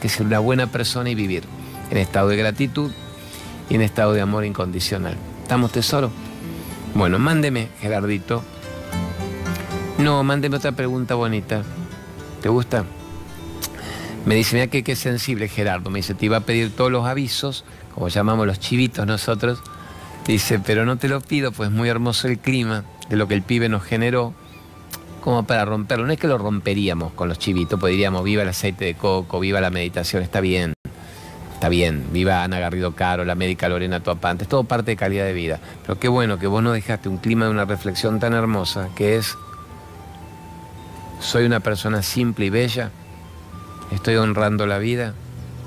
que 0.01 0.07
ser 0.07 0.25
una 0.25 0.39
buena 0.39 0.67
persona 0.67 1.09
y 1.09 1.15
vivir 1.15 1.43
en 1.91 1.97
estado 1.97 2.29
de 2.29 2.37
gratitud 2.37 2.91
y 3.69 3.75
en 3.75 3.81
estado 3.81 4.13
de 4.13 4.21
amor 4.21 4.45
incondicional. 4.45 5.17
¿Estamos 5.41 5.73
tesoro? 5.73 6.11
Bueno, 6.95 7.19
mándeme, 7.19 7.67
Gerardito. 7.81 8.41
No, 9.97 10.23
mándeme 10.23 10.55
otra 10.57 10.71
pregunta 10.71 11.15
bonita. 11.15 11.63
¿Te 12.43 12.49
gusta? 12.49 12.83
Me 14.25 14.35
dice, 14.35 14.57
mira 14.57 14.67
que 14.67 14.83
qué 14.83 14.97
sensible 14.97 15.47
Gerardo. 15.47 15.89
Me 15.89 15.99
dice, 15.99 16.13
te 16.13 16.25
iba 16.25 16.35
a 16.35 16.41
pedir 16.41 16.75
todos 16.75 16.91
los 16.91 17.05
avisos, 17.05 17.63
como 17.95 18.09
llamamos 18.09 18.45
los 18.45 18.59
chivitos 18.59 19.07
nosotros. 19.07 19.61
Dice, 20.27 20.59
pero 20.59 20.85
no 20.85 20.97
te 20.97 21.07
lo 21.07 21.21
pido, 21.21 21.53
pues 21.53 21.71
muy 21.71 21.87
hermoso 21.87 22.27
el 22.27 22.37
clima 22.37 22.83
de 23.07 23.15
lo 23.15 23.29
que 23.29 23.33
el 23.33 23.43
pibe 23.43 23.69
nos 23.69 23.83
generó, 23.83 24.33
como 25.21 25.47
para 25.47 25.63
romperlo. 25.63 26.05
No 26.05 26.11
es 26.11 26.19
que 26.19 26.27
lo 26.27 26.37
romperíamos 26.37 27.13
con 27.13 27.29
los 27.29 27.39
chivitos, 27.39 27.79
pues 27.79 27.91
diríamos, 27.91 28.25
viva 28.25 28.43
el 28.43 28.49
aceite 28.49 28.83
de 28.83 28.95
coco, 28.95 29.39
viva 29.39 29.61
la 29.61 29.69
meditación, 29.69 30.21
está 30.21 30.41
bien. 30.41 30.73
Está 31.53 31.69
bien, 31.69 32.07
viva 32.11 32.43
Ana 32.43 32.59
Garrido 32.59 32.93
Caro, 32.93 33.23
la 33.23 33.35
médica 33.35 33.69
Lorena 33.69 34.01
Tuapante, 34.01 34.43
es 34.43 34.49
todo 34.49 34.65
parte 34.65 34.91
de 34.91 34.97
calidad 34.97 35.23
de 35.23 35.31
vida. 35.31 35.61
Pero 35.83 35.97
qué 35.97 36.09
bueno 36.09 36.39
que 36.39 36.47
vos 36.47 36.61
no 36.61 36.73
dejaste 36.73 37.07
un 37.07 37.19
clima 37.19 37.45
de 37.45 37.51
una 37.51 37.63
reflexión 37.63 38.19
tan 38.19 38.33
hermosa 38.33 38.89
que 38.97 39.15
es, 39.15 39.37
soy 41.23 41.45
una 41.45 41.61
persona 41.61 42.03
simple 42.03 42.45
y 42.45 42.49
bella 42.49 42.91
¿Estoy 43.93 44.15
honrando 44.15 44.65
la 44.65 44.79
vida? 44.79 45.13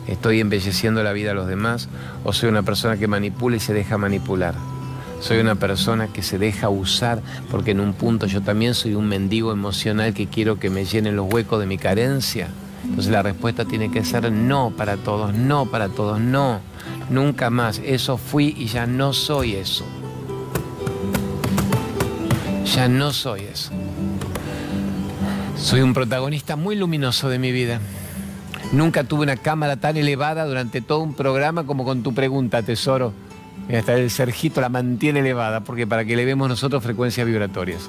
¿Estoy 0.09 0.40
embelleciendo 0.40 1.03
la 1.05 1.12
vida 1.12 1.31
a 1.31 1.35
los 1.35 1.47
demás? 1.47 1.88
¿O 2.25 2.33
soy 2.33 2.49
una 2.49 2.62
persona 2.62 2.97
que 2.97 3.07
manipula 3.07 3.57
y 3.57 3.61
se 3.61 3.73
deja 3.73 3.99
manipular? 3.99 4.55
Soy 5.21 5.38
una 5.38 5.55
persona 5.55 6.09
que 6.09 6.23
se 6.23 6.37
deja 6.37 6.69
usar 6.69 7.23
porque 7.51 7.71
en 7.71 7.81
un 7.81 7.95
punto 7.95 8.27
yo 8.27 8.42
también 8.42 8.75
soy 8.75 8.95
un 8.95 9.07
mendigo 9.07 9.53
emocional 9.53 10.12
que 10.12 10.27
quiero 10.27 10.59
que 10.59 10.71
me 10.71 10.85
llenen 10.85 11.14
los 11.14 11.33
huecos 11.33 11.61
de 11.61 11.66
mi 11.66 11.79
carencia. 11.79 12.49
Entonces 12.83 13.12
la 13.12 13.23
respuesta 13.23 13.64
tiene 13.64 13.90
que 13.92 14.05
ser 14.05 14.31
no 14.33 14.73
para 14.77 14.97
todos, 14.97 15.33
no 15.33 15.66
para 15.66 15.88
todos, 15.88 16.21
no. 16.21 16.61
Nunca 17.11 17.49
más. 17.49 17.81
Eso 17.85 18.19
fui 18.19 18.55
y 18.59 18.66
ya 18.66 18.87
no 18.87 19.12
soy 19.12 19.55
eso. 19.55 19.85
Ya 22.75 22.88
no 22.88 23.12
soy 23.12 23.42
eso. 23.42 23.71
Soy 25.57 25.81
un 25.81 25.95
protagonista 25.95 26.55
muy 26.55 26.77
luminoso 26.77 27.29
de 27.29 27.38
mi 27.38 27.51
vida. 27.51 27.81
Nunca 28.73 29.05
tuve 29.05 29.23
una 29.23 29.37
cámara 29.37 29.77
tan 29.77 29.97
elevada 29.97 30.45
durante 30.45 30.81
todo 30.81 31.01
un 31.01 31.14
programa 31.14 31.64
como 31.64 31.85
con 31.85 32.03
tu 32.03 32.14
pregunta, 32.14 32.62
tesoro. 32.62 33.12
Hasta 33.75 33.95
el 33.95 34.11
Sergito 34.11 34.61
la 34.61 34.69
mantiene 34.69 35.21
elevada, 35.21 35.61
porque 35.61 35.87
para 35.87 36.05
que 36.05 36.12
elevemos 36.12 36.49
nosotros 36.49 36.83
frecuencias 36.83 37.27
vibratorias. 37.27 37.88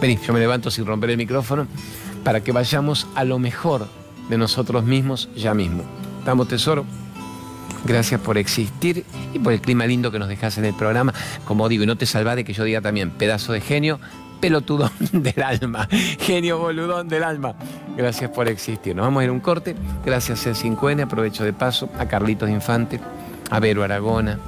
Vení, 0.00 0.18
yo 0.24 0.32
me 0.32 0.40
levanto 0.40 0.70
sin 0.70 0.86
romper 0.86 1.10
el 1.10 1.16
micrófono, 1.16 1.66
para 2.22 2.42
que 2.42 2.52
vayamos 2.52 3.06
a 3.14 3.24
lo 3.24 3.38
mejor 3.38 3.86
de 4.30 4.38
nosotros 4.38 4.84
mismos 4.84 5.28
ya 5.36 5.52
mismo. 5.52 5.84
¿Estamos, 6.20 6.48
tesoro? 6.48 6.86
Gracias 7.84 8.20
por 8.20 8.38
existir 8.38 9.04
y 9.34 9.38
por 9.38 9.52
el 9.52 9.60
clima 9.60 9.86
lindo 9.86 10.10
que 10.10 10.18
nos 10.18 10.28
dejas 10.28 10.56
en 10.56 10.64
el 10.64 10.74
programa. 10.74 11.12
Como 11.44 11.68
digo, 11.68 11.84
y 11.84 11.86
no 11.86 11.96
te 11.96 12.06
salva 12.06 12.34
de 12.34 12.44
que 12.44 12.54
yo 12.54 12.64
diga 12.64 12.80
también, 12.80 13.10
pedazo 13.10 13.52
de 13.52 13.60
genio, 13.60 14.00
pelotudón 14.44 14.90
del 15.12 15.42
alma, 15.42 15.88
genio 16.20 16.58
boludón 16.58 17.08
del 17.08 17.24
alma. 17.24 17.54
Gracias 17.96 18.30
por 18.30 18.46
existir. 18.46 18.94
Nos 18.94 19.06
vamos 19.06 19.22
a 19.22 19.24
ir 19.24 19.30
un 19.30 19.40
corte. 19.40 19.74
Gracias 20.04 20.46
a 20.46 20.54
5 20.54 20.90
n 20.90 21.02
aprovecho 21.02 21.44
de 21.44 21.54
paso, 21.54 21.88
a 21.98 22.04
Carlitos 22.04 22.50
Infante, 22.50 23.00
a 23.50 23.58
Vero 23.58 23.82
Aragona, 23.82 24.38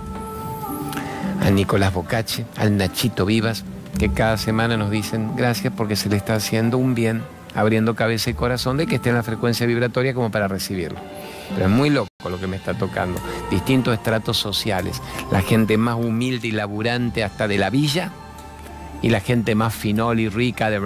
a 1.41 1.51
Nicolás 1.51 1.95
Bocache, 1.95 2.45
al 2.59 2.77
Nachito 2.77 3.25
Vivas, 3.25 3.65
que 3.99 4.13
cada 4.13 4.37
semana 4.37 4.77
nos 4.77 4.91
dicen 4.91 5.35
gracias 5.35 5.73
porque 5.75 5.97
se 5.97 6.11
le 6.11 6.17
está 6.17 6.35
haciendo 6.35 6.77
un 6.77 6.95
bien, 6.95 7.23
abriendo 7.55 7.95
cabeza 7.95 8.29
y 8.29 8.35
corazón 8.35 8.77
de 8.77 8.87
que 8.87 8.97
esté 8.97 9.09
en 9.09 9.15
la 9.15 9.23
frecuencia 9.23 9.67
vibratoria 9.67 10.13
como 10.13 10.31
para 10.31 10.47
recibirlo. 10.47 10.99
Pero 11.55 11.69
es 11.69 11.73
muy 11.73 11.89
loco 11.89 12.11
lo 12.29 12.39
que 12.39 12.49
me 12.49 12.57
está 12.57 12.75
tocando. 12.75 13.19
Distintos 13.51 13.95
estratos 13.95 14.37
sociales. 14.37 15.01
La 15.33 15.41
gente 15.41 15.79
más 15.79 15.95
humilde 15.97 16.49
y 16.49 16.51
laburante 16.51 17.25
hasta 17.25 17.49
de 17.49 17.57
la 17.57 17.71
villa 17.71 18.13
y 19.03 19.11
la 19.11 19.21
gente 19.21 19.55
más 19.55 19.75
finol 19.75 20.21
y 20.21 20.29
rica 20.29 20.71
de 20.71 20.81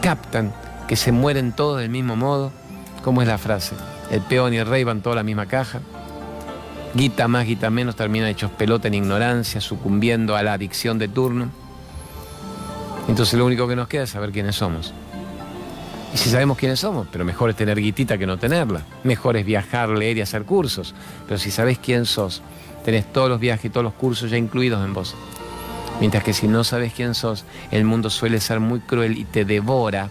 captan 0.00 0.52
que 0.88 0.96
se 0.96 1.12
mueren 1.12 1.52
todos 1.52 1.80
del 1.80 1.88
mismo 1.88 2.16
modo. 2.16 2.52
¿Cómo 3.02 3.22
es 3.22 3.28
la 3.28 3.38
frase? 3.38 3.74
El 4.10 4.20
peón 4.20 4.52
y 4.52 4.58
el 4.58 4.66
rey 4.66 4.84
van 4.84 5.00
toda 5.00 5.16
la 5.16 5.22
misma 5.22 5.46
caja. 5.46 5.80
Guita 6.94 7.26
más, 7.26 7.46
guita 7.46 7.70
menos, 7.70 7.96
terminan 7.96 8.28
hechos 8.28 8.50
pelota 8.50 8.88
en 8.88 8.94
ignorancia, 8.94 9.60
sucumbiendo 9.60 10.36
a 10.36 10.42
la 10.42 10.52
adicción 10.52 10.98
de 10.98 11.08
turno. 11.08 11.48
Entonces 13.08 13.38
lo 13.38 13.46
único 13.46 13.66
que 13.66 13.76
nos 13.76 13.88
queda 13.88 14.02
es 14.02 14.10
saber 14.10 14.30
quiénes 14.30 14.56
somos. 14.56 14.92
Y 16.12 16.18
si 16.18 16.28
sabemos 16.28 16.58
quiénes 16.58 16.80
somos, 16.80 17.06
pero 17.10 17.24
mejor 17.24 17.48
es 17.48 17.56
tener 17.56 17.78
guitita 17.78 18.18
que 18.18 18.26
no 18.26 18.36
tenerla. 18.36 18.82
Mejor 19.02 19.38
es 19.38 19.46
viajar, 19.46 19.88
leer 19.88 20.18
y 20.18 20.20
hacer 20.20 20.44
cursos. 20.44 20.94
Pero 21.26 21.38
si 21.38 21.50
sabes 21.50 21.78
quién 21.78 22.04
sos, 22.04 22.42
tenés 22.84 23.10
todos 23.10 23.30
los 23.30 23.40
viajes 23.40 23.64
y 23.64 23.70
todos 23.70 23.84
los 23.84 23.94
cursos 23.94 24.30
ya 24.30 24.36
incluidos 24.36 24.84
en 24.84 24.92
vos. 24.92 25.14
Mientras 26.00 26.24
que 26.24 26.32
si 26.32 26.48
no 26.48 26.64
sabes 26.64 26.92
quién 26.92 27.14
sos, 27.14 27.44
el 27.70 27.84
mundo 27.84 28.10
suele 28.10 28.40
ser 28.40 28.60
muy 28.60 28.80
cruel 28.80 29.16
y 29.18 29.24
te 29.24 29.44
devora 29.44 30.10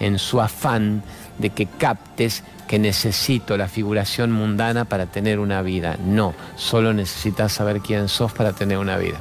en 0.00 0.18
su 0.18 0.40
afán 0.40 1.02
de 1.38 1.50
que 1.50 1.66
captes 1.66 2.42
que 2.66 2.78
necesito 2.78 3.56
la 3.56 3.68
figuración 3.68 4.32
mundana 4.32 4.84
para 4.84 5.06
tener 5.06 5.38
una 5.38 5.62
vida. 5.62 5.96
No, 6.04 6.34
solo 6.56 6.92
necesitas 6.92 7.52
saber 7.52 7.80
quién 7.80 8.08
sos 8.08 8.32
para 8.32 8.52
tener 8.52 8.78
una 8.78 8.96
vida. 8.96 9.18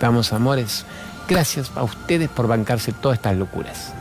Vamos, 0.00 0.32
amores. 0.32 0.84
Gracias 1.28 1.72
a 1.74 1.82
ustedes 1.82 2.28
por 2.28 2.46
bancarse 2.46 2.92
todas 2.92 3.18
estas 3.18 3.36
locuras. 3.36 3.92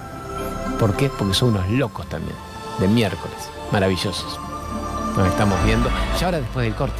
¿Por 0.79 0.95
qué? 0.95 1.09
Porque 1.09 1.33
son 1.33 1.49
unos 1.49 1.69
locos 1.69 2.07
también. 2.07 2.35
De 2.79 2.87
miércoles. 2.87 3.37
Maravillosos. 3.71 4.39
Nos 5.17 5.27
estamos 5.27 5.63
viendo. 5.65 5.89
Y 6.19 6.23
ahora 6.23 6.39
después 6.39 6.65
del 6.65 6.75
corte. 6.75 6.99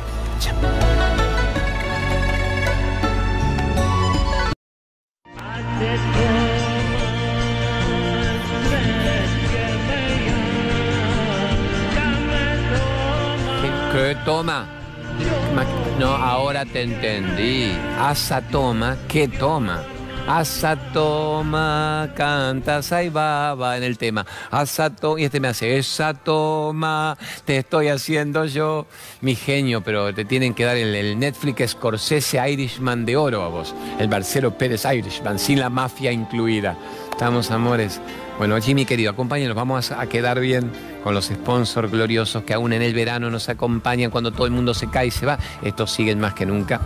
No, 16.00 16.08
ahora 16.08 16.66
te 16.66 16.84
entendí. 16.84 17.72
Asa 18.00 18.42
toma, 18.42 18.98
¿qué 19.08 19.28
toma? 19.28 19.84
Asa 20.28 20.76
toma, 20.92 22.12
canta 22.16 22.82
baba 23.12 23.78
en 23.78 23.84
el 23.84 23.98
tema. 23.98 24.26
Asa 24.52 24.90
toma, 24.90 25.22
y 25.22 25.24
este 25.26 25.40
me 25.40 25.48
hace, 25.48 25.78
esa 25.78 26.14
toma, 26.14 27.18
te 27.46 27.58
estoy 27.58 27.88
haciendo 27.88 28.46
yo. 28.46 28.88
Mi 29.22 29.36
genio, 29.36 29.82
pero 29.82 30.14
te 30.14 30.26
tienen 30.26 30.54
que 30.54 30.64
dar 30.64 30.78
el, 30.78 30.96
el 30.96 31.18
Netflix 31.18 31.72
Scorsese 31.72 32.40
Irishman 32.50 33.06
de 33.06 33.18
oro 33.18 33.44
a 33.44 33.50
vos. 33.50 33.74
El 34.00 34.08
Barcelo 34.08 34.58
Pérez 34.58 34.86
Irishman, 34.86 35.40
sin 35.40 35.60
la 35.60 35.70
mafia 35.70 36.12
incluida. 36.12 36.76
Estamos, 37.12 37.52
amores. 37.52 38.02
Bueno, 38.38 38.60
Jimmy 38.60 38.86
querido, 38.86 39.12
acompáñenos, 39.12 39.56
vamos 39.56 39.92
a 39.92 40.06
quedar 40.08 40.40
bien 40.42 40.70
con 41.04 41.14
los 41.14 41.28
sponsors 41.28 41.90
gloriosos 41.90 42.44
que 42.44 42.54
aún 42.54 42.74
en 42.74 42.82
el 42.82 42.94
verano 42.94 43.30
nos 43.30 43.48
acompañan 43.48 44.12
cuando 44.12 44.32
todo 44.32 44.46
el 44.46 44.52
mundo 44.52 44.74
se 44.74 44.90
cae 44.90 45.08
y 45.08 45.12
se 45.12 45.26
va. 45.26 45.40
Estos 45.62 45.92
siguen 45.92 46.20
más 46.20 46.34
que 46.34 46.46
nunca 46.46 46.82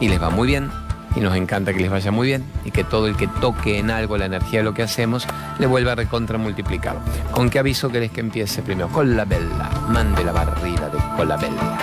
y 0.00 0.08
les 0.08 0.20
va 0.20 0.30
muy 0.30 0.48
bien 0.48 0.70
y 1.14 1.20
nos 1.20 1.36
encanta 1.36 1.74
que 1.74 1.80
les 1.80 1.90
vaya 1.90 2.10
muy 2.10 2.28
bien 2.28 2.44
y 2.64 2.70
que 2.70 2.84
todo 2.84 3.06
el 3.08 3.16
que 3.16 3.26
toque 3.26 3.78
en 3.78 3.90
algo 3.90 4.16
la 4.16 4.26
energía 4.26 4.60
de 4.60 4.64
lo 4.64 4.72
que 4.72 4.82
hacemos 4.82 5.26
le 5.58 5.66
vuelva 5.66 5.92
a 5.92 5.96
recontra 5.96 6.38
multiplicar. 6.38 6.96
¿Con 7.32 7.50
qué 7.50 7.58
aviso 7.58 7.90
querés 7.90 8.10
que 8.10 8.20
empiece 8.20 8.62
primero? 8.62 8.88
Con 8.88 9.16
la 9.16 9.26
vela, 9.26 9.70
mande 9.88 10.24
la 10.24 10.32
barrida 10.32 10.88
de 10.88 10.98
Colabella. 11.16 11.78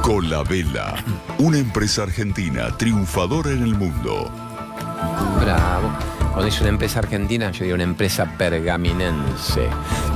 Colabella, 0.00 0.94
una 1.38 1.58
empresa 1.58 2.04
argentina 2.04 2.68
triunfadora 2.78 3.50
en 3.50 3.62
el 3.62 3.74
mundo. 3.74 4.30
Bravo. 5.40 6.19
Cuando 6.40 6.54
dice 6.54 6.62
una 6.62 6.70
empresa 6.70 7.00
argentina, 7.00 7.50
yo 7.50 7.64
digo 7.64 7.74
una 7.74 7.84
empresa 7.84 8.24
pergaminense, 8.38 9.68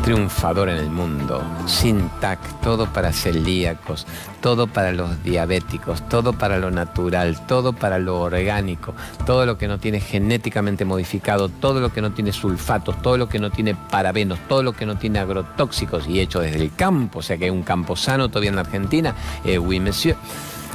triunfadora 0.02 0.72
en 0.72 0.78
el 0.78 0.88
mundo, 0.88 1.42
sin 1.66 2.08
TAC, 2.18 2.62
todo 2.62 2.90
para 2.90 3.12
celíacos, 3.12 4.06
todo 4.40 4.66
para 4.66 4.92
los 4.92 5.22
diabéticos, 5.22 6.08
todo 6.08 6.32
para 6.32 6.56
lo 6.56 6.70
natural, 6.70 7.46
todo 7.46 7.74
para 7.74 7.98
lo 7.98 8.22
orgánico, 8.22 8.94
todo 9.26 9.44
lo 9.44 9.58
que 9.58 9.68
no 9.68 9.76
tiene 9.76 10.00
genéticamente 10.00 10.86
modificado, 10.86 11.50
todo 11.50 11.78
lo 11.80 11.92
que 11.92 12.00
no 12.00 12.12
tiene 12.12 12.32
sulfatos, 12.32 13.02
todo 13.02 13.18
lo 13.18 13.28
que 13.28 13.38
no 13.38 13.50
tiene 13.50 13.74
parabenos, 13.74 14.38
todo 14.48 14.62
lo 14.62 14.72
que 14.72 14.86
no 14.86 14.96
tiene 14.96 15.18
agrotóxicos 15.18 16.08
y 16.08 16.20
hecho 16.20 16.40
desde 16.40 16.56
el 16.56 16.74
campo, 16.74 17.18
o 17.18 17.22
sea 17.22 17.36
que 17.36 17.44
hay 17.44 17.50
un 17.50 17.64
campo 17.64 17.96
sano 17.96 18.30
todavía 18.30 18.48
en 18.48 18.56
la 18.56 18.62
Argentina, 18.62 19.14
eh, 19.44 19.58
oui 19.58 19.78
monsieur. 19.78 20.16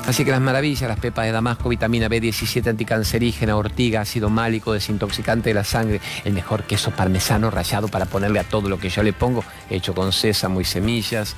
Así 0.07 0.25
que 0.25 0.31
las 0.31 0.41
maravillas, 0.41 0.89
las 0.89 0.99
pepas 0.99 1.25
de 1.25 1.31
Damasco, 1.31 1.69
vitamina 1.69 2.09
B17 2.09 2.67
anticancerígena, 2.67 3.55
ortiga, 3.55 4.01
ácido 4.01 4.29
málico, 4.29 4.73
desintoxicante 4.73 5.49
de 5.49 5.53
la 5.53 5.63
sangre, 5.63 6.01
el 6.25 6.33
mejor 6.33 6.63
queso 6.63 6.91
parmesano 6.91 7.51
rallado 7.51 7.87
para 7.89 8.05
ponerle 8.05 8.39
a 8.39 8.43
todo 8.43 8.69
lo 8.69 8.79
que 8.79 8.89
yo 8.89 9.03
le 9.03 9.13
pongo, 9.13 9.43
hecho 9.69 9.93
con 9.93 10.11
sésamo 10.11 10.61
y 10.61 10.65
semillas, 10.65 11.35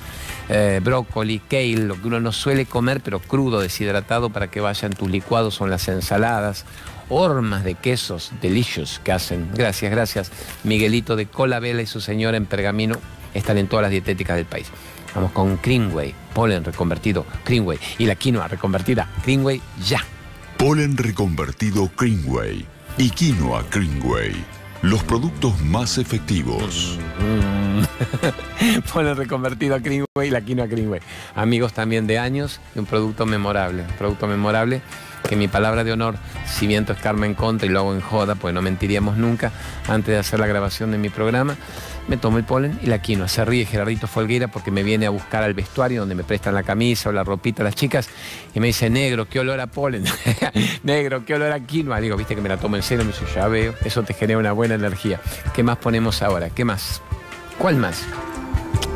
eh, 0.48 0.80
brócoli, 0.82 1.40
kale, 1.40 1.78
lo 1.78 2.02
que 2.02 2.08
uno 2.08 2.22
no 2.22 2.32
suele 2.32 2.66
comer, 2.66 3.02
pero 3.02 3.20
crudo, 3.20 3.60
deshidratado 3.60 4.30
para 4.30 4.50
que 4.50 4.62
vayan 4.62 4.94
tus 4.94 5.12
licuados 5.12 5.56
son 5.56 5.70
las 5.70 5.88
ensaladas, 5.90 6.66
hormas 7.10 7.64
de 7.66 7.76
quesos 7.76 8.32
delicious 8.42 9.02
que 9.04 9.12
hacen. 9.12 9.50
Gracias, 9.54 9.92
gracias. 9.92 10.32
Miguelito 10.64 11.16
de 11.16 11.26
Colabela 11.26 11.82
y 11.82 11.88
su 11.88 12.00
señora 12.00 12.38
en 12.38 12.46
Pergamino 12.46 12.96
están 13.34 13.58
en 13.58 13.68
todas 13.68 13.84
las 13.84 13.92
dietéticas 13.92 14.38
del 14.38 14.46
país. 14.46 14.68
Vamos 15.14 15.32
con 15.32 15.60
Greenway, 15.62 16.16
polen 16.34 16.64
reconvertido 16.64 17.26
Greenway 17.46 17.78
y 17.98 18.06
la 18.06 18.16
quinoa 18.16 18.48
reconvertida 18.48 19.10
Greenway 19.24 19.62
ya. 19.86 20.00
Polen 20.58 20.96
reconvertido 20.98 21.90
Greenway 21.98 22.66
y 22.98 23.10
quinoa 23.10 23.64
Greenway. 23.72 24.34
Los 24.82 25.04
productos 25.04 25.62
más 25.62 25.98
efectivos. 25.98 26.98
Mm. 27.20 28.82
polen 28.94 29.16
reconvertido 29.16 29.80
Greenway 29.80 30.28
y 30.28 30.30
la 30.30 30.42
quinoa 30.42 30.68
Greenway. 30.68 31.02
Amigos 31.36 31.74
también 31.74 32.08
de 32.08 32.18
años 32.18 32.60
y 32.76 32.80
un 32.80 32.86
producto 32.86 33.26
memorable. 33.26 33.84
Un 33.84 33.96
producto 33.98 34.28
memorable 34.28 34.82
que 35.28 35.36
mi 35.36 35.48
palabra 35.48 35.84
de 35.84 35.92
honor, 35.92 36.16
si 36.46 36.68
viento 36.68 36.94
es 36.94 37.00
Carmen 37.00 37.36
Contra 37.36 37.68
y 37.68 37.70
lo 37.70 37.80
hago 37.80 37.94
en 37.94 38.02
joda, 38.02 38.36
pues 38.36 38.54
no 38.54 38.62
mentiríamos 38.62 39.18
nunca, 39.18 39.52
antes 39.88 40.08
de 40.08 40.18
hacer 40.18 40.40
la 40.40 40.48
grabación 40.48 40.92
de 40.92 40.98
mi 40.98 41.10
programa, 41.10 41.56
me 42.12 42.18
tomo 42.18 42.38
el 42.38 42.44
polen 42.44 42.78
y 42.84 42.88
la 42.88 43.02
quinoa. 43.02 43.30
Se 43.30 43.46
ríe 43.46 43.66
Gerardito 43.66 44.06
Folguera 44.06 44.50
porque 44.50 44.70
me 44.70 44.84
viene 44.84 45.06
a 45.06 45.10
buscar 45.10 45.44
al 45.44 45.54
vestuario 45.54 46.02
donde 46.02 46.14
me 46.14 46.26
prestan 46.26 46.54
la 46.54 46.62
camisa 46.62 47.08
o 47.08 47.14
la 47.14 47.24
ropita 47.24 47.64
las 47.64 47.74
chicas 47.74 48.10
y 48.54 48.60
me 48.60 48.68
dice, 48.68 48.90
negro, 48.90 49.30
qué 49.30 49.40
olor 49.40 49.62
a 49.62 49.68
polen, 49.68 50.04
negro, 50.84 51.24
qué 51.24 51.36
olor 51.36 51.54
a 51.54 51.62
quinoa. 51.62 52.02
Digo, 52.02 52.18
viste 52.18 52.36
que 52.36 52.42
me 52.42 52.50
la 52.50 52.58
tomo 52.58 52.76
en 52.76 52.84
serio, 52.84 53.06
me 53.06 53.14
dice, 53.14 53.24
ya 53.34 53.48
veo, 53.48 53.76
eso 53.86 54.04
te 54.04 54.14
genera 54.14 54.38
una 54.38 54.52
buena 54.52 54.76
energía. 54.76 55.22
¿Qué 55.56 55.64
más 55.64 55.78
ponemos 55.78 56.22
ahora? 56.22 56.50
¿Qué 56.50 56.66
más? 56.66 57.02
¿Cuál 57.58 57.78
más? 57.78 58.04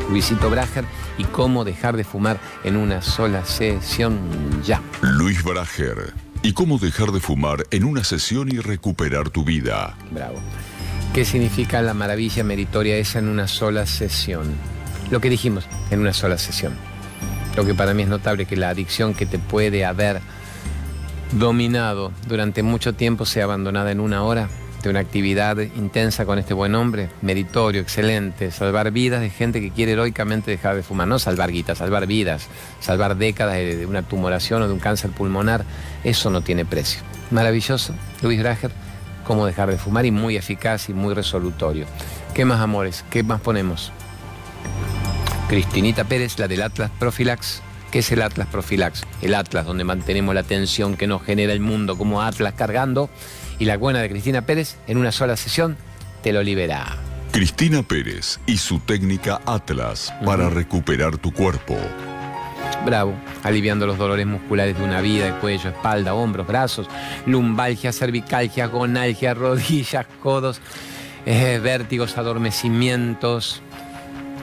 Luisito 0.10 0.50
Brager 0.50 0.84
y 1.18 1.24
cómo 1.24 1.64
dejar 1.64 1.96
de 1.96 2.04
fumar 2.04 2.38
en 2.66 2.76
una 2.76 3.02
sola 3.02 3.46
sesión 3.46 4.20
ya. 4.62 4.82
Luis 5.00 5.42
Brager 5.42 6.12
y 6.44 6.52
cómo 6.52 6.80
dejar 6.80 7.14
de 7.14 7.22
fumar 7.22 7.66
en 7.72 7.86
una 7.86 8.04
sesión 8.04 8.52
y 8.52 8.60
recuperar 8.60 9.30
tu 9.30 9.46
vida. 9.46 9.98
Bravo. 10.12 10.42
¿Qué 11.16 11.24
significa 11.24 11.82
la 11.82 11.94
maravilla 11.94 12.44
meritoria 12.44 12.98
esa 12.98 13.20
en 13.20 13.30
una 13.30 13.48
sola 13.48 13.86
sesión? 13.86 14.54
Lo 15.10 15.22
que 15.22 15.30
dijimos, 15.30 15.66
en 15.90 16.02
una 16.02 16.12
sola 16.12 16.38
sesión. 16.38 16.74
Lo 17.56 17.66
que 17.66 17.74
para 17.74 17.94
mí 17.94 18.04
es 18.04 18.10
notable, 18.10 18.46
que 18.46 18.58
la 18.58 18.68
adicción 18.68 19.14
que 19.14 19.26
te 19.26 19.40
puede 19.40 19.86
haber 19.86 20.20
dominado 21.32 22.12
durante 22.28 22.64
mucho 22.64 22.96
tiempo 22.96 23.26
sea 23.26 23.46
abandonada 23.46 23.92
en 23.92 24.02
una 24.02 24.24
hora 24.24 24.50
de 24.84 24.90
una 24.90 25.00
actividad 25.00 25.56
intensa 25.58 26.26
con 26.26 26.38
este 26.38 26.54
buen 26.54 26.76
hombre, 26.76 27.08
meritorio, 27.22 27.80
excelente, 27.80 28.52
salvar 28.52 28.92
vidas 28.92 29.22
de 29.22 29.30
gente 29.30 29.62
que 29.62 29.72
quiere 29.72 29.94
heroicamente 29.94 30.52
dejar 30.52 30.76
de 30.76 30.84
fumar, 30.84 31.08
no 31.08 31.18
salvar 31.18 31.50
guitas, 31.50 31.78
salvar 31.78 32.08
vidas, 32.08 32.50
salvar 32.82 33.16
décadas 33.16 33.56
de, 33.56 33.86
una 33.86 34.02
tumoración 34.02 34.64
o 34.64 34.68
de 34.68 34.74
un 34.74 34.80
cáncer 34.80 35.12
pulmonar, 35.12 35.64
eso 36.04 36.30
no 36.30 36.42
tiene 36.42 36.66
precio. 36.66 37.00
Maravilloso, 37.32 37.96
Luis 38.22 38.38
Brager, 38.38 38.72
cómo 39.26 39.46
dejar 39.46 39.70
de 39.70 39.78
fumar 39.78 40.06
y 40.06 40.12
muy 40.12 40.38
eficaz 40.38 40.90
y 40.90 40.94
muy 40.94 41.14
resolutorio. 41.14 41.86
¿Qué 42.34 42.46
más 42.46 42.62
amores? 42.62 43.04
¿Qué 43.10 43.24
más 43.24 43.42
ponemos? 43.42 43.92
Cristinita 45.50 46.06
Pérez, 46.06 46.40
la 46.40 46.48
del 46.48 46.62
Atlas 46.62 46.92
Profilax. 46.98 47.62
¿Qué 47.92 48.00
es 48.00 48.12
el 48.12 48.22
Atlas 48.22 48.48
Profilax? 48.48 49.04
El 49.22 49.36
Atlas 49.36 49.66
donde 49.66 49.84
mantenemos 49.84 50.34
la 50.34 50.44
tensión 50.44 50.98
que 50.98 51.08
nos 51.08 51.24
genera 51.24 51.54
el 51.54 51.60
mundo 51.60 51.98
como 51.98 52.22
Atlas 52.22 52.54
cargando 52.56 53.10
y 53.60 53.66
la 53.66 53.78
buena 53.78 54.00
de 54.00 54.10
Cristina 54.10 54.42
Pérez 54.42 54.78
en 54.88 54.98
una 54.98 55.12
sola 55.12 55.38
sesión 55.38 55.78
te 56.24 56.34
lo 56.34 56.42
libera. 56.42 56.98
Cristina 57.32 57.84
Pérez 57.84 58.40
y 58.46 58.58
su 58.58 58.80
técnica 58.80 59.42
Atlas 59.46 60.14
para 60.26 60.50
recuperar 60.50 61.18
tu 61.18 61.32
cuerpo. 61.32 61.78
Bravo, 62.86 63.14
aliviando 63.44 63.88
los 63.88 63.98
dolores 63.98 64.28
musculares 64.28 64.78
de 64.78 64.84
una 64.84 65.02
vida, 65.02 65.26
de 65.26 65.34
cuello, 65.40 65.70
espalda, 65.70 66.14
hombros, 66.14 66.46
brazos, 66.46 66.88
lumbalgia, 67.26 67.92
cervicalgia, 67.92 68.68
gonalgia, 68.68 69.34
rodillas, 69.34 70.06
codos, 70.22 70.62
eh, 71.26 71.60
vértigos, 71.64 72.18
adormecimientos, 72.18 73.62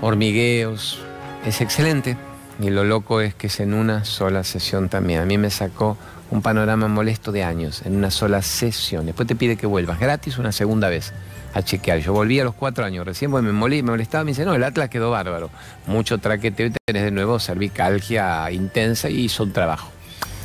hormigueos. 0.01 1.01
Es 1.47 1.61
excelente. 1.61 2.17
Y 2.61 2.71
lo 2.71 2.85
loco 2.85 3.21
es 3.21 3.35
que 3.35 3.47
es 3.47 3.61
en 3.61 3.75
una 3.75 4.05
sola 4.05 4.45
sesión 4.45 4.89
también. 4.89 5.21
A 5.21 5.25
mí 5.25 5.39
me 5.39 5.51
sacó 5.51 5.97
un 6.31 6.43
panorama 6.43 6.89
molesto 6.89 7.33
de 7.33 7.45
años, 7.45 7.83
en 7.85 7.97
una 7.97 8.11
sola 8.11 8.43
sesión. 8.43 9.07
Después 9.07 9.29
te 9.29 9.37
pide 9.37 9.57
que 9.57 9.67
vuelvas 9.67 10.01
gratis 10.01 10.39
una 10.39 10.51
segunda 10.51 10.89
vez 10.89 11.13
a 11.55 11.63
chequear. 11.63 11.99
Yo 11.99 12.13
volví 12.13 12.41
a 12.41 12.45
los 12.45 12.55
cuatro 12.55 12.85
años, 12.85 13.05
recién 13.07 13.31
pues 13.31 13.43
me, 13.43 13.53
molí, 13.53 13.83
me 13.83 13.91
molestaba, 13.91 14.25
me 14.25 14.31
dice, 14.31 14.45
no, 14.45 14.55
el 14.55 14.65
Atlas 14.65 14.89
quedó 14.89 15.11
bárbaro. 15.11 15.51
Mucho 15.87 16.19
traqueteo 16.19 16.67
y 16.67 16.73
tenés 16.87 17.05
de 17.05 17.11
nuevo 17.11 17.39
cervicalgia 17.39 18.51
intensa 18.51 19.09
y 19.09 19.25
hizo 19.25 19.43
un 19.43 19.53
trabajo. 19.53 19.91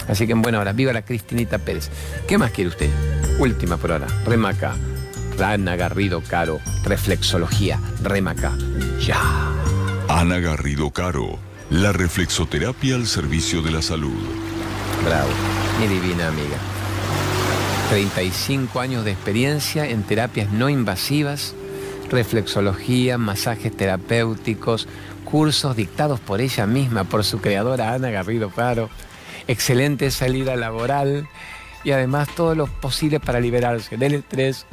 Así 0.07 0.25
que 0.25 0.33
bueno, 0.33 0.57
ahora, 0.59 0.73
viva 0.73 0.93
la 0.93 1.01
Cristinita 1.01 1.57
Pérez. 1.57 1.89
¿Qué 2.27 2.37
más 2.37 2.51
quiere 2.51 2.69
usted? 2.69 2.89
Última 3.39 3.77
por 3.77 3.91
ahora, 3.91 4.07
Remaca. 4.25 4.75
Rana 5.37 5.75
Garrido 5.75 6.23
Caro, 6.27 6.59
reflexología, 6.83 7.79
Remaca. 8.01 8.53
Ya. 8.99 9.19
Ana 10.07 10.39
Garrido 10.39 10.89
Caro, 10.89 11.37
la 11.69 11.91
reflexoterapia 11.91 12.95
al 12.95 13.05
servicio 13.05 13.61
de 13.61 13.71
la 13.71 13.81
salud. 13.83 14.17
Bravo, 15.05 15.29
mi 15.79 15.87
divina 15.87 16.29
amiga. 16.29 16.76
35 17.89 18.81
años 18.81 19.05
de 19.05 19.11
experiencia 19.11 19.87
en 19.87 20.03
terapias 20.03 20.51
no 20.51 20.67
invasivas, 20.67 21.55
reflexología, 22.09 23.17
masajes 23.17 23.75
terapéuticos, 23.75 24.89
cursos 25.23 25.75
dictados 25.77 26.19
por 26.19 26.41
ella 26.41 26.67
misma, 26.67 27.05
por 27.05 27.23
su 27.23 27.39
creadora 27.39 27.93
Ana 27.93 28.09
Garrido 28.09 28.49
Caro, 28.49 28.89
excelente 29.47 30.11
salida 30.11 30.57
laboral 30.57 31.29
y 31.85 31.91
además 31.91 32.27
todo 32.35 32.55
lo 32.55 32.67
posible 32.67 33.21
para 33.21 33.39
liberarse 33.39 33.95
del 33.95 34.15
estrés, 34.15 34.65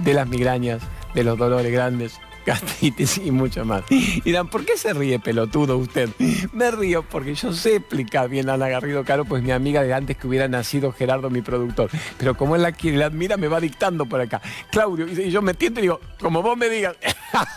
de 0.00 0.14
las 0.14 0.26
migrañas, 0.26 0.82
de 1.14 1.22
los 1.22 1.38
dolores 1.38 1.70
grandes, 1.72 2.18
gastritis 2.46 3.18
y 3.18 3.30
mucho 3.30 3.64
más. 3.64 3.82
Y 3.90 4.20
dirán, 4.20 4.48
¿por 4.48 4.64
qué 4.64 4.76
se 4.76 4.94
ríe 4.94 5.18
pelotudo 5.18 5.76
usted? 5.76 6.08
Me 6.52 6.70
río 6.70 7.02
porque 7.02 7.34
yo 7.34 7.52
sé 7.52 7.76
explicar 7.76 8.28
bien 8.28 8.48
a 8.48 8.54
Ana 8.54 8.68
Garrido 8.68 9.04
Caro, 9.04 9.24
pues 9.24 9.42
mi 9.42 9.50
amiga 9.50 9.82
de 9.82 9.92
antes 9.92 10.16
que 10.16 10.26
hubiera 10.26 10.48
nacido 10.48 10.92
Gerardo, 10.92 11.28
mi 11.28 11.42
productor. 11.42 11.90
Pero 12.16 12.36
como 12.36 12.56
él 12.56 12.62
la 12.62 12.72
la 12.82 13.06
admira, 13.06 13.36
me 13.36 13.48
va 13.48 13.60
dictando 13.60 14.06
por 14.06 14.20
acá. 14.20 14.40
Claudio, 14.70 15.06
y 15.08 15.30
yo 15.30 15.42
me 15.42 15.54
tiento 15.54 15.80
y 15.80 15.82
digo, 15.82 16.00
como 16.20 16.40
vos 16.40 16.56
me 16.56 16.68
digas. 16.68 16.96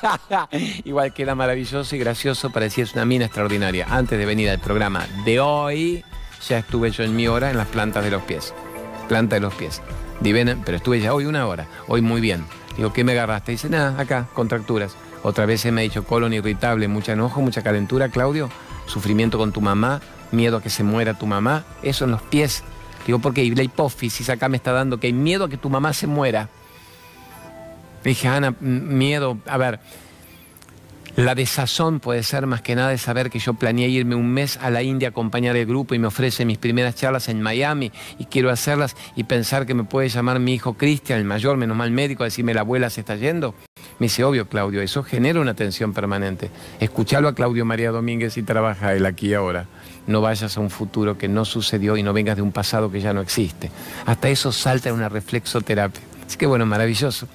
Igual 0.83 1.13
que 1.13 1.21
era 1.21 1.35
maravilloso 1.35 1.95
y 1.95 1.99
gracioso, 1.99 2.49
parecía 2.51 2.85
una 2.93 3.05
mina 3.05 3.25
extraordinaria. 3.25 3.85
Antes 3.89 4.17
de 4.17 4.25
venir 4.25 4.49
al 4.49 4.59
programa 4.59 5.07
de 5.23 5.39
hoy, 5.39 6.03
ya 6.47 6.59
estuve 6.59 6.89
yo 6.91 7.03
en 7.03 7.15
mi 7.15 7.27
hora 7.27 7.51
en 7.51 7.57
las 7.57 7.67
plantas 7.67 8.03
de 8.03 8.11
los 8.11 8.23
pies. 8.23 8.53
Planta 9.07 9.35
de 9.35 9.41
los 9.41 9.53
pies. 9.53 9.81
Divina, 10.19 10.57
pero 10.65 10.77
estuve 10.77 10.99
ya 10.99 11.13
hoy 11.13 11.25
una 11.25 11.45
hora, 11.47 11.67
hoy 11.87 12.01
muy 12.01 12.21
bien. 12.21 12.43
Digo, 12.79 12.93
¿qué 12.93 13.03
me 13.03 13.11
agarraste? 13.11 13.51
Dice, 13.51 13.67
nada, 13.67 13.99
acá, 13.99 14.29
contracturas. 14.33 14.95
Otra 15.21 15.45
vez 15.45 15.59
se 15.59 15.69
me 15.69 15.81
ha 15.81 15.83
dicho 15.83 16.05
colon 16.05 16.31
irritable, 16.31 16.87
mucha 16.87 17.11
enojo, 17.11 17.41
mucha 17.41 17.61
calentura, 17.61 18.07
Claudio, 18.07 18.49
sufrimiento 18.85 19.37
con 19.37 19.51
tu 19.51 19.59
mamá, 19.59 19.99
miedo 20.31 20.55
a 20.55 20.61
que 20.63 20.69
se 20.69 20.85
muera 20.85 21.13
tu 21.13 21.25
mamá, 21.25 21.65
eso 21.83 22.05
en 22.05 22.11
los 22.11 22.21
pies. 22.21 22.63
Digo, 23.05 23.19
¿por 23.19 23.33
qué? 23.33 23.53
la 23.53 23.63
hipófisis 23.63 24.29
acá 24.29 24.47
me 24.47 24.55
está 24.55 24.71
dando 24.71 24.97
que 24.97 25.07
hay 25.07 25.13
miedo 25.13 25.43
a 25.43 25.49
que 25.49 25.57
tu 25.57 25.69
mamá 25.69 25.91
se 25.91 26.07
muera. 26.07 26.47
dije, 28.01 28.29
Ana, 28.29 28.55
miedo, 28.61 29.39
a 29.45 29.57
ver, 29.57 29.81
la 31.19 31.35
desazón 31.35 31.99
puede 31.99 32.23
ser 32.23 32.47
más 32.47 32.61
que 32.61 32.75
nada 32.75 32.91
de 32.91 32.97
saber 32.97 33.29
que 33.29 33.39
yo 33.39 33.53
planeé 33.53 33.89
irme 33.89 34.15
un 34.15 34.31
mes 34.31 34.55
a 34.61 34.69
la 34.69 34.83
India 34.83 35.09
a 35.09 35.11
acompañar 35.11 35.57
el 35.57 35.65
grupo 35.65 35.93
y 35.93 35.99
me 35.99 36.07
ofrece 36.07 36.45
mis 36.45 36.57
primeras 36.57 36.95
charlas 36.95 37.27
en 37.27 37.41
Miami 37.41 37.91
y 38.17 38.25
quiero 38.25 38.49
hacerlas 38.49 38.95
y 39.17 39.25
pensar 39.25 39.65
que 39.65 39.73
me 39.73 39.83
puede 39.83 40.07
llamar 40.07 40.39
mi 40.39 40.53
hijo 40.53 40.75
Cristian, 40.75 41.19
el 41.19 41.25
mayor, 41.25 41.57
menos 41.57 41.75
mal 41.75 41.91
médico, 41.91 42.23
a 42.23 42.27
decirme 42.27 42.53
la 42.53 42.61
abuela 42.61 42.89
se 42.89 43.01
está 43.01 43.17
yendo. 43.17 43.53
Me 43.99 44.05
dice, 44.05 44.23
obvio, 44.23 44.47
Claudio, 44.47 44.81
eso 44.81 45.03
genera 45.03 45.41
una 45.41 45.55
tensión 45.55 45.91
permanente. 45.91 46.51
Escuchalo 46.79 47.27
a 47.27 47.35
Claudio 47.35 47.65
María 47.65 47.91
Domínguez 47.91 48.37
y 48.37 48.43
trabaja 48.43 48.93
él 48.93 49.05
aquí 49.05 49.33
ahora. 49.33 49.65
No 50.07 50.21
vayas 50.21 50.55
a 50.55 50.61
un 50.61 50.69
futuro 50.69 51.17
que 51.17 51.27
no 51.27 51.43
sucedió 51.43 51.97
y 51.97 52.03
no 52.03 52.13
vengas 52.13 52.37
de 52.37 52.43
un 52.43 52.53
pasado 52.53 52.89
que 52.91 53.01
ya 53.01 53.11
no 53.11 53.19
existe. 53.19 53.71
Hasta 54.05 54.29
eso 54.29 54.53
salta 54.53 54.87
en 54.87 54.95
una 54.95 55.09
reflexoterapia. 55.09 56.01
Así 56.25 56.37
que 56.37 56.45
bueno, 56.45 56.65
maravilloso. 56.65 57.27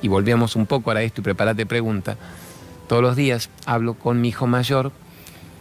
Y 0.00 0.06
volvíamos 0.06 0.54
un 0.54 0.66
poco 0.66 0.92
a 0.92 1.02
esto 1.02 1.20
y 1.20 1.24
prepárate 1.24 1.66
pregunta 1.66 2.16
todos 2.92 3.02
los 3.02 3.16
días 3.16 3.48
hablo 3.64 3.94
con 3.94 4.20
mi 4.20 4.28
hijo 4.28 4.46
mayor. 4.46 4.92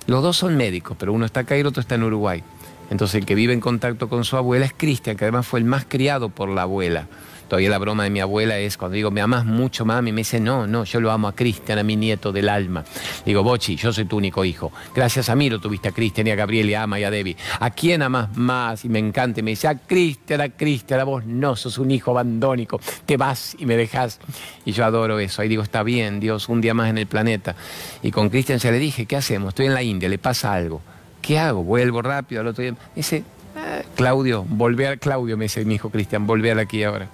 Los 0.05 0.21
dos 0.21 0.35
son 0.35 0.57
médicos, 0.57 0.97
pero 0.99 1.13
uno 1.13 1.25
está 1.25 1.39
acá 1.39 1.55
y 1.55 1.61
el 1.61 1.65
otro 1.65 1.79
está 1.79 1.95
en 1.95 2.03
Uruguay. 2.03 2.43
Entonces 2.89 3.15
el 3.21 3.25
que 3.25 3.35
vive 3.35 3.53
en 3.53 3.61
contacto 3.61 4.09
con 4.09 4.25
su 4.25 4.35
abuela 4.35 4.65
es 4.65 4.73
Cristian, 4.75 5.15
que 5.15 5.23
además 5.23 5.47
fue 5.47 5.61
el 5.61 5.65
más 5.65 5.85
criado 5.87 6.27
por 6.27 6.49
la 6.49 6.63
abuela. 6.63 7.07
Todavía 7.51 7.69
la 7.69 7.79
broma 7.79 8.05
de 8.05 8.09
mi 8.09 8.21
abuela 8.21 8.57
es 8.59 8.77
cuando 8.77 8.95
digo, 8.95 9.11
¿me 9.11 9.19
amas 9.19 9.43
mucho, 9.43 9.83
mami? 9.83 10.13
Me 10.13 10.21
dice, 10.21 10.39
no, 10.39 10.67
no, 10.67 10.85
yo 10.85 11.01
lo 11.01 11.11
amo 11.11 11.27
a 11.27 11.35
Cristian, 11.35 11.79
a 11.79 11.83
mi 11.83 11.97
nieto 11.97 12.31
del 12.31 12.47
alma. 12.47 12.85
Digo, 13.25 13.43
Bochi, 13.43 13.75
yo 13.75 13.91
soy 13.91 14.05
tu 14.05 14.15
único 14.15 14.45
hijo. 14.45 14.71
Gracias 14.95 15.27
a 15.27 15.35
mí 15.35 15.49
lo 15.49 15.59
tuviste 15.59 15.89
a 15.89 15.91
Cristian 15.91 16.27
y 16.27 16.31
a 16.31 16.35
Gabriel 16.35 16.69
y 16.69 16.75
a 16.75 16.83
Ama 16.83 17.01
y 17.01 17.03
a 17.03 17.11
Debbie. 17.11 17.35
¿A 17.59 17.69
quién 17.71 18.03
amas 18.03 18.37
más? 18.37 18.85
Y 18.85 18.87
me 18.87 18.99
encanta. 18.99 19.41
Y 19.41 19.43
me 19.43 19.51
dice, 19.51 19.67
a 19.67 19.77
Cristian, 19.77 20.39
a 20.39 20.47
Cristian, 20.47 21.01
a 21.01 21.03
vos 21.03 21.25
no, 21.25 21.57
sos 21.57 21.77
un 21.77 21.91
hijo 21.91 22.11
abandónico. 22.11 22.79
Te 23.05 23.17
vas 23.17 23.57
y 23.59 23.65
me 23.65 23.75
dejas. 23.75 24.21
Y 24.63 24.71
yo 24.71 24.85
adoro 24.85 25.19
eso. 25.19 25.41
Ahí 25.41 25.49
digo, 25.49 25.61
está 25.61 25.83
bien, 25.83 26.21
Dios, 26.21 26.47
un 26.47 26.61
día 26.61 26.73
más 26.73 26.89
en 26.89 26.99
el 26.99 27.07
planeta. 27.07 27.57
Y 28.01 28.11
con 28.11 28.29
Cristian 28.29 28.59
ya 28.59 28.71
le 28.71 28.79
dije, 28.79 29.07
¿qué 29.07 29.17
hacemos? 29.17 29.49
Estoy 29.49 29.65
en 29.65 29.73
la 29.73 29.83
India, 29.83 30.07
le 30.07 30.19
pasa 30.19 30.53
algo. 30.53 30.81
¿Qué 31.21 31.37
hago? 31.37 31.65
Vuelvo 31.65 32.01
rápido 32.01 32.39
al 32.39 32.47
otro 32.47 32.61
día. 32.61 32.71
Me 32.71 32.77
dice, 32.95 33.25
ah, 33.57 33.81
Claudio, 33.97 34.45
volvé 34.47 34.87
a 34.87 34.95
Claudio, 34.95 35.35
me 35.35 35.43
dice 35.43 35.65
mi 35.65 35.75
hijo 35.75 35.89
Cristian, 35.89 36.25
volvé 36.25 36.53
aquí 36.53 36.85
ahora. 36.85 37.09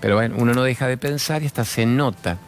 Pero 0.00 0.16
bueno, 0.16 0.36
uno 0.38 0.54
no 0.54 0.62
deja 0.62 0.86
de 0.86 0.96
pensar 0.96 1.42
y 1.42 1.46
hasta 1.46 1.64
se 1.64 1.86
nota 1.86 2.38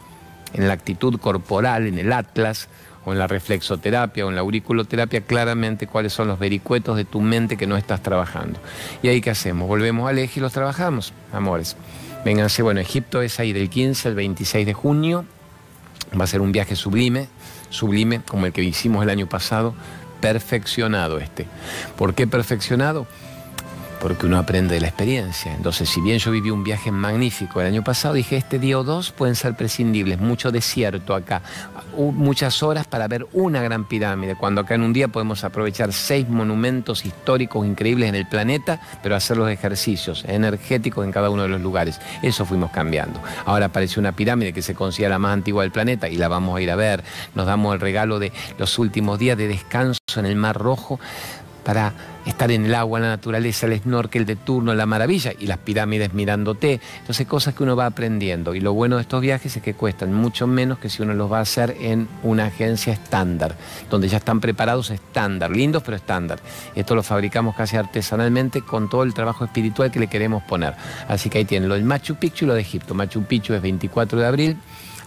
en 0.53 0.67
la 0.67 0.73
actitud 0.73 1.19
corporal, 1.19 1.87
en 1.87 1.97
el 1.97 2.11
atlas, 2.11 2.69
o 3.05 3.13
en 3.13 3.19
la 3.19 3.27
reflexoterapia 3.27 4.25
o 4.25 4.29
en 4.29 4.35
la 4.35 4.41
auriculoterapia 4.41 5.21
claramente 5.21 5.87
cuáles 5.87 6.13
son 6.13 6.27
los 6.27 6.39
vericuetos 6.39 6.97
de 6.97 7.05
tu 7.05 7.21
mente 7.21 7.57
que 7.57 7.67
no 7.67 7.77
estás 7.77 8.01
trabajando. 8.01 8.59
¿Y 9.01 9.07
ahí 9.07 9.21
qué 9.21 9.31
hacemos? 9.31 9.67
Volvemos 9.67 10.09
al 10.09 10.19
eje 10.19 10.39
y 10.39 10.41
los 10.41 10.53
trabajamos, 10.53 11.13
amores. 11.33 11.75
Vénganse, 12.23 12.61
bueno, 12.61 12.79
Egipto 12.79 13.21
es 13.21 13.39
ahí 13.39 13.53
del 13.53 13.69
15 13.69 14.09
al 14.09 14.15
26 14.15 14.65
de 14.65 14.73
junio. 14.73 15.25
Va 16.19 16.25
a 16.25 16.27
ser 16.27 16.41
un 16.41 16.51
viaje 16.51 16.75
sublime, 16.75 17.27
sublime 17.69 18.21
como 18.21 18.45
el 18.45 18.53
que 18.53 18.61
hicimos 18.61 19.01
el 19.01 19.09
año 19.09 19.27
pasado, 19.27 19.73
perfeccionado 20.19 21.19
este. 21.19 21.47
¿Por 21.97 22.13
qué 22.13 22.27
perfeccionado? 22.27 23.07
Porque 24.01 24.25
uno 24.25 24.39
aprende 24.39 24.75
de 24.75 24.81
la 24.81 24.87
experiencia. 24.87 25.53
Entonces, 25.53 25.87
si 25.87 26.01
bien 26.01 26.17
yo 26.17 26.31
viví 26.31 26.49
un 26.49 26.63
viaje 26.63 26.91
magnífico 26.91 27.61
el 27.61 27.67
año 27.67 27.83
pasado, 27.83 28.15
dije, 28.15 28.35
este 28.35 28.57
día 28.57 28.79
o 28.79 28.83
dos 28.83 29.11
pueden 29.11 29.35
ser 29.35 29.55
prescindibles, 29.55 30.19
mucho 30.19 30.51
desierto 30.51 31.13
acá, 31.13 31.43
muchas 31.95 32.63
horas 32.63 32.87
para 32.87 33.07
ver 33.07 33.27
una 33.33 33.61
gran 33.61 33.85
pirámide, 33.85 34.35
cuando 34.35 34.61
acá 34.61 34.75
en 34.75 34.81
un 34.81 34.91
día 34.91 35.07
podemos 35.07 35.43
aprovechar 35.43 35.93
seis 35.93 36.27
monumentos 36.27 37.05
históricos 37.05 37.65
increíbles 37.65 38.09
en 38.09 38.15
el 38.15 38.27
planeta, 38.27 38.81
pero 39.03 39.15
hacer 39.15 39.37
los 39.37 39.49
ejercicios 39.49 40.25
energéticos 40.27 41.05
en 41.05 41.11
cada 41.11 41.29
uno 41.29 41.43
de 41.43 41.49
los 41.49 41.61
lugares. 41.61 42.01
Eso 42.23 42.45
fuimos 42.45 42.71
cambiando. 42.71 43.21
Ahora 43.45 43.67
apareció 43.67 43.99
una 43.99 44.13
pirámide 44.13 44.51
que 44.51 44.63
se 44.63 44.73
considera 44.73 45.11
la 45.11 45.19
más 45.19 45.33
antigua 45.33 45.61
del 45.61 45.71
planeta 45.71 46.09
y 46.09 46.15
la 46.15 46.27
vamos 46.27 46.57
a 46.57 46.61
ir 46.61 46.71
a 46.71 46.75
ver. 46.75 47.03
Nos 47.35 47.45
damos 47.45 47.73
el 47.75 47.79
regalo 47.79 48.17
de 48.17 48.31
los 48.57 48.79
últimos 48.79 49.19
días 49.19 49.37
de 49.37 49.47
descanso 49.47 49.99
en 50.15 50.25
el 50.25 50.35
Mar 50.35 50.57
Rojo 50.57 50.99
para 51.63 51.93
estar 52.25 52.51
en 52.51 52.65
el 52.65 52.75
agua, 52.75 52.99
la 52.99 53.07
naturaleza, 53.07 53.65
el 53.65 53.79
snorkel 53.79 54.25
de 54.25 54.35
turno, 54.35 54.73
la 54.73 54.85
maravilla, 54.85 55.33
y 55.37 55.47
las 55.47 55.57
pirámides 55.57 56.13
mirándote. 56.13 56.79
Entonces, 56.99 57.27
cosas 57.27 57.53
que 57.53 57.63
uno 57.63 57.75
va 57.75 57.85
aprendiendo. 57.85 58.55
Y 58.55 58.59
lo 58.59 58.73
bueno 58.73 58.97
de 58.97 59.03
estos 59.03 59.21
viajes 59.21 59.55
es 59.55 59.63
que 59.63 59.73
cuestan 59.73 60.13
mucho 60.13 60.47
menos 60.47 60.79
que 60.79 60.89
si 60.89 61.01
uno 61.01 61.13
los 61.13 61.31
va 61.31 61.39
a 61.39 61.41
hacer 61.41 61.75
en 61.79 62.07
una 62.23 62.45
agencia 62.45 62.93
estándar, 62.93 63.55
donde 63.89 64.07
ya 64.07 64.17
están 64.17 64.39
preparados 64.39 64.89
estándar, 64.91 65.51
lindos 65.51 65.83
pero 65.83 65.97
estándar. 65.97 66.39
Esto 66.75 66.95
lo 66.95 67.03
fabricamos 67.03 67.55
casi 67.55 67.77
artesanalmente 67.77 68.61
con 68.61 68.89
todo 68.89 69.03
el 69.03 69.13
trabajo 69.13 69.45
espiritual 69.45 69.91
que 69.91 69.99
le 69.99 70.07
queremos 70.07 70.43
poner. 70.43 70.73
Así 71.07 71.29
que 71.29 71.39
ahí 71.39 71.45
tienen 71.45 71.69
lo 71.69 71.75
del 71.75 71.83
Machu 71.83 72.15
Picchu 72.15 72.45
y 72.45 72.47
lo 72.47 72.53
de 72.53 72.61
Egipto. 72.61 72.93
Machu 72.93 73.23
Picchu 73.23 73.53
es 73.53 73.61
24 73.61 74.19
de 74.19 74.27
abril 74.27 74.57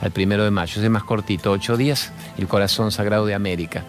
al 0.01 0.13
1 0.15 0.45
de 0.45 0.51
mayo, 0.51 0.83
es 0.83 0.91
más 0.91 1.05
cortito, 1.05 1.53
8 1.53 1.77
días, 1.77 2.13
el 2.37 2.49
corazón 2.49 2.91
sagrado 2.91 3.27
de 3.27 3.35
América 3.35 3.85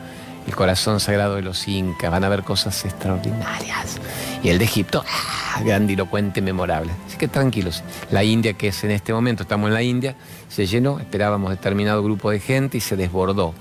el 0.47 0.55
corazón 0.55 0.99
sagrado 0.99 1.35
de 1.35 1.41
los 1.41 1.67
incas, 1.67 2.11
van 2.11 2.23
a 2.23 2.29
ver 2.29 2.43
cosas 2.43 2.85
extraordinarias. 2.85 3.97
Y 4.43 4.49
el 4.49 4.59
de 4.59 4.65
Egipto, 4.65 5.03
¡ah! 5.07 5.61
grandilocuente, 5.63 6.41
memorable. 6.41 6.91
Así 7.07 7.17
que 7.17 7.27
tranquilos, 7.27 7.83
la 8.11 8.23
India, 8.23 8.53
que 8.53 8.67
es 8.67 8.83
en 8.83 8.91
este 8.91 9.13
momento, 9.13 9.43
estamos 9.43 9.69
en 9.69 9.73
la 9.73 9.81
India, 9.81 10.15
se 10.49 10.67
llenó, 10.67 10.99
esperábamos 10.99 11.49
determinado 11.49 12.03
grupo 12.03 12.29
de 12.29 12.39
gente 12.39 12.77
y 12.77 12.81
se 12.81 12.95
desbordó. 12.95 13.53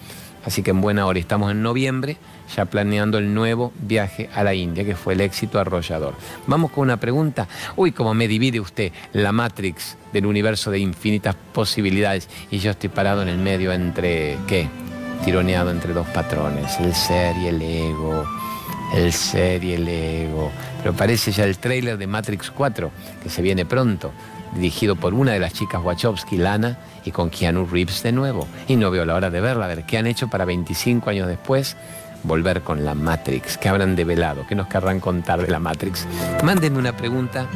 Así 0.44 0.62
que 0.62 0.72
en 0.72 0.82
buena 0.82 1.06
hora, 1.06 1.18
estamos 1.18 1.50
en 1.50 1.62
noviembre, 1.62 2.18
ya 2.54 2.66
planeando 2.66 3.16
el 3.16 3.32
nuevo 3.32 3.72
viaje 3.80 4.28
a 4.34 4.44
la 4.44 4.52
India, 4.52 4.84
que 4.84 4.94
fue 4.94 5.14
el 5.14 5.22
éxito 5.22 5.58
arrollador. 5.58 6.14
Vamos 6.46 6.70
con 6.70 6.82
una 6.82 6.98
pregunta. 6.98 7.48
Uy, 7.76 7.92
cómo 7.92 8.12
me 8.12 8.28
divide 8.28 8.60
usted 8.60 8.92
la 9.14 9.32
Matrix 9.32 9.96
del 10.12 10.26
universo 10.26 10.70
de 10.70 10.80
infinitas 10.80 11.34
posibilidades 11.54 12.28
y 12.50 12.58
yo 12.58 12.72
estoy 12.72 12.90
parado 12.90 13.22
en 13.22 13.28
el 13.28 13.38
medio 13.38 13.72
entre, 13.72 14.36
¿qué? 14.46 14.68
Tironeado 15.24 15.70
entre 15.70 15.92
dos 15.92 16.06
patrones, 16.08 16.78
el 16.80 16.94
ser 16.94 17.36
y 17.36 17.48
el 17.48 17.60
ego, 17.60 18.24
el 18.94 19.12
ser 19.12 19.62
y 19.64 19.74
el 19.74 19.88
ego. 19.88 20.50
Pero 20.82 20.94
parece 20.94 21.32
ya 21.32 21.44
el 21.44 21.58
tráiler 21.58 21.98
de 21.98 22.06
Matrix 22.06 22.50
4, 22.50 22.90
que 23.22 23.28
se 23.30 23.42
viene 23.42 23.64
pronto, 23.66 24.12
dirigido 24.54 24.96
por 24.96 25.14
una 25.14 25.32
de 25.32 25.40
las 25.40 25.52
chicas 25.52 25.82
Wachowski, 25.82 26.36
Lana, 26.36 26.78
y 27.04 27.10
con 27.10 27.30
Keanu 27.30 27.66
Reeves 27.66 28.02
de 28.02 28.12
nuevo. 28.12 28.46
Y 28.68 28.76
no 28.76 28.90
veo 28.90 29.04
la 29.04 29.14
hora 29.14 29.30
de 29.30 29.40
verla, 29.40 29.66
a 29.66 29.68
ver 29.68 29.84
qué 29.84 29.98
han 29.98 30.06
hecho 30.06 30.28
para 30.28 30.44
25 30.44 31.10
años 31.10 31.28
después 31.28 31.76
volver 32.22 32.62
con 32.62 32.84
la 32.84 32.94
Matrix, 32.94 33.58
que 33.58 33.68
habrán 33.68 33.96
develado, 33.96 34.46
qué 34.48 34.54
nos 34.54 34.66
querrán 34.66 34.98
contar 34.98 35.42
de 35.42 35.48
la 35.48 35.60
Matrix. 35.60 36.06
Mándenme 36.42 36.78
una 36.78 36.96
pregunta 36.96 37.46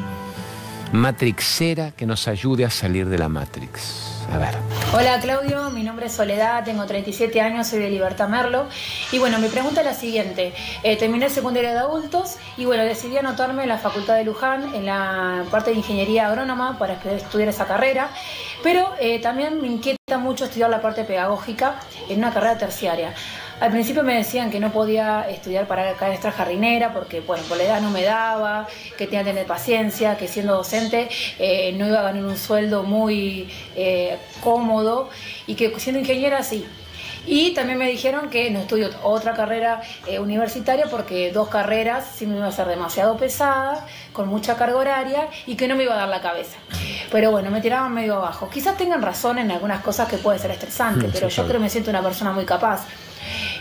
matrixera 0.93 1.91
que 1.93 2.07
nos 2.07 2.29
ayude 2.29 2.65
a 2.65 2.71
salir 2.71 3.09
de 3.09 3.19
la 3.19 3.29
Matrix. 3.29 4.18
Hola 4.93 5.21
Claudio, 5.21 5.71
mi 5.71 5.83
nombre 5.83 6.07
es 6.07 6.13
Soledad, 6.13 6.63
tengo 6.65 6.85
37 6.85 7.41
años, 7.41 7.67
soy 7.67 7.79
de 7.79 7.89
Libertad 7.89 8.29
Merlo. 8.29 8.67
Y 9.11 9.19
bueno, 9.19 9.39
mi 9.39 9.49
pregunta 9.49 9.81
es 9.81 9.87
la 9.87 9.95
siguiente. 9.95 10.53
Eh, 10.83 10.97
terminé 10.97 11.27
el 11.27 11.31
secundario 11.31 11.71
de 11.71 11.79
adultos 11.79 12.37
y 12.57 12.65
bueno, 12.65 12.85
decidí 12.85 13.17
anotarme 13.17 13.63
en 13.63 13.69
la 13.69 13.79
Facultad 13.79 14.17
de 14.17 14.25
Luján, 14.25 14.75
en 14.75 14.87
la 14.87 15.45
parte 15.51 15.71
de 15.71 15.77
Ingeniería 15.77 16.29
Agrónoma, 16.29 16.79
para 16.79 16.95
estudiar 16.95 17.49
esa 17.49 17.67
carrera. 17.67 18.11
Pero 18.63 18.91
eh, 19.01 19.19
también 19.21 19.61
me 19.61 19.69
inquieta 19.69 20.19
mucho 20.19 20.45
estudiar 20.45 20.71
la 20.71 20.83
parte 20.83 21.05
pedagógica 21.05 21.77
en 22.09 22.19
una 22.19 22.33
carrera 22.33 22.59
terciaria. 22.59 23.15
Al 23.61 23.73
principio 23.73 24.05
me 24.05 24.15
decían 24.15 24.51
que 24.51 24.61
no 24.61 24.71
podía 24.71 25.29
estudiar 25.29 25.67
para 25.67 25.95
maestra 26.01 26.31
jardinera 26.31 26.93
porque, 26.93 27.21
bueno, 27.21 27.43
por 27.49 27.57
la 27.57 27.65
edad 27.65 27.81
no 27.81 27.91
me 27.91 28.05
daba, 28.05 28.69
que 28.97 29.07
tenía 29.07 29.25
que 29.25 29.31
tener 29.31 29.47
paciencia, 29.47 30.17
que 30.17 30.29
siendo 30.29 30.55
docente 30.55 31.09
eh, 31.41 31.73
no 31.73 31.87
iba 31.87 31.99
a 31.99 32.03
ganar 32.03 32.25
un 32.25 32.37
sueldo 32.37 32.85
muy 32.85 33.49
eh, 33.75 34.17
cómodo 34.41 35.11
y 35.47 35.57
que 35.57 35.73
siendo 35.79 35.99
ingeniera 35.99 36.43
sí. 36.45 36.65
Y 37.27 37.53
también 37.53 37.79
me 37.79 37.89
dijeron 37.89 38.31
que 38.31 38.51
no 38.51 38.61
estudio 38.61 38.91
otra 39.03 39.35
carrera 39.35 39.83
eh, 40.07 40.19
universitaria 40.19 40.87
porque 40.87 41.31
dos 41.31 41.49
carreras 41.49 42.07
sí 42.17 42.27
me 42.27 42.37
iba 42.37 42.47
a 42.47 42.53
ser 42.53 42.69
demasiado 42.69 43.17
pesada, 43.17 43.87
con 44.13 44.29
mucha 44.29 44.57
carga 44.57 44.77
horaria 44.77 45.29
y 45.47 45.57
que 45.57 45.69
no 45.69 45.77
me 45.77 45.83
iba 45.83 45.95
a 45.95 45.99
dar 45.99 46.09
la 46.09 46.23
cabeza. 46.23 46.57
Pero 47.11 47.31
bueno, 47.31 47.51
me 47.51 47.61
tiraban 47.61 47.93
medio 47.93 48.15
abajo. 48.15 48.49
Quizás 48.49 48.77
tengan 48.77 49.03
razón 49.03 49.39
en 49.39 49.51
algunas 49.51 49.83
cosas 49.83 50.09
que 50.09 50.17
puede 50.17 50.39
ser 50.39 50.53
estresante, 50.53 51.09
pero 51.13 51.29
yo 51.29 51.43
creo 51.43 51.55
que 51.55 51.63
me 51.65 51.71
siento 51.71 51.91
una 51.91 52.03
persona 52.03 52.33
muy 52.33 52.45
capaz. 52.45 52.87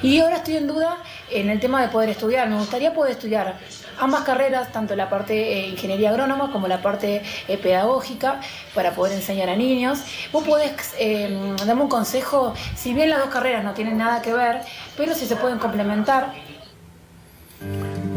Y 0.01 0.19
ahora 0.19 0.37
estoy 0.37 0.57
en 0.57 0.67
duda 0.67 0.97
en 1.31 1.49
el 1.49 1.59
tema 1.59 1.81
de 1.81 1.89
poder 1.89 2.09
estudiar. 2.09 2.49
Me 2.49 2.57
gustaría 2.57 2.93
poder 2.93 3.13
estudiar 3.13 3.57
ambas 3.99 4.23
carreras, 4.23 4.71
tanto 4.71 4.95
la 4.95 5.09
parte 5.09 5.33
de 5.33 5.67
ingeniería 5.69 6.09
agrónoma 6.09 6.51
como 6.51 6.67
la 6.67 6.81
parte 6.81 7.21
eh, 7.47 7.57
pedagógica, 7.57 8.41
para 8.73 8.93
poder 8.93 9.13
enseñar 9.13 9.49
a 9.49 9.55
niños. 9.55 9.99
Vos 10.31 10.43
podés 10.43 10.71
eh, 10.99 11.55
darme 11.65 11.83
un 11.83 11.89
consejo, 11.89 12.53
si 12.75 12.93
bien 12.93 13.09
las 13.09 13.19
dos 13.19 13.29
carreras 13.29 13.63
no 13.63 13.73
tienen 13.73 13.97
nada 13.97 14.21
que 14.21 14.33
ver, 14.33 14.61
pero 14.95 15.13
si 15.13 15.25
se 15.25 15.35
pueden 15.35 15.57
complementar. 15.57 16.33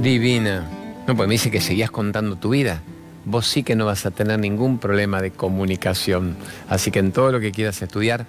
Divina. 0.01 0.67
No, 1.07 1.17
pues 1.17 1.29
me 1.29 1.35
dice 1.35 1.51
que 1.51 1.61
seguías 1.61 1.91
contando 1.91 2.37
tu 2.37 2.51
vida. 2.51 2.83
Vos 3.25 3.47
sí 3.47 3.63
que 3.63 3.75
no 3.75 3.87
vas 3.87 4.07
a 4.07 4.11
tener 4.11 4.39
ningún 4.39 4.79
problema 4.79 5.21
de 5.21 5.31
comunicación. 5.31 6.37
Así 6.69 6.91
que 6.91 7.01
en 7.01 7.13
todo 7.13 7.33
lo 7.33 7.41
que 7.41 7.53
quieras 7.53 7.81
estudiar, 7.83 8.27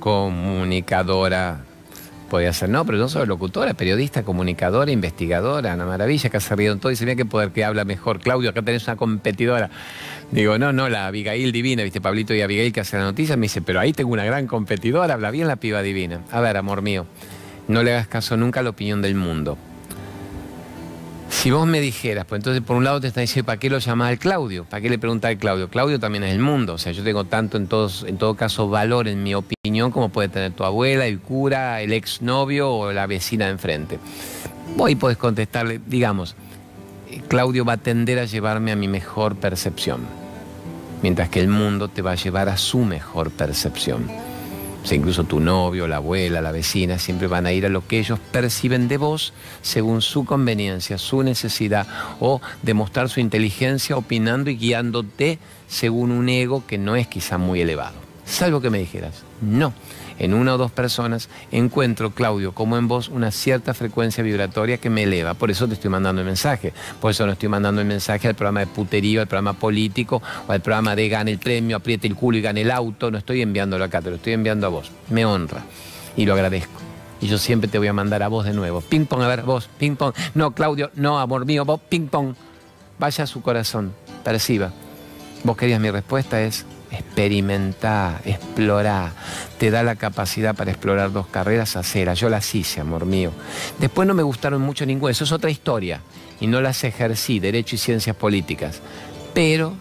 comunicadora, 0.00 1.64
podía 2.34 2.52
ser, 2.52 2.68
no, 2.68 2.84
pero 2.84 2.98
no 2.98 3.08
solo 3.08 3.26
locutora, 3.26 3.74
periodista, 3.74 4.24
comunicadora, 4.24 4.90
investigadora, 4.90 5.72
una 5.74 5.86
maravilla, 5.86 6.30
que 6.30 6.36
ha 6.36 6.40
servido 6.40 6.76
todo 6.78 6.90
y 6.90 6.96
se 6.96 7.04
ve 7.04 7.14
que 7.14 7.24
poder 7.24 7.52
que 7.52 7.64
habla 7.64 7.84
mejor. 7.84 8.18
Claudio, 8.18 8.50
acá 8.50 8.60
tenés 8.60 8.88
una 8.88 8.96
competidora. 8.96 9.70
Digo, 10.32 10.58
no, 10.58 10.72
no, 10.72 10.88
la 10.88 11.06
Abigail 11.06 11.52
divina, 11.52 11.84
viste, 11.84 12.00
Pablito 12.00 12.34
y 12.34 12.40
Abigail 12.40 12.72
que 12.72 12.80
hace 12.80 12.96
la 12.96 13.04
noticia, 13.04 13.36
me 13.36 13.42
dice, 13.42 13.62
pero 13.62 13.78
ahí 13.78 13.92
tengo 13.92 14.10
una 14.10 14.24
gran 14.24 14.48
competidora, 14.48 15.14
habla 15.14 15.30
bien 15.30 15.46
la 15.46 15.54
piba 15.54 15.80
divina. 15.80 16.22
A 16.32 16.40
ver, 16.40 16.56
amor 16.56 16.82
mío, 16.82 17.06
no 17.68 17.84
le 17.84 17.92
hagas 17.92 18.08
caso 18.08 18.36
nunca 18.36 18.58
a 18.58 18.62
la 18.64 18.70
opinión 18.70 19.00
del 19.00 19.14
mundo. 19.14 19.56
Si 21.30 21.50
vos 21.50 21.66
me 21.66 21.80
dijeras, 21.80 22.24
pues 22.24 22.38
entonces 22.38 22.62
por 22.62 22.76
un 22.76 22.84
lado 22.84 23.00
te 23.00 23.08
está 23.08 23.20
diciendo, 23.20 23.46
¿para 23.46 23.58
qué 23.58 23.68
lo 23.68 23.78
llamás 23.78 24.10
al 24.10 24.18
Claudio? 24.18 24.64
¿Para 24.64 24.80
qué 24.80 24.88
le 24.88 24.98
preguntás 24.98 25.30
al 25.30 25.38
Claudio? 25.38 25.68
Claudio 25.68 26.00
también 26.00 26.24
es 26.24 26.32
el 26.32 26.38
mundo, 26.38 26.74
o 26.74 26.78
sea, 26.78 26.92
yo 26.92 27.02
tengo 27.02 27.24
tanto 27.24 27.56
en, 27.56 27.66
todos, 27.66 28.04
en 28.08 28.16
todo 28.16 28.34
caso 28.34 28.68
valor 28.68 29.08
en 29.08 29.22
mi 29.22 29.34
opinión 29.34 29.90
como 29.90 30.08
puede 30.08 30.28
tener 30.28 30.52
tu 30.52 30.64
abuela, 30.64 31.06
el 31.06 31.20
cura, 31.20 31.82
el 31.82 31.92
exnovio 31.92 32.70
o 32.70 32.92
la 32.92 33.06
vecina 33.06 33.46
de 33.46 33.52
enfrente. 33.52 33.98
Ahí 34.82 34.94
podés 34.94 35.18
contestarle, 35.18 35.80
digamos, 35.86 36.34
Claudio 37.28 37.64
va 37.64 37.74
a 37.74 37.76
tender 37.78 38.18
a 38.18 38.24
llevarme 38.24 38.72
a 38.72 38.76
mi 38.76 38.88
mejor 38.88 39.36
percepción, 39.36 40.00
mientras 41.02 41.28
que 41.28 41.40
el 41.40 41.48
mundo 41.48 41.88
te 41.88 42.02
va 42.02 42.12
a 42.12 42.16
llevar 42.16 42.48
a 42.48 42.56
su 42.56 42.78
mejor 42.78 43.30
percepción. 43.30 44.23
Incluso 44.92 45.24
tu 45.24 45.40
novio, 45.40 45.88
la 45.88 45.96
abuela, 45.96 46.40
la 46.40 46.52
vecina, 46.52 46.98
siempre 46.98 47.26
van 47.26 47.46
a 47.46 47.52
ir 47.52 47.66
a 47.66 47.68
lo 47.68 47.86
que 47.86 47.98
ellos 47.98 48.18
perciben 48.32 48.86
de 48.86 48.96
vos 48.96 49.32
según 49.62 50.02
su 50.02 50.24
conveniencia, 50.24 50.98
su 50.98 51.22
necesidad, 51.22 51.86
o 52.20 52.40
demostrar 52.62 53.08
su 53.08 53.20
inteligencia 53.20 53.96
opinando 53.96 54.50
y 54.50 54.56
guiándote 54.56 55.38
según 55.66 56.10
un 56.10 56.28
ego 56.28 56.64
que 56.66 56.78
no 56.78 56.96
es 56.96 57.08
quizá 57.08 57.38
muy 57.38 57.60
elevado. 57.60 57.94
Salvo 58.24 58.60
que 58.60 58.70
me 58.70 58.78
dijeras, 58.78 59.22
no 59.40 59.72
en 60.18 60.34
una 60.34 60.54
o 60.54 60.58
dos 60.58 60.70
personas, 60.70 61.28
encuentro, 61.50 62.10
Claudio, 62.10 62.52
como 62.52 62.76
en 62.76 62.88
vos, 62.88 63.08
una 63.08 63.30
cierta 63.30 63.74
frecuencia 63.74 64.22
vibratoria 64.22 64.78
que 64.78 64.90
me 64.90 65.04
eleva. 65.04 65.34
Por 65.34 65.50
eso 65.50 65.66
te 65.66 65.74
estoy 65.74 65.90
mandando 65.90 66.20
el 66.20 66.26
mensaje. 66.26 66.72
Por 67.00 67.10
eso 67.10 67.26
no 67.26 67.32
estoy 67.32 67.48
mandando 67.48 67.80
el 67.80 67.86
mensaje 67.86 68.28
al 68.28 68.34
programa 68.34 68.60
de 68.60 68.66
puterío, 68.66 69.20
al 69.20 69.26
programa 69.26 69.54
político 69.54 70.22
o 70.46 70.52
al 70.52 70.60
programa 70.60 70.94
de 70.96 71.08
gane 71.08 71.30
el 71.32 71.38
premio, 71.38 71.76
apriete 71.76 72.06
el 72.06 72.14
culo 72.14 72.38
y 72.38 72.42
gane 72.42 72.62
el 72.62 72.70
auto. 72.70 73.10
No 73.10 73.18
estoy 73.18 73.42
enviándolo 73.42 73.84
acá, 73.84 74.00
te 74.00 74.10
lo 74.10 74.16
estoy 74.16 74.32
enviando 74.32 74.66
a 74.66 74.70
vos. 74.70 74.90
Me 75.10 75.24
honra 75.24 75.62
y 76.16 76.26
lo 76.26 76.34
agradezco. 76.34 76.80
Y 77.20 77.28
yo 77.28 77.38
siempre 77.38 77.68
te 77.68 77.78
voy 77.78 77.88
a 77.88 77.92
mandar 77.92 78.22
a 78.22 78.28
vos 78.28 78.44
de 78.44 78.52
nuevo. 78.52 78.80
Ping 78.80 79.06
pong, 79.06 79.22
a 79.22 79.28
ver, 79.28 79.42
vos, 79.42 79.68
ping 79.78 79.96
pong. 79.96 80.12
No, 80.34 80.50
Claudio, 80.52 80.90
no, 80.94 81.18
amor 81.18 81.46
mío, 81.46 81.64
vos, 81.64 81.80
ping 81.88 82.08
pong. 82.08 82.34
Vaya 82.98 83.24
a 83.24 83.26
su 83.26 83.42
corazón, 83.42 83.92
perciba. 84.22 84.72
Vos 85.42 85.56
querías 85.56 85.80
mi 85.80 85.90
respuesta 85.90 86.40
es 86.42 86.64
experimenta, 86.94 88.20
explora, 88.24 89.12
te 89.58 89.70
da 89.70 89.82
la 89.82 89.96
capacidad 89.96 90.54
para 90.54 90.70
explorar 90.70 91.12
dos 91.12 91.26
carreras, 91.26 91.76
hacerlas. 91.76 92.18
Yo 92.18 92.28
las 92.28 92.54
hice, 92.54 92.80
amor 92.80 93.06
mío. 93.06 93.32
Después 93.78 94.08
no 94.08 94.14
me 94.14 94.22
gustaron 94.22 94.62
mucho 94.62 94.86
ninguna, 94.86 95.12
eso 95.12 95.24
es 95.24 95.32
otra 95.32 95.50
historia. 95.50 96.00
Y 96.40 96.46
no 96.46 96.60
las 96.60 96.82
ejercí, 96.84 97.40
Derecho 97.40 97.76
y 97.76 97.78
Ciencias 97.78 98.16
Políticas. 98.16 98.80
Pero 99.32 99.74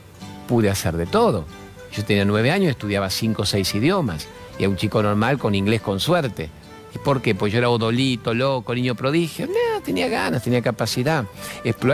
pude 0.48 0.70
hacer 0.70 0.96
de 0.98 1.06
todo. 1.06 1.46
Yo 1.92 2.04
tenía 2.04 2.26
nueve 2.26 2.52
años, 2.52 2.72
estudiaba 2.72 3.10
cinco 3.10 3.44
o 3.44 3.46
seis 3.46 3.74
idiomas. 3.76 4.28
Y 4.60 4.66
a 4.66 4.70
un 4.70 4.78
chico 4.78 5.02
normal 5.02 5.38
con 5.38 5.56
inglés 5.56 5.82
con 5.82 6.00
suerte. 6.00 6.50
¿Y 6.96 7.00
por 7.00 7.22
qué? 7.22 7.34
Pues 7.34 7.52
yo 7.52 7.60
era 7.60 7.70
odolito, 7.70 8.34
loco, 8.34 8.76
niño 8.76 8.96
prodigio. 8.96 9.48
Tenía 9.84 10.08
ganas, 10.08 10.44
tenía 10.44 10.62
capacidad. 10.62 11.26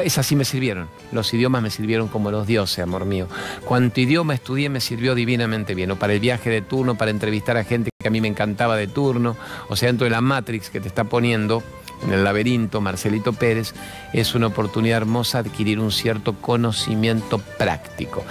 Esas 0.03 0.25
sí 0.25 0.35
me 0.35 0.45
sirvieron. 0.45 0.89
Los 1.11 1.33
idiomas 1.33 1.61
me 1.61 1.69
sirvieron 1.69 2.07
como 2.07 2.31
los 2.31 2.45
dioses, 2.45 2.79
amor 2.79 3.05
mío. 3.05 3.27
Cuanto 3.65 4.01
idioma 4.01 4.33
estudié 4.33 4.69
me 4.69 4.81
sirvió 4.81 5.15
divinamente 5.15 5.73
bien. 5.73 5.91
O 5.91 5.95
para 5.95 6.13
el 6.13 6.19
viaje 6.19 6.49
de 6.49 6.61
turno, 6.61 6.95
para 6.95 7.11
entrevistar 7.11 7.57
a 7.57 7.63
gente 7.63 7.89
que 7.97 8.07
a 8.07 8.11
mí 8.11 8.21
me 8.21 8.27
encantaba 8.27 8.75
de 8.75 8.87
turno. 8.87 9.37
O 9.69 9.75
sea, 9.75 9.87
dentro 9.87 10.03
de 10.05 10.11
la 10.11 10.21
Matrix 10.21 10.69
que 10.69 10.79
te 10.79 10.87
está 10.87 11.05
poniendo 11.05 11.63
en 12.03 12.13
el 12.13 12.23
laberinto, 12.23 12.81
Marcelito 12.81 13.33
Pérez, 13.33 13.73
es 14.13 14.35
una 14.35 14.47
oportunidad 14.47 14.97
hermosa 14.97 15.39
adquirir 15.39 15.79
un 15.79 15.91
cierto 15.91 16.35
conocimiento 16.35 17.39
práctico. 17.39 18.23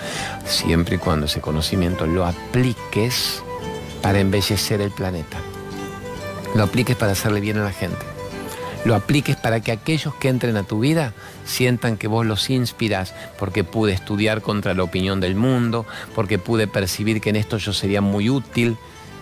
Siempre 0.44 0.96
y 0.96 0.98
cuando 0.98 1.26
ese 1.26 1.40
conocimiento 1.40 2.06
lo 2.06 2.26
apliques 2.26 3.42
para 4.02 4.20
embellecer 4.20 4.80
el 4.80 4.90
planeta 4.90 5.38
lo 6.54 6.64
apliques 6.64 6.96
para 6.96 7.12
hacerle 7.12 7.40
bien 7.40 7.58
a 7.58 7.64
la 7.64 7.72
gente. 7.72 7.98
Lo 8.84 8.94
apliques 8.94 9.36
para 9.36 9.60
que 9.60 9.72
aquellos 9.72 10.14
que 10.14 10.28
entren 10.28 10.56
a 10.56 10.62
tu 10.62 10.80
vida 10.80 11.12
sientan 11.44 11.96
que 11.96 12.08
vos 12.08 12.24
los 12.24 12.48
inspiras 12.48 13.12
porque 13.38 13.64
pude 13.64 13.92
estudiar 13.92 14.40
contra 14.40 14.74
la 14.74 14.82
opinión 14.82 15.20
del 15.20 15.34
mundo, 15.34 15.84
porque 16.14 16.38
pude 16.38 16.68
percibir 16.68 17.20
que 17.20 17.30
en 17.30 17.36
esto 17.36 17.58
yo 17.58 17.72
sería 17.72 18.00
muy 18.00 18.30
útil, 18.30 18.76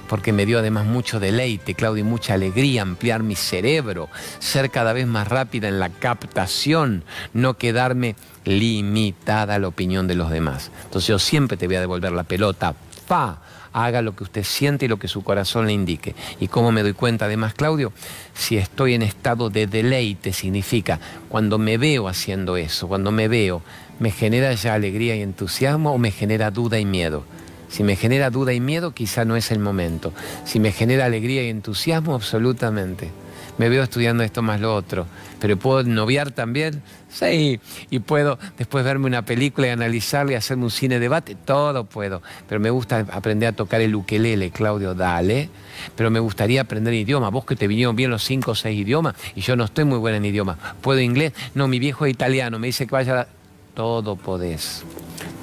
porque 0.09 0.33
me 0.33 0.47
dio 0.47 0.59
además 0.59 0.87
mucho 0.87 1.19
deleite, 1.21 1.75
Claudio, 1.75 2.05
y 2.05 2.09
mucha 2.09 2.35
alegría 2.35 2.83
ampliar 2.83 3.23
mi 3.23 3.35
cerebro, 3.35 4.09
ser 4.39 4.71
cada 4.71 4.93
vez 4.93 5.07
más 5.07 5.27
rápida 5.27 5.69
en 5.69 5.81
la 5.81 5.89
captación, 5.89 7.03
no 7.33 7.57
quedarme 7.57 8.15
limitada 8.45 9.55
a 9.55 9.59
la 9.59 9.69
opinión 9.69 10.07
de 10.07 10.15
los 10.15 10.31
demás. 10.31 10.71
Entonces 10.85 11.09
yo 11.09 11.19
siempre 11.19 11.57
te 11.57 11.67
voy 11.67 11.77
a 11.77 11.81
devolver 11.81 12.13
la 12.13 12.25
pelota, 12.25 12.75
fa, 13.07 13.39
haga 13.77 14.01
lo 14.01 14.17
que 14.17 14.25
usted 14.25 14.43
siente 14.43 14.87
y 14.87 14.89
lo 14.89 14.99
que 14.99 15.07
su 15.07 15.23
corazón 15.23 15.67
le 15.67 15.73
indique. 15.75 16.15
¿Y 16.41 16.49
cómo 16.49 16.73
me 16.73 16.83
doy 16.83 16.95
cuenta 16.95 17.27
además, 17.27 17.53
Claudio? 17.53 17.93
Si 18.35 18.57
estoy 18.57 18.95
en 18.95 19.03
estado 19.03 19.51
de 19.51 19.67
deleite, 19.67 20.33
significa 20.33 20.99
cuando 21.29 21.59
me 21.59 21.77
veo 21.77 22.09
haciendo 22.09 22.57
eso, 22.57 22.89
cuando 22.89 23.13
me 23.13 23.29
veo, 23.29 23.61
¿me 24.01 24.11
genera 24.11 24.55
ya 24.55 24.73
alegría 24.73 25.15
y 25.15 25.21
entusiasmo 25.21 25.93
o 25.93 25.99
me 25.99 26.11
genera 26.11 26.51
duda 26.51 26.79
y 26.79 26.87
miedo? 26.87 27.25
Si 27.69 27.85
me 27.85 27.97
genera 27.97 28.31
duda 28.31 28.55
y 28.55 28.61
miedo, 28.61 28.95
quizá 28.95 29.27
no 29.27 29.37
es 29.37 29.51
el 29.51 29.59
momento. 29.59 30.15
Si 30.45 30.59
me 30.59 30.73
genera 30.73 31.05
alegría 31.05 31.43
y 31.43 31.51
entusiasmo, 31.51 32.15
absolutamente 32.15 33.11
me 33.59 33.69
veo 33.69 33.83
estudiando 33.83 34.23
esto 34.23 34.43
más 34.43 34.61
lo 34.61 34.75
otro. 34.75 35.07
Pero 35.41 35.57
puedo 35.57 35.83
noviar 35.83 36.31
también, 36.31 36.83
sí, 37.19 37.61
y 37.91 37.99
puedo 38.01 38.39
después 38.59 38.85
verme 38.85 39.07
una 39.07 39.25
película 39.25 39.67
y 39.67 39.71
analizarla 39.71 40.33
y 40.33 40.35
hacerme 40.35 40.65
un 40.65 40.71
cine 40.71 40.99
debate, 40.99 41.35
todo 41.35 41.85
puedo. 41.85 42.23
Pero 42.49 42.61
me 42.61 42.71
gusta 42.71 43.07
aprender 43.11 43.49
a 43.49 43.53
tocar 43.53 43.81
el 43.81 43.95
ukelele, 43.95 44.51
Claudio, 44.51 44.95
dale. 44.95 45.49
Pero 45.95 46.11
me 46.11 46.21
gustaría 46.21 46.63
aprender 46.63 46.95
idioma. 46.95 47.29
Vos 47.31 47.45
que 47.45 47.57
te 47.57 47.67
vinieron 47.67 47.97
bien 47.97 48.11
los 48.11 48.25
cinco 48.25 48.53
o 48.53 48.55
seis 48.55 48.79
idiomas 48.79 49.15
y 49.35 49.41
yo 49.41 49.57
no 49.57 49.65
estoy 49.65 49.85
muy 49.85 49.99
buena 49.99 50.19
en 50.19 50.25
idioma. 50.25 50.59
¿Puedo 50.81 51.01
inglés? 51.01 51.33
No, 51.55 51.69
mi 51.69 51.79
viejo 51.79 52.07
es 52.07 52.13
italiano, 52.13 52.59
me 52.59 52.69
dice 52.69 52.87
que 52.87 52.93
vaya 52.93 53.21
a... 53.21 53.29
Todo 53.75 54.17
podés, 54.17 54.85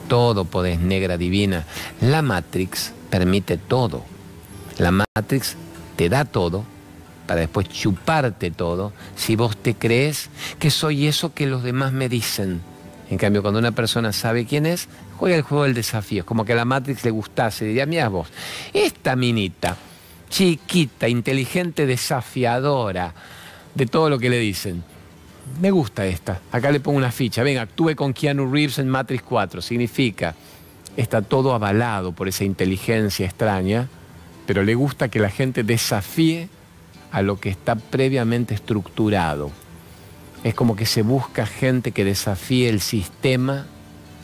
todo 0.07 0.45
podés, 0.45 0.79
negra 0.79 1.17
divina. 1.17 1.65
La 2.01 2.23
Matrix 2.23 2.91
permite 3.11 3.57
todo. 3.57 4.03
La 4.79 4.91
Matrix 4.91 5.55
te 5.95 6.09
da 6.09 6.25
todo 6.25 6.65
para 7.25 7.41
después 7.41 7.69
chuparte 7.69 8.51
todo 8.51 8.93
si 9.15 9.35
vos 9.35 9.55
te 9.55 9.75
crees 9.75 10.29
que 10.59 10.69
soy 10.69 11.07
eso 11.07 11.33
que 11.33 11.45
los 11.45 11.63
demás 11.63 11.93
me 11.93 12.09
dicen. 12.09 12.61
En 13.09 13.17
cambio, 13.17 13.41
cuando 13.41 13.59
una 13.59 13.71
persona 13.71 14.11
sabe 14.11 14.45
quién 14.45 14.65
es, 14.65 14.87
juega 15.17 15.35
el 15.35 15.43
juego 15.43 15.65
del 15.65 15.73
desafío. 15.73 16.21
Es 16.21 16.25
como 16.25 16.45
que 16.45 16.53
a 16.53 16.55
la 16.55 16.65
Matrix 16.65 17.03
le 17.05 17.11
gustase. 17.11 17.65
Diría, 17.65 17.85
mira 17.85 18.09
vos, 18.09 18.27
esta 18.73 19.15
minita, 19.15 19.77
chiquita, 20.29 21.07
inteligente, 21.07 21.85
desafiadora, 21.85 23.13
de 23.75 23.85
todo 23.85 24.09
lo 24.09 24.17
que 24.17 24.29
le 24.29 24.39
dicen. 24.39 24.83
Me 25.61 25.69
gusta 25.71 26.05
esta. 26.05 26.39
Acá 26.51 26.71
le 26.71 26.79
pongo 26.79 26.97
una 26.97 27.11
ficha. 27.11 27.43
Venga, 27.43 27.61
actúe 27.61 27.95
con 27.95 28.13
Keanu 28.13 28.51
Reeves 28.51 28.79
en 28.79 28.89
Matrix 28.89 29.23
4. 29.23 29.61
Significa, 29.61 30.33
está 30.97 31.21
todo 31.21 31.53
avalado 31.53 32.13
por 32.13 32.27
esa 32.27 32.45
inteligencia 32.45 33.25
extraña, 33.25 33.89
pero 34.47 34.63
le 34.63 34.73
gusta 34.73 35.09
que 35.09 35.19
la 35.19 35.29
gente 35.29 35.63
desafíe 35.63 36.49
a 37.13 37.21
lo 37.21 37.39
que 37.39 37.47
está 37.47 37.75
previamente 37.75 38.53
estructurado. 38.53 39.51
Es 40.43 40.53
como 40.53 40.75
que 40.75 40.85
se 40.85 41.03
busca 41.03 41.45
gente 41.45 41.93
que 41.93 42.03
desafíe 42.03 42.67
el 42.67 42.81
sistema. 42.81 43.65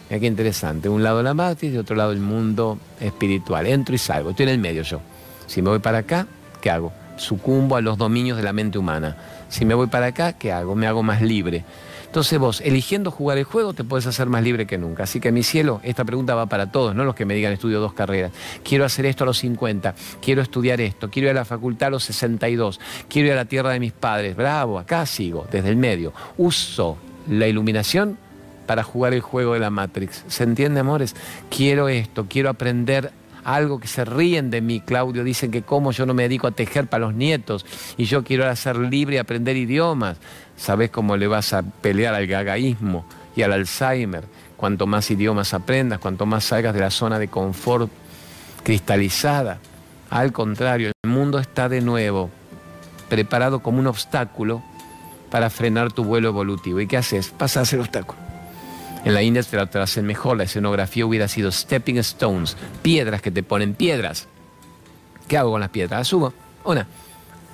Mira 0.09 0.19
qué 0.19 0.25
interesante. 0.27 0.89
Un 0.89 1.03
lado 1.03 1.23
la 1.23 1.33
matriz 1.33 1.73
y 1.73 1.77
otro 1.77 1.95
lado 1.95 2.11
el 2.11 2.19
mundo 2.19 2.77
espiritual. 2.99 3.67
Entro 3.67 3.95
y 3.95 3.99
salgo. 3.99 4.31
Estoy 4.31 4.43
en 4.43 4.49
el 4.49 4.59
medio 4.59 4.81
yo. 4.81 4.99
Si 5.47 5.61
me 5.61 5.69
voy 5.69 5.79
para 5.79 5.99
acá, 5.99 6.27
¿qué 6.61 6.69
hago? 6.69 6.91
sucumbo 7.19 7.75
a 7.75 7.81
los 7.81 7.97
dominios 7.97 8.37
de 8.37 8.43
la 8.43 8.53
mente 8.53 8.77
humana. 8.77 9.15
Si 9.49 9.65
me 9.65 9.73
voy 9.73 9.87
para 9.87 10.07
acá, 10.07 10.33
¿qué 10.33 10.51
hago? 10.51 10.75
Me 10.75 10.87
hago 10.87 11.03
más 11.03 11.21
libre. 11.21 11.63
Entonces 12.09 12.39
vos, 12.39 12.59
eligiendo 12.61 13.11
jugar 13.11 13.37
el 13.37 13.43
juego, 13.43 13.73
te 13.73 13.83
puedes 13.83 14.07
hacer 14.07 14.29
más 14.29 14.41
libre 14.41 14.65
que 14.65 14.79
nunca. 14.79 15.03
Así 15.03 15.19
que 15.19 15.31
mi 15.31 15.43
cielo, 15.43 15.79
esta 15.83 16.03
pregunta 16.05 16.33
va 16.33 16.47
para 16.47 16.71
todos, 16.71 16.95
no 16.95 17.05
los 17.05 17.13
que 17.13 17.23
me 17.23 17.35
digan 17.35 17.53
estudio 17.53 17.79
dos 17.79 17.93
carreras. 17.93 18.31
Quiero 18.63 18.83
hacer 18.83 19.05
esto 19.05 19.25
a 19.25 19.27
los 19.27 19.37
50, 19.37 19.93
quiero 20.19 20.41
estudiar 20.41 20.81
esto, 20.81 21.11
quiero 21.11 21.27
ir 21.27 21.31
a 21.31 21.41
la 21.41 21.45
facultad 21.45 21.89
a 21.89 21.91
los 21.91 22.03
62, 22.05 22.79
quiero 23.07 23.27
ir 23.27 23.33
a 23.33 23.35
la 23.35 23.45
tierra 23.45 23.69
de 23.69 23.79
mis 23.79 23.91
padres. 23.91 24.35
Bravo, 24.35 24.79
acá 24.79 25.05
sigo, 25.05 25.45
desde 25.51 25.69
el 25.69 25.77
medio. 25.77 26.11
Uso 26.35 26.97
la 27.27 27.47
iluminación 27.47 28.17
para 28.65 28.81
jugar 28.81 29.13
el 29.13 29.21
juego 29.21 29.53
de 29.53 29.59
la 29.59 29.69
Matrix. 29.69 30.23
¿Se 30.29 30.43
entiende, 30.43 30.79
amores? 30.79 31.15
Quiero 31.55 31.89
esto, 31.89 32.25
quiero 32.27 32.49
aprender 32.49 33.11
algo 33.55 33.79
que 33.79 33.87
se 33.87 34.05
ríen 34.05 34.51
de 34.51 34.61
mí, 34.61 34.79
Claudio. 34.79 35.23
Dicen 35.23 35.49
que 35.49 35.63
como 35.63 35.91
yo 35.91 36.05
no 36.05 36.13
me 36.13 36.23
dedico 36.23 36.47
a 36.47 36.51
tejer 36.51 36.87
para 36.87 37.05
los 37.05 37.15
nietos 37.15 37.65
y 37.97 38.05
yo 38.05 38.23
quiero 38.23 38.43
ahora 38.43 38.55
ser 38.55 38.77
libre 38.77 39.15
y 39.15 39.17
aprender 39.19 39.57
idiomas. 39.57 40.17
¿Sabes 40.55 40.89
cómo 40.91 41.17
le 41.17 41.27
vas 41.27 41.53
a 41.53 41.63
pelear 41.63 42.13
al 42.13 42.27
gagaísmo 42.27 43.05
y 43.35 43.41
al 43.41 43.53
Alzheimer? 43.53 44.25
Cuanto 44.55 44.87
más 44.87 45.09
idiomas 45.09 45.53
aprendas, 45.53 45.99
cuanto 45.99 46.25
más 46.25 46.45
salgas 46.45 46.73
de 46.73 46.81
la 46.81 46.91
zona 46.91 47.17
de 47.17 47.27
confort 47.27 47.89
cristalizada. 48.63 49.59
Al 50.09 50.31
contrario, 50.31 50.91
el 51.03 51.09
mundo 51.09 51.39
está 51.39 51.69
de 51.69 51.81
nuevo 51.81 52.29
preparado 53.09 53.61
como 53.61 53.79
un 53.79 53.87
obstáculo 53.87 54.61
para 55.31 55.49
frenar 55.49 55.91
tu 55.91 56.03
vuelo 56.03 56.29
evolutivo. 56.29 56.79
¿Y 56.81 56.87
qué 56.87 56.97
haces? 56.97 57.29
Pasas 57.29 57.71
el 57.73 57.79
obstáculo. 57.79 58.28
En 59.05 59.13
la 59.13 59.21
India 59.21 59.41
te 59.43 59.55
lo 59.55 59.83
hacen 59.83 60.05
mejor, 60.05 60.37
la 60.37 60.43
escenografía 60.43 61.05
hubiera 61.05 61.27
sido 61.27 61.51
stepping 61.51 61.97
stones, 61.99 62.57
piedras 62.81 63.21
que 63.21 63.31
te 63.31 63.43
ponen 63.43 63.73
piedras. 63.73 64.27
¿Qué 65.27 65.37
hago 65.37 65.51
con 65.51 65.61
las 65.61 65.69
piedras? 65.69 65.99
Las 65.99 66.07
subo, 66.07 66.33
una, 66.65 66.87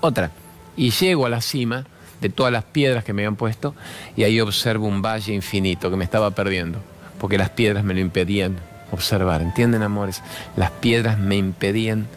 otra, 0.02 0.32
y 0.76 0.90
llego 0.90 1.26
a 1.26 1.30
la 1.30 1.42
cima 1.42 1.86
de 2.22 2.30
todas 2.30 2.52
las 2.52 2.64
piedras 2.64 3.04
que 3.04 3.14
me 3.14 3.22
habían 3.22 3.36
puesto 3.36 3.76
y 4.16 4.24
ahí 4.24 4.40
observo 4.40 4.88
un 4.88 5.02
valle 5.02 5.34
infinito 5.34 5.92
que 5.92 5.98
me 5.98 6.04
estaba 6.04 6.32
perdiendo, 6.32 6.80
porque 7.20 7.38
las 7.38 7.50
piedras 7.52 7.84
me 7.84 7.94
lo 7.94 8.00
impedían 8.00 8.58
observar. 8.92 9.42
¿Entienden, 9.42 9.84
amores? 9.84 10.24
Las 10.56 10.72
piedras 10.72 11.20
me 11.20 11.36
impedían 11.36 12.08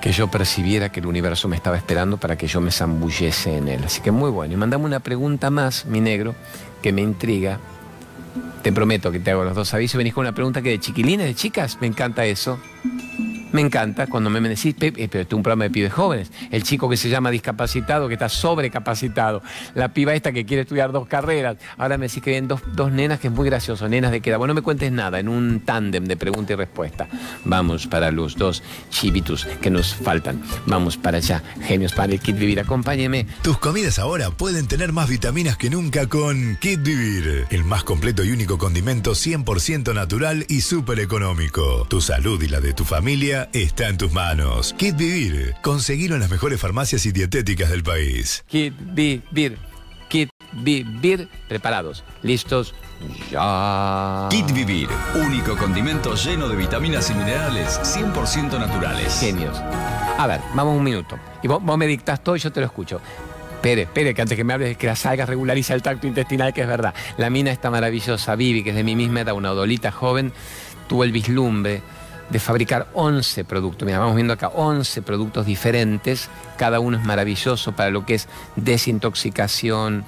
que 0.00 0.12
yo 0.12 0.28
percibiera 0.28 0.90
que 0.90 1.00
el 1.00 1.06
universo 1.06 1.48
me 1.48 1.56
estaba 1.56 1.76
esperando 1.76 2.16
para 2.16 2.36
que 2.36 2.46
yo 2.46 2.60
me 2.60 2.70
zambullese 2.70 3.56
en 3.56 3.68
él. 3.68 3.82
Así 3.84 4.00
que 4.00 4.10
muy 4.10 4.30
bueno. 4.30 4.54
Y 4.54 4.56
mandame 4.56 4.84
una 4.84 5.00
pregunta 5.00 5.50
más, 5.50 5.86
mi 5.86 6.00
negro, 6.00 6.34
que 6.82 6.92
me 6.92 7.02
intriga 7.02 7.58
te 8.62 8.72
prometo 8.72 9.12
que 9.12 9.20
te 9.20 9.30
hago 9.30 9.44
los 9.44 9.54
dos 9.54 9.72
avisos. 9.74 9.98
Venís 9.98 10.14
con 10.14 10.22
una 10.22 10.34
pregunta 10.34 10.62
que 10.62 10.70
de 10.70 10.80
chiquilines, 10.80 11.26
de 11.26 11.34
chicas, 11.34 11.78
me 11.80 11.86
encanta 11.86 12.24
eso. 12.26 12.58
Me 13.56 13.62
encanta 13.62 14.06
cuando 14.06 14.28
me 14.28 14.38
decís, 14.50 14.74
Pepe, 14.74 15.08
pero 15.08 15.22
esto 15.22 15.34
es 15.34 15.38
un 15.38 15.42
programa 15.42 15.64
de 15.64 15.70
pibes 15.70 15.90
jóvenes. 15.90 16.30
El 16.50 16.62
chico 16.62 16.90
que 16.90 16.98
se 16.98 17.08
llama 17.08 17.30
discapacitado, 17.30 18.06
que 18.06 18.12
está 18.12 18.28
sobrecapacitado. 18.28 19.40
La 19.74 19.94
piba 19.94 20.12
esta 20.12 20.30
que 20.30 20.44
quiere 20.44 20.64
estudiar 20.64 20.92
dos 20.92 21.08
carreras. 21.08 21.56
Ahora 21.78 21.96
me 21.96 22.06
decís 22.06 22.22
que 22.22 22.32
vienen 22.32 22.48
dos, 22.48 22.60
dos 22.74 22.92
nenas 22.92 23.18
que 23.18 23.28
es 23.28 23.32
muy 23.32 23.46
gracioso, 23.46 23.88
nenas 23.88 24.10
de 24.10 24.20
queda. 24.20 24.36
Bueno, 24.36 24.52
no 24.52 24.60
me 24.60 24.62
cuentes 24.62 24.92
nada, 24.92 25.18
en 25.20 25.30
un 25.30 25.60
tándem 25.60 26.04
de 26.04 26.18
pregunta 26.18 26.52
y 26.52 26.56
respuesta. 26.56 27.08
Vamos 27.46 27.86
para 27.86 28.10
los 28.10 28.36
dos 28.36 28.62
chivitus 28.90 29.46
que 29.62 29.70
nos 29.70 29.94
faltan. 29.94 30.42
Vamos 30.66 30.98
para 30.98 31.16
allá. 31.16 31.42
Genios 31.62 31.94
para 31.94 32.12
el 32.12 32.20
Kit 32.20 32.36
Vivir, 32.36 32.60
acompáñeme. 32.60 33.26
Tus 33.40 33.56
comidas 33.56 33.98
ahora 33.98 34.30
pueden 34.32 34.68
tener 34.68 34.92
más 34.92 35.08
vitaminas 35.08 35.56
que 35.56 35.70
nunca 35.70 36.06
con 36.08 36.58
Kit 36.60 36.82
Vivir, 36.82 37.46
el 37.48 37.64
más 37.64 37.84
completo 37.84 38.22
y 38.22 38.32
único 38.32 38.58
condimento 38.58 39.12
100% 39.12 39.94
natural 39.94 40.44
y 40.50 40.60
súper 40.60 41.00
económico. 41.00 41.86
Tu 41.88 42.02
salud 42.02 42.42
y 42.42 42.48
la 42.48 42.60
de 42.60 42.74
tu 42.74 42.84
familia 42.84 43.45
está 43.52 43.88
en 43.88 43.98
tus 43.98 44.12
manos. 44.12 44.74
Kit 44.78 44.96
Vivir. 44.96 45.54
Conseguilo 45.62 46.14
en 46.14 46.20
las 46.20 46.30
mejores 46.30 46.60
farmacias 46.60 47.06
y 47.06 47.12
dietéticas 47.12 47.70
del 47.70 47.82
país. 47.82 48.44
Kit 48.48 48.74
Vivir. 48.78 49.58
Kit 50.08 50.30
Vivir. 50.52 51.28
Preparados. 51.48 52.04
Listos. 52.22 52.74
Ya. 53.30 54.28
Kit 54.30 54.52
Vivir. 54.52 54.88
Único 55.14 55.56
condimento 55.56 56.14
lleno 56.14 56.48
de 56.48 56.56
vitaminas 56.56 57.10
y 57.10 57.14
minerales 57.14 57.80
100% 57.82 58.58
naturales. 58.58 59.18
Genios. 59.20 59.56
A 60.18 60.26
ver, 60.26 60.40
vamos 60.54 60.76
un 60.76 60.84
minuto. 60.84 61.18
Y 61.42 61.48
vos, 61.48 61.62
vos 61.62 61.76
me 61.76 61.86
dictas 61.86 62.22
todo 62.22 62.36
y 62.36 62.38
yo 62.38 62.50
te 62.52 62.60
lo 62.60 62.66
escucho. 62.66 63.00
Espere, 63.56 63.82
espere, 63.82 64.14
que 64.14 64.22
antes 64.22 64.36
que 64.36 64.44
me 64.44 64.52
hables 64.52 64.76
que 64.76 64.86
la 64.86 64.96
salga 64.96 65.26
regulariza 65.26 65.74
el 65.74 65.82
tacto 65.82 66.06
intestinal, 66.06 66.54
que 66.54 66.62
es 66.62 66.68
verdad. 66.68 66.94
La 67.16 67.30
mina 67.30 67.50
está 67.50 67.70
maravillosa, 67.70 68.36
Vivi, 68.36 68.62
que 68.62 68.70
es 68.70 68.76
de 68.76 68.84
mi 68.84 68.94
misma 68.94 69.22
edad, 69.22 69.34
una 69.34 69.52
odolita 69.52 69.90
joven, 69.90 70.32
tuvo 70.88 71.04
el 71.04 71.10
vislumbre 71.10 71.82
de 72.30 72.38
fabricar 72.38 72.88
11 72.94 73.44
productos. 73.44 73.86
Mira, 73.86 73.98
vamos 73.98 74.16
viendo 74.16 74.32
acá 74.32 74.48
11 74.48 75.02
productos 75.02 75.46
diferentes. 75.46 76.28
Cada 76.56 76.80
uno 76.80 76.96
es 76.96 77.04
maravilloso 77.04 77.72
para 77.72 77.90
lo 77.90 78.04
que 78.04 78.14
es 78.14 78.28
desintoxicación, 78.56 80.04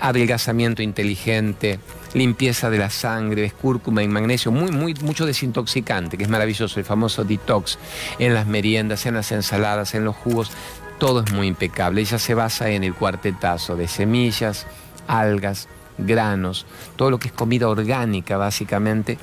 adelgazamiento 0.00 0.82
inteligente, 0.82 1.80
limpieza 2.14 2.70
de 2.70 2.78
la 2.78 2.90
sangre, 2.90 3.44
es 3.44 3.52
cúrcuma 3.52 4.02
y 4.02 4.08
magnesio, 4.08 4.52
muy, 4.52 4.70
muy, 4.70 4.94
mucho 4.94 5.26
desintoxicante, 5.26 6.16
que 6.16 6.24
es 6.24 6.30
maravilloso, 6.30 6.78
el 6.78 6.86
famoso 6.86 7.24
detox 7.24 7.78
en 8.18 8.34
las 8.34 8.46
meriendas, 8.46 9.06
en 9.06 9.14
las 9.14 9.32
ensaladas, 9.32 9.94
en 9.94 10.04
los 10.04 10.16
jugos, 10.16 10.50
todo 10.98 11.22
es 11.22 11.32
muy 11.32 11.46
impecable. 11.46 12.00
Ella 12.00 12.18
se 12.18 12.34
basa 12.34 12.70
en 12.70 12.84
el 12.84 12.94
cuartetazo 12.94 13.76
de 13.76 13.88
semillas, 13.88 14.66
algas, 15.06 15.68
granos, 15.98 16.66
todo 16.96 17.10
lo 17.10 17.18
que 17.18 17.28
es 17.28 17.34
comida 17.34 17.68
orgánica 17.68 18.36
básicamente. 18.36 19.18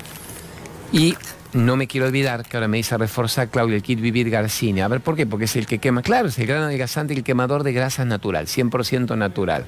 Y 0.92 1.16
no 1.54 1.76
me 1.76 1.86
quiero 1.86 2.06
olvidar 2.06 2.44
que 2.44 2.56
ahora 2.56 2.68
me 2.68 2.76
dice 2.76 2.98
reforzar 2.98 3.48
Claudio 3.48 3.76
el 3.76 3.82
kit 3.82 4.00
Vivir 4.00 4.28
Garcini. 4.28 4.80
A 4.80 4.88
ver, 4.88 5.00
¿por 5.00 5.16
qué? 5.16 5.24
Porque 5.24 5.46
es 5.46 5.56
el 5.56 5.66
que 5.66 5.78
quema. 5.78 6.02
Claro, 6.02 6.28
es 6.28 6.38
el 6.38 6.46
gran 6.46 6.62
adelgazante 6.64 7.14
y 7.14 7.18
el 7.18 7.24
quemador 7.24 7.62
de 7.62 7.72
grasas 7.72 8.06
natural, 8.06 8.46
100% 8.46 9.16
natural. 9.16 9.64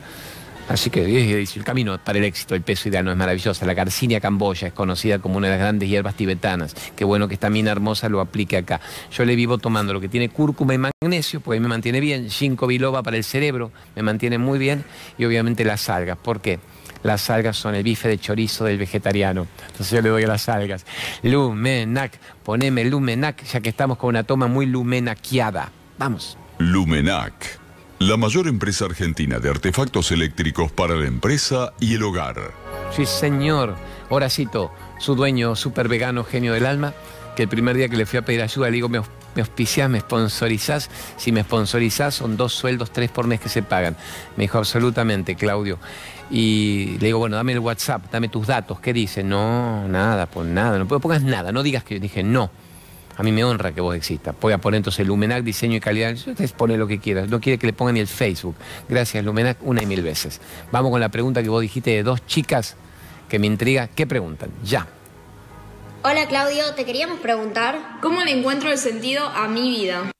Así 0.69 0.91
que 0.91 1.05
el 1.05 1.65
camino 1.65 1.97
para 2.03 2.19
el 2.19 2.25
éxito, 2.25 2.57
el 2.57 2.63
peso 2.63 2.89
ideal 2.89 3.05
no 3.05 3.13
es 3.13 3.17
maravilloso. 3.17 3.65
La 3.65 3.75
Garcinia 3.75 4.21
camboya 4.21 4.67
es 4.67 4.75
conocida 4.75 5.21
como 5.21 5.37
una 5.37 5.47
de 5.47 5.53
las 5.53 5.61
grandes 5.61 5.89
hierbas 5.89 6.17
tibetanas. 6.17 6.75
Qué 6.97 7.05
bueno 7.05 7.29
que 7.29 7.35
esta 7.35 7.51
mina 7.51 7.71
hermosa 7.71 8.09
lo 8.09 8.21
aplique 8.21 8.57
acá. 8.57 8.81
Yo 9.13 9.25
le 9.25 9.37
vivo 9.37 9.59
tomando 9.59 9.93
lo 9.93 10.01
que 10.01 10.09
tiene 10.09 10.29
cúrcuma 10.29 10.75
y 10.75 10.79
magnesio, 10.79 11.41
porque 11.41 11.61
me 11.61 11.69
mantiene 11.69 12.01
bien. 12.01 12.29
Ginkgo 12.29 12.67
biloba 12.67 13.05
para 13.05 13.17
el 13.17 13.23
cerebro, 13.23 13.71
me 13.95 14.03
mantiene 14.03 14.39
muy 14.39 14.59
bien. 14.59 14.85
Y 15.19 15.25
obviamente 15.25 15.65
las 15.65 15.89
algas. 15.89 16.19
¿Por 16.19 16.41
qué? 16.41 16.59
Las 17.07 17.31
algas 17.31 17.57
son 17.57 17.77
el 17.77 17.85
bife 17.85 18.09
de 18.09 18.19
chorizo 18.19 18.65
del 18.65 18.79
vegetariano. 18.79 19.47
Entonces 19.69 19.91
yo 19.93 20.03
le 20.03 20.09
doy 20.09 20.25
a 20.25 20.27
las 20.27 20.49
algas. 20.49 20.85
Lumenac, 21.23 22.19
poneme 22.43 22.85
Lumenac, 22.85 23.45
ya 23.45 23.61
que 23.61 23.69
estamos 23.69 23.97
con 23.97 24.09
una 24.09 24.25
toma 24.25 24.49
muy 24.49 24.67
lumenaquiada. 24.67 25.71
Vamos. 25.99 26.37
Lumenac, 26.59 27.61
la 28.01 28.17
mayor 28.17 28.49
empresa 28.49 28.87
argentina 28.87 29.39
de 29.39 29.51
artefactos 29.51 30.11
eléctricos 30.11 30.73
para 30.73 30.97
la 30.97 31.07
empresa 31.07 31.73
y 31.79 31.95
el 31.95 32.03
hogar. 32.03 32.51
Sí, 32.91 33.07
señor. 33.07 33.77
Horacito, 34.09 34.73
su 34.99 35.15
dueño, 35.15 35.55
súper 35.55 35.87
vegano, 35.87 36.25
genio 36.25 36.55
del 36.55 36.67
alma, 36.67 36.93
que 37.37 37.45
el 37.45 37.49
primer 37.49 37.77
día 37.77 37.89
que 37.89 37.97
le 37.97 38.07
fui 38.07 38.19
a 38.19 38.23
pedir 38.23 38.43
ayuda 38.43 38.67
le 38.67 38.73
digo, 38.73 38.89
me, 38.89 39.01
me 39.37 39.43
auspiciás, 39.43 39.89
me 39.89 40.01
sponsorizás. 40.01 40.91
Si 41.17 41.31
me 41.31 41.43
sponsorizás 41.43 42.15
son 42.15 42.37
dos 42.37 42.55
sueldos, 42.55 42.91
tres 42.91 43.11
por 43.11 43.27
mes 43.27 43.39
que 43.39 43.49
se 43.49 43.63
pagan. 43.63 43.97
Me 44.37 44.45
dijo, 44.45 44.59
absolutamente, 44.59 45.37
Claudio. 45.37 45.79
Y 46.31 46.97
le 46.99 47.07
digo, 47.09 47.19
bueno, 47.19 47.37
dame 47.37 47.53
el 47.53 47.61
WhatsApp, 47.61 48.11
dame 48.11 48.29
tus 48.29 48.47
datos. 48.47 48.81
¿Qué 48.81 48.93
dice? 48.93 49.23
No, 49.23 49.87
nada, 49.87 50.27
pues 50.27 50.49
nada. 50.49 50.79
No 50.79 50.89
pongas 50.89 51.23
nada, 51.23 51.53
no 51.53 51.63
digas 51.63 51.85
que 51.85 51.95
yo 51.95 52.01
dije 52.01 52.23
no. 52.25 52.51
A 53.19 53.23
mí 53.23 53.33
me 53.33 53.45
honra 53.45 53.73
que 53.73 53.81
vos 53.81 53.95
existas. 53.95 54.35
Voy 54.41 54.53
a 54.53 54.59
poner 54.59 54.79
entonces 54.79 55.07
Lumenac, 55.07 55.43
diseño 55.43 55.77
y 55.77 55.81
calidad. 55.81 56.13
Ustedes 56.13 56.53
pone 56.53 56.77
lo 56.77 56.87
que 56.87 56.99
quieras. 56.99 57.29
No 57.29 57.41
quiere 57.41 57.59
que 57.59 57.67
le 57.67 57.73
pongan 57.73 57.95
ni 57.95 58.01
el 58.01 58.09
Facebook. 58.09 58.57
Gracias, 58.89 59.25
Lumenac, 59.25 59.59
una 59.63 59.83
y 59.83 59.87
mil 59.87 60.03
veces. 60.03 60.41
Vamos 60.73 60.91
con 60.91 61.01
la 61.01 61.09
pregunta 61.09 61.43
que 61.43 61.49
vos 61.49 61.63
dijiste 61.63 61.91
de 61.91 62.03
dos 62.03 62.27
chicas 62.27 62.77
que 63.29 63.39
me 63.39 63.47
intriga. 63.47 63.87
¿Qué 63.89 64.07
preguntan? 64.07 64.51
Ya. 64.65 64.87
Hola 66.09 66.29
Claudio, 66.29 66.73
te 66.77 66.85
queríamos 66.85 67.19
preguntar 67.19 67.99
¿Cómo 68.01 68.23
le 68.23 68.31
encuentro 68.31 68.71
el 68.71 68.79
sentido 68.79 69.27
a 69.27 69.49
mi 69.49 69.63
vida? 69.63 70.13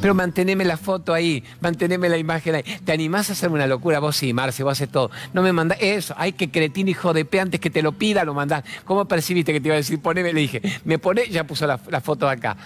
Pero 0.00 0.14
manteneme 0.14 0.64
la 0.64 0.76
foto 0.76 1.14
ahí, 1.14 1.44
manteneme 1.60 2.08
la 2.08 2.18
imagen 2.18 2.56
ahí. 2.56 2.64
¿Te 2.84 2.90
animás 2.90 3.30
a 3.30 3.34
hacerme 3.34 3.54
una 3.54 3.68
locura? 3.68 4.00
Vos 4.00 4.16
sí, 4.16 4.32
Marce, 4.32 4.64
vos 4.64 4.72
haces 4.72 4.88
todo. 4.88 5.12
No 5.32 5.42
me 5.42 5.52
mandás 5.52 5.78
eso. 5.80 6.12
Ay, 6.18 6.32
que 6.32 6.50
cretín, 6.50 6.88
hijo 6.88 7.12
de 7.12 7.24
P, 7.24 7.38
antes 7.38 7.60
que 7.60 7.70
te 7.70 7.82
lo 7.82 7.92
pida, 7.92 8.24
lo 8.24 8.34
mandás. 8.34 8.64
¿Cómo 8.84 9.04
percibiste 9.04 9.52
que 9.52 9.60
te 9.60 9.68
iba 9.68 9.74
a 9.74 9.78
decir? 9.78 10.02
Poneme, 10.02 10.32
le 10.32 10.40
dije, 10.40 10.60
me 10.84 10.98
pone, 10.98 11.28
ya 11.28 11.44
puso 11.44 11.68
la, 11.68 11.78
la 11.88 12.00
foto 12.00 12.28
acá. 12.28 12.56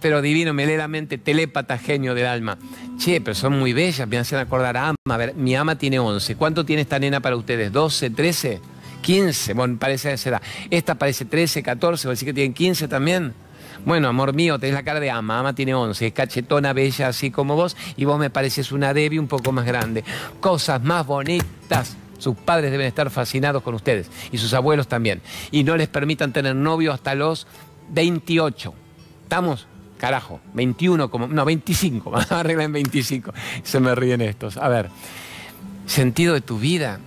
Pero 0.00 0.22
divino, 0.22 0.54
me 0.54 0.64
lee 0.64 0.78
la 0.78 0.88
mente, 0.88 1.18
telépata, 1.18 1.76
genio 1.76 2.14
del 2.14 2.26
alma. 2.26 2.56
Che, 2.98 3.20
pero 3.20 3.34
son 3.34 3.58
muy 3.58 3.74
bellas, 3.74 4.08
me 4.08 4.16
hacen 4.16 4.38
acordar 4.38 4.78
a 4.78 4.88
Ama. 4.88 4.96
A 5.10 5.16
ver, 5.18 5.34
mi 5.34 5.54
ama 5.54 5.76
tiene 5.76 5.98
11. 5.98 6.36
¿Cuánto 6.36 6.64
tiene 6.64 6.82
esta 6.82 6.98
nena 6.98 7.20
para 7.20 7.36
ustedes? 7.36 7.70
¿12, 7.70 8.14
13? 8.16 8.60
15, 9.00 9.54
bueno, 9.54 9.78
parece 9.78 10.12
esa 10.12 10.28
edad. 10.30 10.42
Esta 10.70 10.94
parece 10.94 11.24
13, 11.24 11.62
14, 11.62 12.08
¿o 12.08 12.10
decir 12.10 12.26
que 12.26 12.34
tienen 12.34 12.54
15 12.54 12.88
también? 12.88 13.34
Bueno, 13.84 14.08
amor 14.08 14.34
mío, 14.34 14.58
tenés 14.58 14.74
la 14.74 14.82
cara 14.82 15.00
de 15.00 15.10
ama, 15.10 15.38
ama 15.38 15.54
tiene 15.54 15.74
11, 15.74 16.06
es 16.06 16.12
cachetona, 16.12 16.72
bella, 16.72 17.08
así 17.08 17.30
como 17.30 17.56
vos, 17.56 17.76
y 17.96 18.04
vos 18.04 18.18
me 18.18 18.28
pareces 18.28 18.72
una 18.72 18.92
Debbie 18.92 19.18
un 19.18 19.28
poco 19.28 19.52
más 19.52 19.64
grande. 19.64 20.04
Cosas 20.40 20.82
más 20.82 21.06
bonitas. 21.06 21.96
Sus 22.18 22.36
padres 22.36 22.70
deben 22.70 22.86
estar 22.86 23.08
fascinados 23.08 23.62
con 23.62 23.74
ustedes, 23.74 24.10
y 24.30 24.36
sus 24.36 24.52
abuelos 24.52 24.88
también. 24.88 25.22
Y 25.50 25.64
no 25.64 25.76
les 25.78 25.88
permitan 25.88 26.34
tener 26.34 26.54
novio 26.54 26.92
hasta 26.92 27.14
los 27.14 27.46
28. 27.90 28.74
¿Estamos? 29.22 29.66
carajo, 30.00 30.40
21, 30.54 31.10
como, 31.10 31.28
no, 31.28 31.44
25, 31.44 32.12
arregla 32.30 32.64
en 32.64 32.72
25. 32.72 33.32
Se 33.62 33.78
me 33.78 33.94
ríen 33.94 34.22
estos. 34.22 34.56
A 34.56 34.68
ver, 34.68 34.88
sentido 35.86 36.34
de 36.34 36.40
tu 36.40 36.58
vida, 36.58 36.98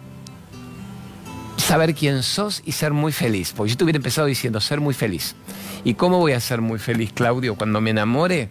saber 1.58 1.96
quién 1.96 2.24
sos 2.24 2.62
y 2.66 2.74
ser 2.74 2.94
muy 2.94 3.12
feliz. 3.12 3.54
Porque 3.56 3.72
yo 3.72 3.78
te 3.78 3.84
hubiera 3.84 3.98
empezado 3.98 4.28
diciendo 4.28 4.60
ser 4.60 4.80
muy 4.80 4.94
feliz. 4.94 5.36
¿Y 5.84 5.96
cómo 5.96 6.20
voy 6.20 6.34
a 6.34 6.40
ser 6.40 6.62
muy 6.62 6.80
feliz, 6.80 7.12
Claudio? 7.14 7.56
Cuando 7.56 7.82
me 7.82 7.90
enamore, 7.90 8.50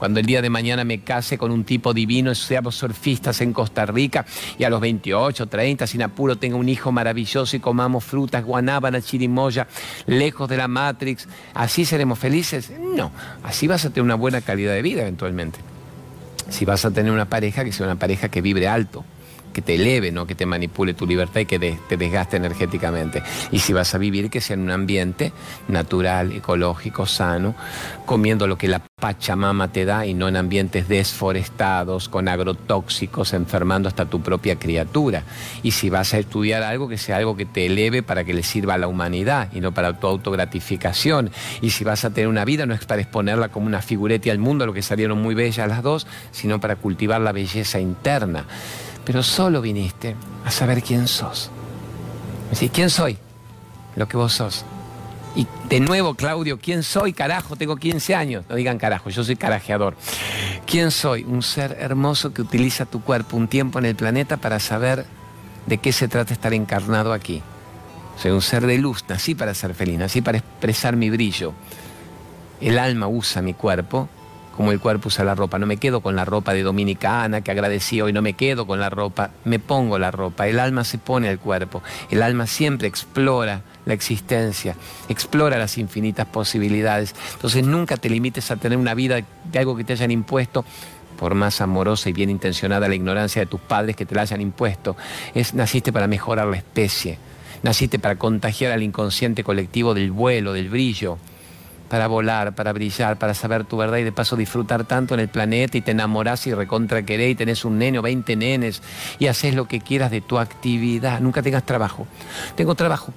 cuando 0.00 0.18
el 0.18 0.24
día 0.24 0.40
de 0.40 0.48
mañana 0.48 0.82
me 0.82 1.00
case 1.00 1.36
con 1.36 1.50
un 1.50 1.64
tipo 1.64 1.92
divino, 1.92 2.34
seamos 2.34 2.74
surfistas 2.74 3.42
en 3.42 3.52
Costa 3.52 3.84
Rica 3.84 4.24
y 4.58 4.64
a 4.64 4.70
los 4.70 4.80
28, 4.80 5.46
30, 5.46 5.86
sin 5.86 6.02
apuro, 6.02 6.36
tenga 6.36 6.56
un 6.56 6.70
hijo 6.70 6.90
maravilloso 6.90 7.54
y 7.54 7.60
comamos 7.60 8.02
frutas, 8.04 8.42
guanábana, 8.42 9.02
chirimoya, 9.02 9.68
lejos 10.06 10.48
de 10.48 10.56
la 10.56 10.68
Matrix, 10.68 11.28
¿así 11.52 11.84
seremos 11.84 12.18
felices? 12.18 12.72
No, 12.78 13.12
así 13.42 13.66
vas 13.66 13.84
a 13.84 13.90
tener 13.90 14.04
una 14.04 14.14
buena 14.14 14.40
calidad 14.40 14.72
de 14.72 14.80
vida 14.80 15.02
eventualmente. 15.02 15.58
Si 16.48 16.64
vas 16.64 16.86
a 16.86 16.90
tener 16.90 17.12
una 17.12 17.28
pareja, 17.28 17.62
que 17.62 17.72
sea 17.72 17.84
una 17.84 17.98
pareja 17.98 18.30
que 18.30 18.40
vibre 18.40 18.68
alto 18.68 19.04
que 19.50 19.62
te 19.62 19.74
eleve, 19.74 20.12
no 20.12 20.26
que 20.26 20.34
te 20.34 20.46
manipule 20.46 20.94
tu 20.94 21.06
libertad 21.06 21.40
y 21.40 21.46
que 21.46 21.58
te 21.58 21.96
desgaste 21.96 22.36
energéticamente. 22.36 23.22
Y 23.50 23.60
si 23.60 23.72
vas 23.72 23.94
a 23.94 23.98
vivir, 23.98 24.30
que 24.30 24.40
sea 24.40 24.54
en 24.54 24.62
un 24.62 24.70
ambiente 24.70 25.32
natural, 25.68 26.32
ecológico, 26.32 27.06
sano, 27.06 27.54
comiendo 28.06 28.46
lo 28.46 28.56
que 28.58 28.68
la 28.68 28.82
Pachamama 29.00 29.72
te 29.72 29.84
da 29.84 30.04
y 30.04 30.14
no 30.14 30.28
en 30.28 30.36
ambientes 30.36 30.86
desforestados, 30.86 32.08
con 32.08 32.28
agrotóxicos, 32.28 33.32
enfermando 33.32 33.88
hasta 33.88 34.04
tu 34.04 34.20
propia 34.20 34.56
criatura. 34.56 35.24
Y 35.62 35.70
si 35.72 35.90
vas 35.90 36.12
a 36.12 36.18
estudiar 36.18 36.62
algo, 36.62 36.88
que 36.88 36.98
sea 36.98 37.16
algo 37.16 37.36
que 37.36 37.46
te 37.46 37.66
eleve 37.66 38.02
para 38.02 38.24
que 38.24 38.34
le 38.34 38.42
sirva 38.42 38.74
a 38.74 38.78
la 38.78 38.88
humanidad 38.88 39.48
y 39.52 39.60
no 39.60 39.72
para 39.72 39.98
tu 39.98 40.06
autogratificación. 40.06 41.30
Y 41.62 41.70
si 41.70 41.82
vas 41.82 42.04
a 42.04 42.10
tener 42.10 42.28
una 42.28 42.44
vida, 42.44 42.66
no 42.66 42.74
es 42.74 42.84
para 42.84 43.00
exponerla 43.00 43.48
como 43.48 43.66
una 43.66 43.80
figurete 43.80 44.30
al 44.30 44.38
mundo, 44.38 44.66
lo 44.66 44.74
que 44.74 44.82
salieron 44.82 45.20
muy 45.20 45.34
bellas 45.34 45.68
las 45.68 45.82
dos, 45.82 46.06
sino 46.30 46.60
para 46.60 46.76
cultivar 46.76 47.20
la 47.20 47.32
belleza 47.32 47.80
interna 47.80 48.44
pero 49.04 49.22
solo 49.22 49.60
viniste 49.60 50.16
a 50.44 50.50
saber 50.50 50.82
quién 50.82 51.08
sos. 51.08 51.50
Decís, 52.50 52.70
¿quién 52.72 52.90
soy? 52.90 53.18
Lo 53.96 54.08
que 54.08 54.16
vos 54.16 54.32
sos. 54.32 54.64
Y 55.36 55.46
de 55.68 55.80
nuevo, 55.80 56.14
Claudio, 56.14 56.58
¿quién 56.58 56.82
soy? 56.82 57.12
Carajo, 57.12 57.56
tengo 57.56 57.76
15 57.76 58.14
años. 58.14 58.44
No 58.48 58.56
digan 58.56 58.78
carajo, 58.78 59.10
yo 59.10 59.22
soy 59.22 59.36
carajeador. 59.36 59.96
¿Quién 60.66 60.90
soy? 60.90 61.24
Un 61.24 61.42
ser 61.42 61.76
hermoso 61.80 62.32
que 62.32 62.42
utiliza 62.42 62.86
tu 62.86 63.00
cuerpo 63.02 63.36
un 63.36 63.46
tiempo 63.46 63.78
en 63.78 63.86
el 63.86 63.94
planeta 63.94 64.36
para 64.38 64.58
saber 64.58 65.06
de 65.66 65.78
qué 65.78 65.92
se 65.92 66.08
trata 66.08 66.32
estar 66.32 66.52
encarnado 66.52 67.12
aquí. 67.12 67.42
Soy 68.20 68.32
un 68.32 68.42
ser 68.42 68.66
de 68.66 68.78
luz, 68.78 69.04
nací 69.08 69.34
para 69.34 69.54
ser 69.54 69.74
feliz, 69.74 69.98
nací 69.98 70.20
para 70.20 70.38
expresar 70.38 70.96
mi 70.96 71.10
brillo. 71.10 71.54
El 72.60 72.78
alma 72.78 73.06
usa 73.06 73.40
mi 73.40 73.54
cuerpo 73.54 74.08
como 74.56 74.72
el 74.72 74.80
cuerpo 74.80 75.08
usa 75.08 75.24
la 75.24 75.34
ropa. 75.34 75.58
No 75.58 75.66
me 75.66 75.76
quedo 75.76 76.00
con 76.00 76.16
la 76.16 76.24
ropa 76.24 76.52
de 76.52 76.62
dominicana 76.62 77.40
que 77.40 77.50
agradecí 77.50 78.00
hoy, 78.00 78.12
no 78.12 78.22
me 78.22 78.34
quedo 78.34 78.66
con 78.66 78.80
la 78.80 78.90
ropa, 78.90 79.30
me 79.44 79.58
pongo 79.58 79.98
la 79.98 80.10
ropa. 80.10 80.48
El 80.48 80.58
alma 80.58 80.84
se 80.84 80.98
pone 80.98 81.28
al 81.28 81.38
cuerpo. 81.38 81.82
El 82.10 82.22
alma 82.22 82.46
siempre 82.46 82.88
explora 82.88 83.62
la 83.86 83.94
existencia, 83.94 84.76
explora 85.08 85.58
las 85.58 85.78
infinitas 85.78 86.26
posibilidades. 86.26 87.14
Entonces 87.34 87.64
nunca 87.64 87.96
te 87.96 88.10
limites 88.10 88.50
a 88.50 88.56
tener 88.56 88.78
una 88.78 88.94
vida 88.94 89.20
de 89.44 89.58
algo 89.58 89.76
que 89.76 89.84
te 89.84 89.94
hayan 89.94 90.10
impuesto 90.10 90.64
por 91.18 91.34
más 91.34 91.60
amorosa 91.60 92.08
y 92.08 92.14
bien 92.14 92.30
intencionada 92.30 92.88
la 92.88 92.94
ignorancia 92.94 93.40
de 93.40 93.46
tus 93.46 93.60
padres 93.60 93.94
que 93.94 94.06
te 94.06 94.14
la 94.14 94.22
hayan 94.22 94.40
impuesto. 94.40 94.96
Es, 95.34 95.54
naciste 95.54 95.92
para 95.92 96.06
mejorar 96.06 96.46
la 96.46 96.56
especie, 96.56 97.18
naciste 97.62 97.98
para 97.98 98.16
contagiar 98.16 98.72
al 98.72 98.82
inconsciente 98.82 99.44
colectivo 99.44 99.92
del 99.92 100.12
vuelo, 100.12 100.54
del 100.54 100.70
brillo, 100.70 101.18
para 101.90 102.06
volar, 102.06 102.54
para 102.54 102.72
brillar, 102.72 103.18
para 103.18 103.34
saber 103.34 103.64
tu 103.64 103.76
verdad 103.76 103.98
y 103.98 104.04
de 104.04 104.12
paso 104.12 104.36
disfrutar 104.36 104.84
tanto 104.84 105.14
en 105.14 105.20
el 105.20 105.28
planeta 105.28 105.76
y 105.76 105.80
te 105.80 105.90
enamorás 105.90 106.46
y 106.46 106.54
recontra 106.54 107.02
querés 107.02 107.32
y 107.32 107.34
tenés 107.34 107.64
un 107.64 107.78
nene 107.78 107.98
o 107.98 108.02
20 108.02 108.36
nenes 108.36 108.80
y 109.18 109.26
haces 109.26 109.56
lo 109.56 109.66
que 109.66 109.80
quieras 109.80 110.12
de 110.12 110.20
tu 110.20 110.38
actividad. 110.38 111.18
Nunca 111.18 111.42
tengas 111.42 111.66
trabajo. 111.66 112.06
Tengo 112.54 112.76
trabajo, 112.76 113.12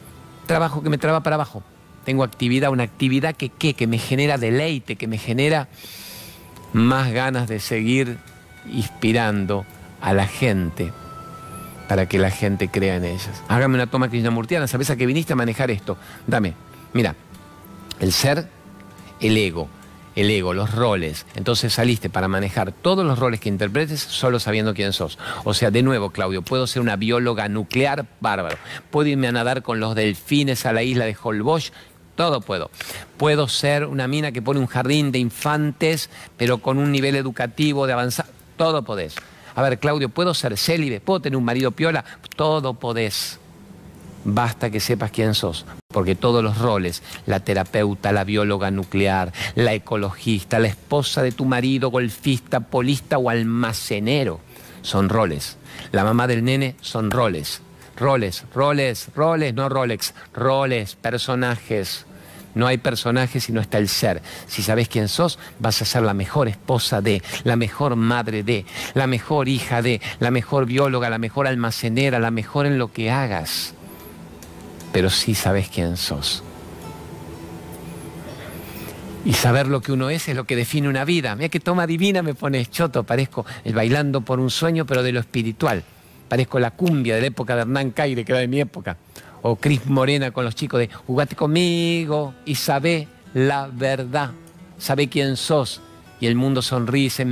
trabajo 0.48 0.82
que 0.82 0.90
me 0.90 0.98
traba 0.98 1.22
para 1.22 1.36
abajo. 1.36 1.62
Tengo 2.04 2.24
actividad, 2.24 2.72
una 2.72 2.82
actividad 2.82 3.36
que, 3.36 3.50
que 3.50 3.88
me 3.88 4.00
genera 4.00 4.40
deleite, 4.40 4.96
que 4.96 5.08
me 5.08 5.20
genera 5.20 5.68
más 6.74 7.12
ganas 7.12 7.48
de 7.48 7.60
seguir 7.60 8.18
inspirando 8.74 9.68
a 10.02 10.14
la 10.14 10.26
gente 10.26 10.92
para 11.88 12.08
que 12.08 12.18
la 12.18 12.32
gente 12.32 12.70
crea 12.70 12.96
en 12.96 13.06
ellas. 13.06 13.44
Hágame 13.50 13.76
una 13.76 13.86
toma 13.86 14.10
krishnamurtiana, 14.10 14.66
¿sabes 14.66 14.90
a 14.90 14.96
qué 14.96 15.06
viniste 15.06 15.34
a 15.34 15.36
manejar 15.36 15.70
esto? 15.70 15.96
Dame, 16.26 16.56
mira, 16.94 17.16
el 18.00 18.12
ser 18.12 18.50
el 19.24 19.38
ego, 19.38 19.70
el 20.16 20.30
ego, 20.30 20.54
los 20.54 20.76
roles. 20.76 21.26
Entonces 21.36 21.74
saliste 21.74 22.10
para 22.10 22.28
manejar 22.28 22.72
todos 22.72 23.06
los 23.06 23.18
roles 23.18 23.40
que 23.40 23.50
interpretes 23.50 24.02
solo 24.02 24.40
sabiendo 24.40 24.74
quién 24.74 24.94
sos. 24.94 25.18
O 25.44 25.54
sea, 25.54 25.72
de 25.72 25.82
nuevo, 25.82 26.12
Claudio, 26.12 26.42
puedo 26.42 26.68
ser 26.68 26.82
una 26.82 26.98
bióloga 26.98 27.48
nuclear 27.48 28.06
bárbaro. 28.20 28.58
Puedo 28.92 29.10
irme 29.10 29.28
a 29.28 29.32
nadar 29.32 29.64
con 29.64 29.80
los 29.80 29.96
delfines 29.96 30.66
a 30.66 30.74
la 30.74 30.84
isla 30.84 31.06
de 31.06 31.16
Holbox. 31.22 31.72
Todo 32.16 32.42
puedo. 32.42 32.70
Puedo 33.18 33.48
ser 33.48 33.86
una 33.86 34.08
mina 34.08 34.32
que 34.32 34.42
pone 34.42 34.60
un 34.60 34.68
jardín 34.68 35.12
de 35.12 35.20
infantes, 35.20 36.10
pero 36.38 36.60
con 36.60 36.78
un 36.78 36.92
nivel 36.92 37.16
educativo 37.16 37.88
de 37.88 37.94
avanzar. 37.94 38.28
Todo 38.58 38.84
podés. 38.84 39.16
A 39.56 39.62
ver, 39.62 39.80
Claudio, 39.80 40.10
¿puedo 40.10 40.34
ser 40.34 40.58
célibe? 40.58 41.00
¿Puedo 41.00 41.22
tener 41.22 41.38
un 41.38 41.46
marido 41.46 41.72
piola? 41.72 42.04
Todo 42.36 42.76
podés. 42.76 43.40
Basta 44.26 44.70
que 44.70 44.80
sepas 44.80 45.12
quién 45.12 45.34
sos, 45.34 45.66
porque 45.90 46.16
todos 46.16 46.42
los 46.42 46.58
roles, 46.58 47.04
la 47.26 47.42
terapeuta, 47.42 48.14
la 48.14 48.24
bióloga 48.24 48.72
nuclear, 48.72 49.34
la 49.56 49.74
ecologista, 49.74 50.60
la 50.60 50.70
esposa 50.70 51.22
de 51.22 51.34
tu 51.34 51.44
marido, 51.44 51.92
golfista, 51.92 52.62
polista 52.62 53.18
o 53.18 53.30
almacenero, 53.30 54.40
son 54.82 55.10
roles. 55.10 55.58
La 55.92 56.06
mamá 56.06 56.28
del 56.28 56.44
nene 56.44 56.76
son 56.82 57.12
roles. 57.12 57.62
Roles, 57.98 58.46
roles, 58.56 59.10
roles, 59.16 59.54
no 59.54 59.70
Rolex, 59.70 60.14
roles, 60.34 60.96
personajes. 60.96 62.06
No 62.56 62.68
hay 62.68 62.78
personajes 62.78 63.44
si 63.44 63.52
no 63.52 63.62
está 63.62 63.78
el 63.78 63.90
ser. 63.90 64.22
Si 64.48 64.64
sabes 64.64 64.88
quién 64.88 65.10
sos, 65.10 65.38
vas 65.60 65.82
a 65.82 65.86
ser 65.86 66.04
la 66.04 66.14
mejor 66.14 66.48
esposa 66.48 67.02
de, 67.02 67.22
la 67.44 67.56
mejor 67.56 67.96
madre 67.96 68.44
de, 68.44 68.66
la 68.94 69.06
mejor 69.06 69.48
hija 69.48 69.82
de, 69.82 70.02
la 70.20 70.32
mejor 70.32 70.66
bióloga, 70.66 71.10
la 71.10 71.18
mejor 71.18 71.48
almacenera, 71.48 72.20
la 72.20 72.32
mejor 72.32 72.66
en 72.66 72.78
lo 72.78 72.92
que 72.92 73.12
hagas 73.12 73.74
pero 74.94 75.10
sí 75.10 75.36
sabes 75.36 75.68
quién 75.68 75.98
sos. 75.98 76.44
Y 79.26 79.34
saber 79.34 79.68
lo 79.68 79.82
que 79.82 79.92
uno 79.92 80.10
es 80.10 80.30
es 80.30 80.36
lo 80.36 80.46
que 80.46 80.56
define 80.56 80.88
una 80.88 81.04
vida. 81.04 81.36
Mira 81.36 81.50
qué 81.50 81.60
toma 81.60 81.88
divina 81.88 82.22
me 82.22 82.36
pones 82.36 82.70
choto, 82.70 83.04
parezco 83.04 83.46
el 83.66 83.74
bailando 83.74 84.22
por 84.22 84.40
un 84.40 84.50
sueño, 84.50 84.86
pero 84.86 85.02
de 85.02 85.12
lo 85.12 85.20
espiritual. 85.20 85.84
Parezco 86.30 86.60
la 86.60 86.72
cumbia 86.72 87.16
de 87.16 87.22
la 87.22 87.28
época 87.28 87.56
de 87.56 87.62
Hernán 87.62 87.92
Caire, 87.92 88.24
que 88.24 88.32
era 88.32 88.42
de 88.42 88.48
mi 88.48 88.62
época. 88.62 88.98
O 89.42 89.56
Cris 89.56 89.86
Morena 89.88 90.32
con 90.32 90.46
los 90.46 90.56
chicos 90.56 90.80
de 90.80 90.88
jugate 90.88 91.36
conmigo 91.36 92.34
y 92.46 92.56
sabe 92.56 93.08
la 93.34 93.70
verdad. 93.72 94.32
Sabe 94.78 95.10
quién 95.10 95.38
sos. 95.38 95.82
Y 96.20 96.28
el 96.28 96.36
mundo 96.36 96.62
sonríe 96.62 97.06
y 97.06 97.10
se 97.10 97.26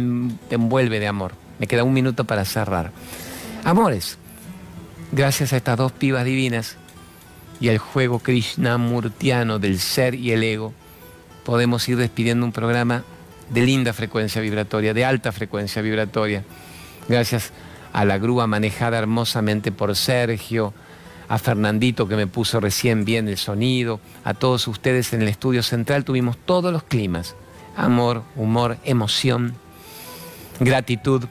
te 0.50 0.56
envuelve 0.56 1.00
de 1.00 1.08
amor. 1.08 1.34
Me 1.60 1.68
queda 1.68 1.84
un 1.84 1.94
minuto 1.94 2.24
para 2.26 2.44
cerrar. 2.44 2.92
Amores, 3.64 4.18
gracias 5.12 5.54
a 5.54 5.58
estas 5.58 5.78
dos 5.78 5.92
pibas 5.92 6.26
divinas 6.26 6.78
y 7.62 7.70
al 7.70 7.78
juego 7.78 8.20
krishnamurtiano 8.20 9.60
del 9.60 9.80
ser 9.80 10.16
y 10.16 10.32
el 10.32 10.44
ego, 10.44 10.74
podemos 11.46 11.88
ir 11.88 11.96
despidiendo 11.96 12.46
un 12.46 12.52
programa 12.52 13.04
de 13.50 13.62
linda 13.62 13.94
frecuencia 13.94 14.42
vibratoria, 14.42 14.94
de 14.94 15.06
alta 15.06 15.32
frecuencia 15.32 15.82
vibratoria. 15.82 16.44
Gracias 17.08 17.54
a 17.94 18.04
la 18.04 18.18
grúa 18.18 18.48
manejada 18.48 18.98
hermosamente 18.98 19.72
por 19.72 19.96
Sergio, 19.96 20.74
a 21.30 21.38
Fernandito 21.38 22.08
que 22.08 22.16
me 22.16 22.28
puso 22.28 22.60
recién 22.60 23.06
bien 23.06 23.28
el 23.28 23.38
sonido, 23.38 24.00
a 24.24 24.34
todos 24.34 24.68
ustedes 24.68 25.14
en 25.14 25.22
el 25.22 25.28
estudio 25.28 25.64
central 25.64 26.04
tuvimos 26.04 26.38
todos 26.38 26.74
los 26.74 26.84
climas, 26.84 27.36
amor, 27.78 28.24
humor, 28.36 28.78
emoción, 28.84 29.54
gratitud, 30.60 31.26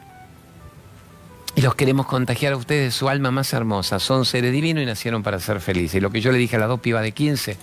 y 1.56 1.62
los 1.62 1.74
queremos 1.74 2.06
contagiar 2.06 2.52
a 2.52 2.56
ustedes 2.56 2.84
de 2.84 2.90
su 2.90 3.08
alma 3.08 3.30
más 3.30 3.52
hermosa. 3.52 3.98
Son 3.98 4.24
seres 4.24 4.52
divinos 4.52 4.82
y 4.82 4.86
nacieron 4.86 5.22
para 5.22 5.40
ser 5.40 5.60
felices. 5.60 5.96
Y 5.96 6.00
lo 6.00 6.10
que 6.10 6.20
yo 6.20 6.32
le 6.32 6.38
dije 6.38 6.56
a 6.56 6.58
las 6.58 6.68
dos 6.68 6.80
pibas 6.80 7.02
de 7.02 7.12
15, 7.12 7.56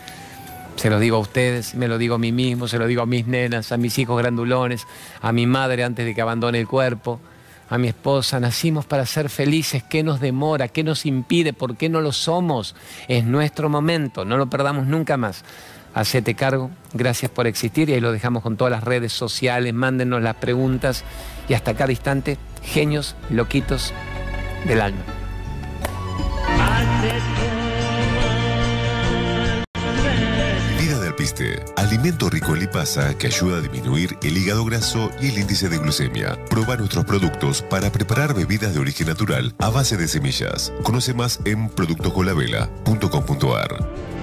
se 0.76 0.90
lo 0.90 1.00
digo 1.00 1.18
a 1.18 1.20
ustedes, 1.20 1.74
me 1.74 1.88
lo 1.88 1.98
digo 1.98 2.16
a 2.16 2.18
mí 2.20 2.32
mismo, 2.32 2.68
se 2.68 2.78
lo 2.78 2.86
digo 2.86 3.02
a 3.02 3.06
mis 3.06 3.26
nenas, 3.28 3.72
a 3.72 3.78
mis 3.78 3.98
hijos 3.98 4.18
grandulones, 4.20 4.86
a 5.22 5.32
mi 5.32 5.48
madre 5.48 5.84
antes 5.84 6.06
de 6.06 6.14
que 6.14 6.22
abandone 6.22 6.60
el 6.60 6.68
cuerpo, 6.68 7.20
a 7.70 7.78
mi 7.78 7.88
esposa. 7.88 8.40
Nacimos 8.40 8.86
para 8.86 9.06
ser 9.06 9.30
felices. 9.30 9.84
¿Qué 9.84 10.04
nos 10.04 10.20
demora? 10.20 10.68
¿Qué 10.68 10.84
nos 10.84 11.06
impide? 11.06 11.54
¿Por 11.54 11.78
qué 11.78 11.90
no 11.90 12.02
lo 12.02 12.12
somos? 12.12 12.76
Es 13.08 13.26
nuestro 13.26 13.70
momento. 13.70 14.26
No 14.26 14.38
lo 14.38 14.48
perdamos 14.48 14.86
nunca 14.86 15.18
más. 15.18 15.44
Hacete 15.94 16.36
cargo. 16.36 16.70
Gracias 16.94 17.32
por 17.32 17.48
existir 17.48 17.90
y 17.90 17.94
ahí 17.94 18.02
lo 18.02 18.12
dejamos 18.12 18.44
con 18.44 18.58
todas 18.58 18.72
las 18.72 18.84
redes 18.84 19.14
sociales. 19.14 19.74
Mándenos 19.74 20.22
las 20.22 20.36
preguntas 20.36 21.04
y 21.48 21.54
hasta 21.54 21.76
cada 21.76 21.92
instante 21.92 22.40
genios 22.64 23.16
loquitos 23.30 23.94
del 24.66 24.82
alma. 24.82 25.04
Vida 30.80 31.00
del 31.00 31.14
Este, 31.20 31.64
alimento 31.76 32.30
rico 32.30 32.54
en 32.54 32.62
lipasa 32.62 33.18
que 33.18 33.28
ayuda 33.28 33.58
a 33.58 33.62
disminuir 33.62 34.18
el 34.24 34.38
hígado 34.38 34.64
graso 34.66 35.12
y 35.22 35.28
el 35.30 35.38
índice 35.40 35.70
de 35.70 35.78
glucemia. 35.78 36.38
Proba 36.50 36.76
nuestros 36.78 37.06
productos 37.06 37.62
para 37.62 37.92
preparar 37.92 38.34
bebidas 38.34 38.74
de 38.74 38.80
origen 38.80 39.08
natural 39.08 39.54
a 39.60 39.70
base 39.70 39.98
de 39.98 40.08
semillas. 40.08 40.74
Conoce 40.84 41.14
más 41.14 41.40
en 41.46 41.70
productoscolavela.com.ar. 41.70 44.17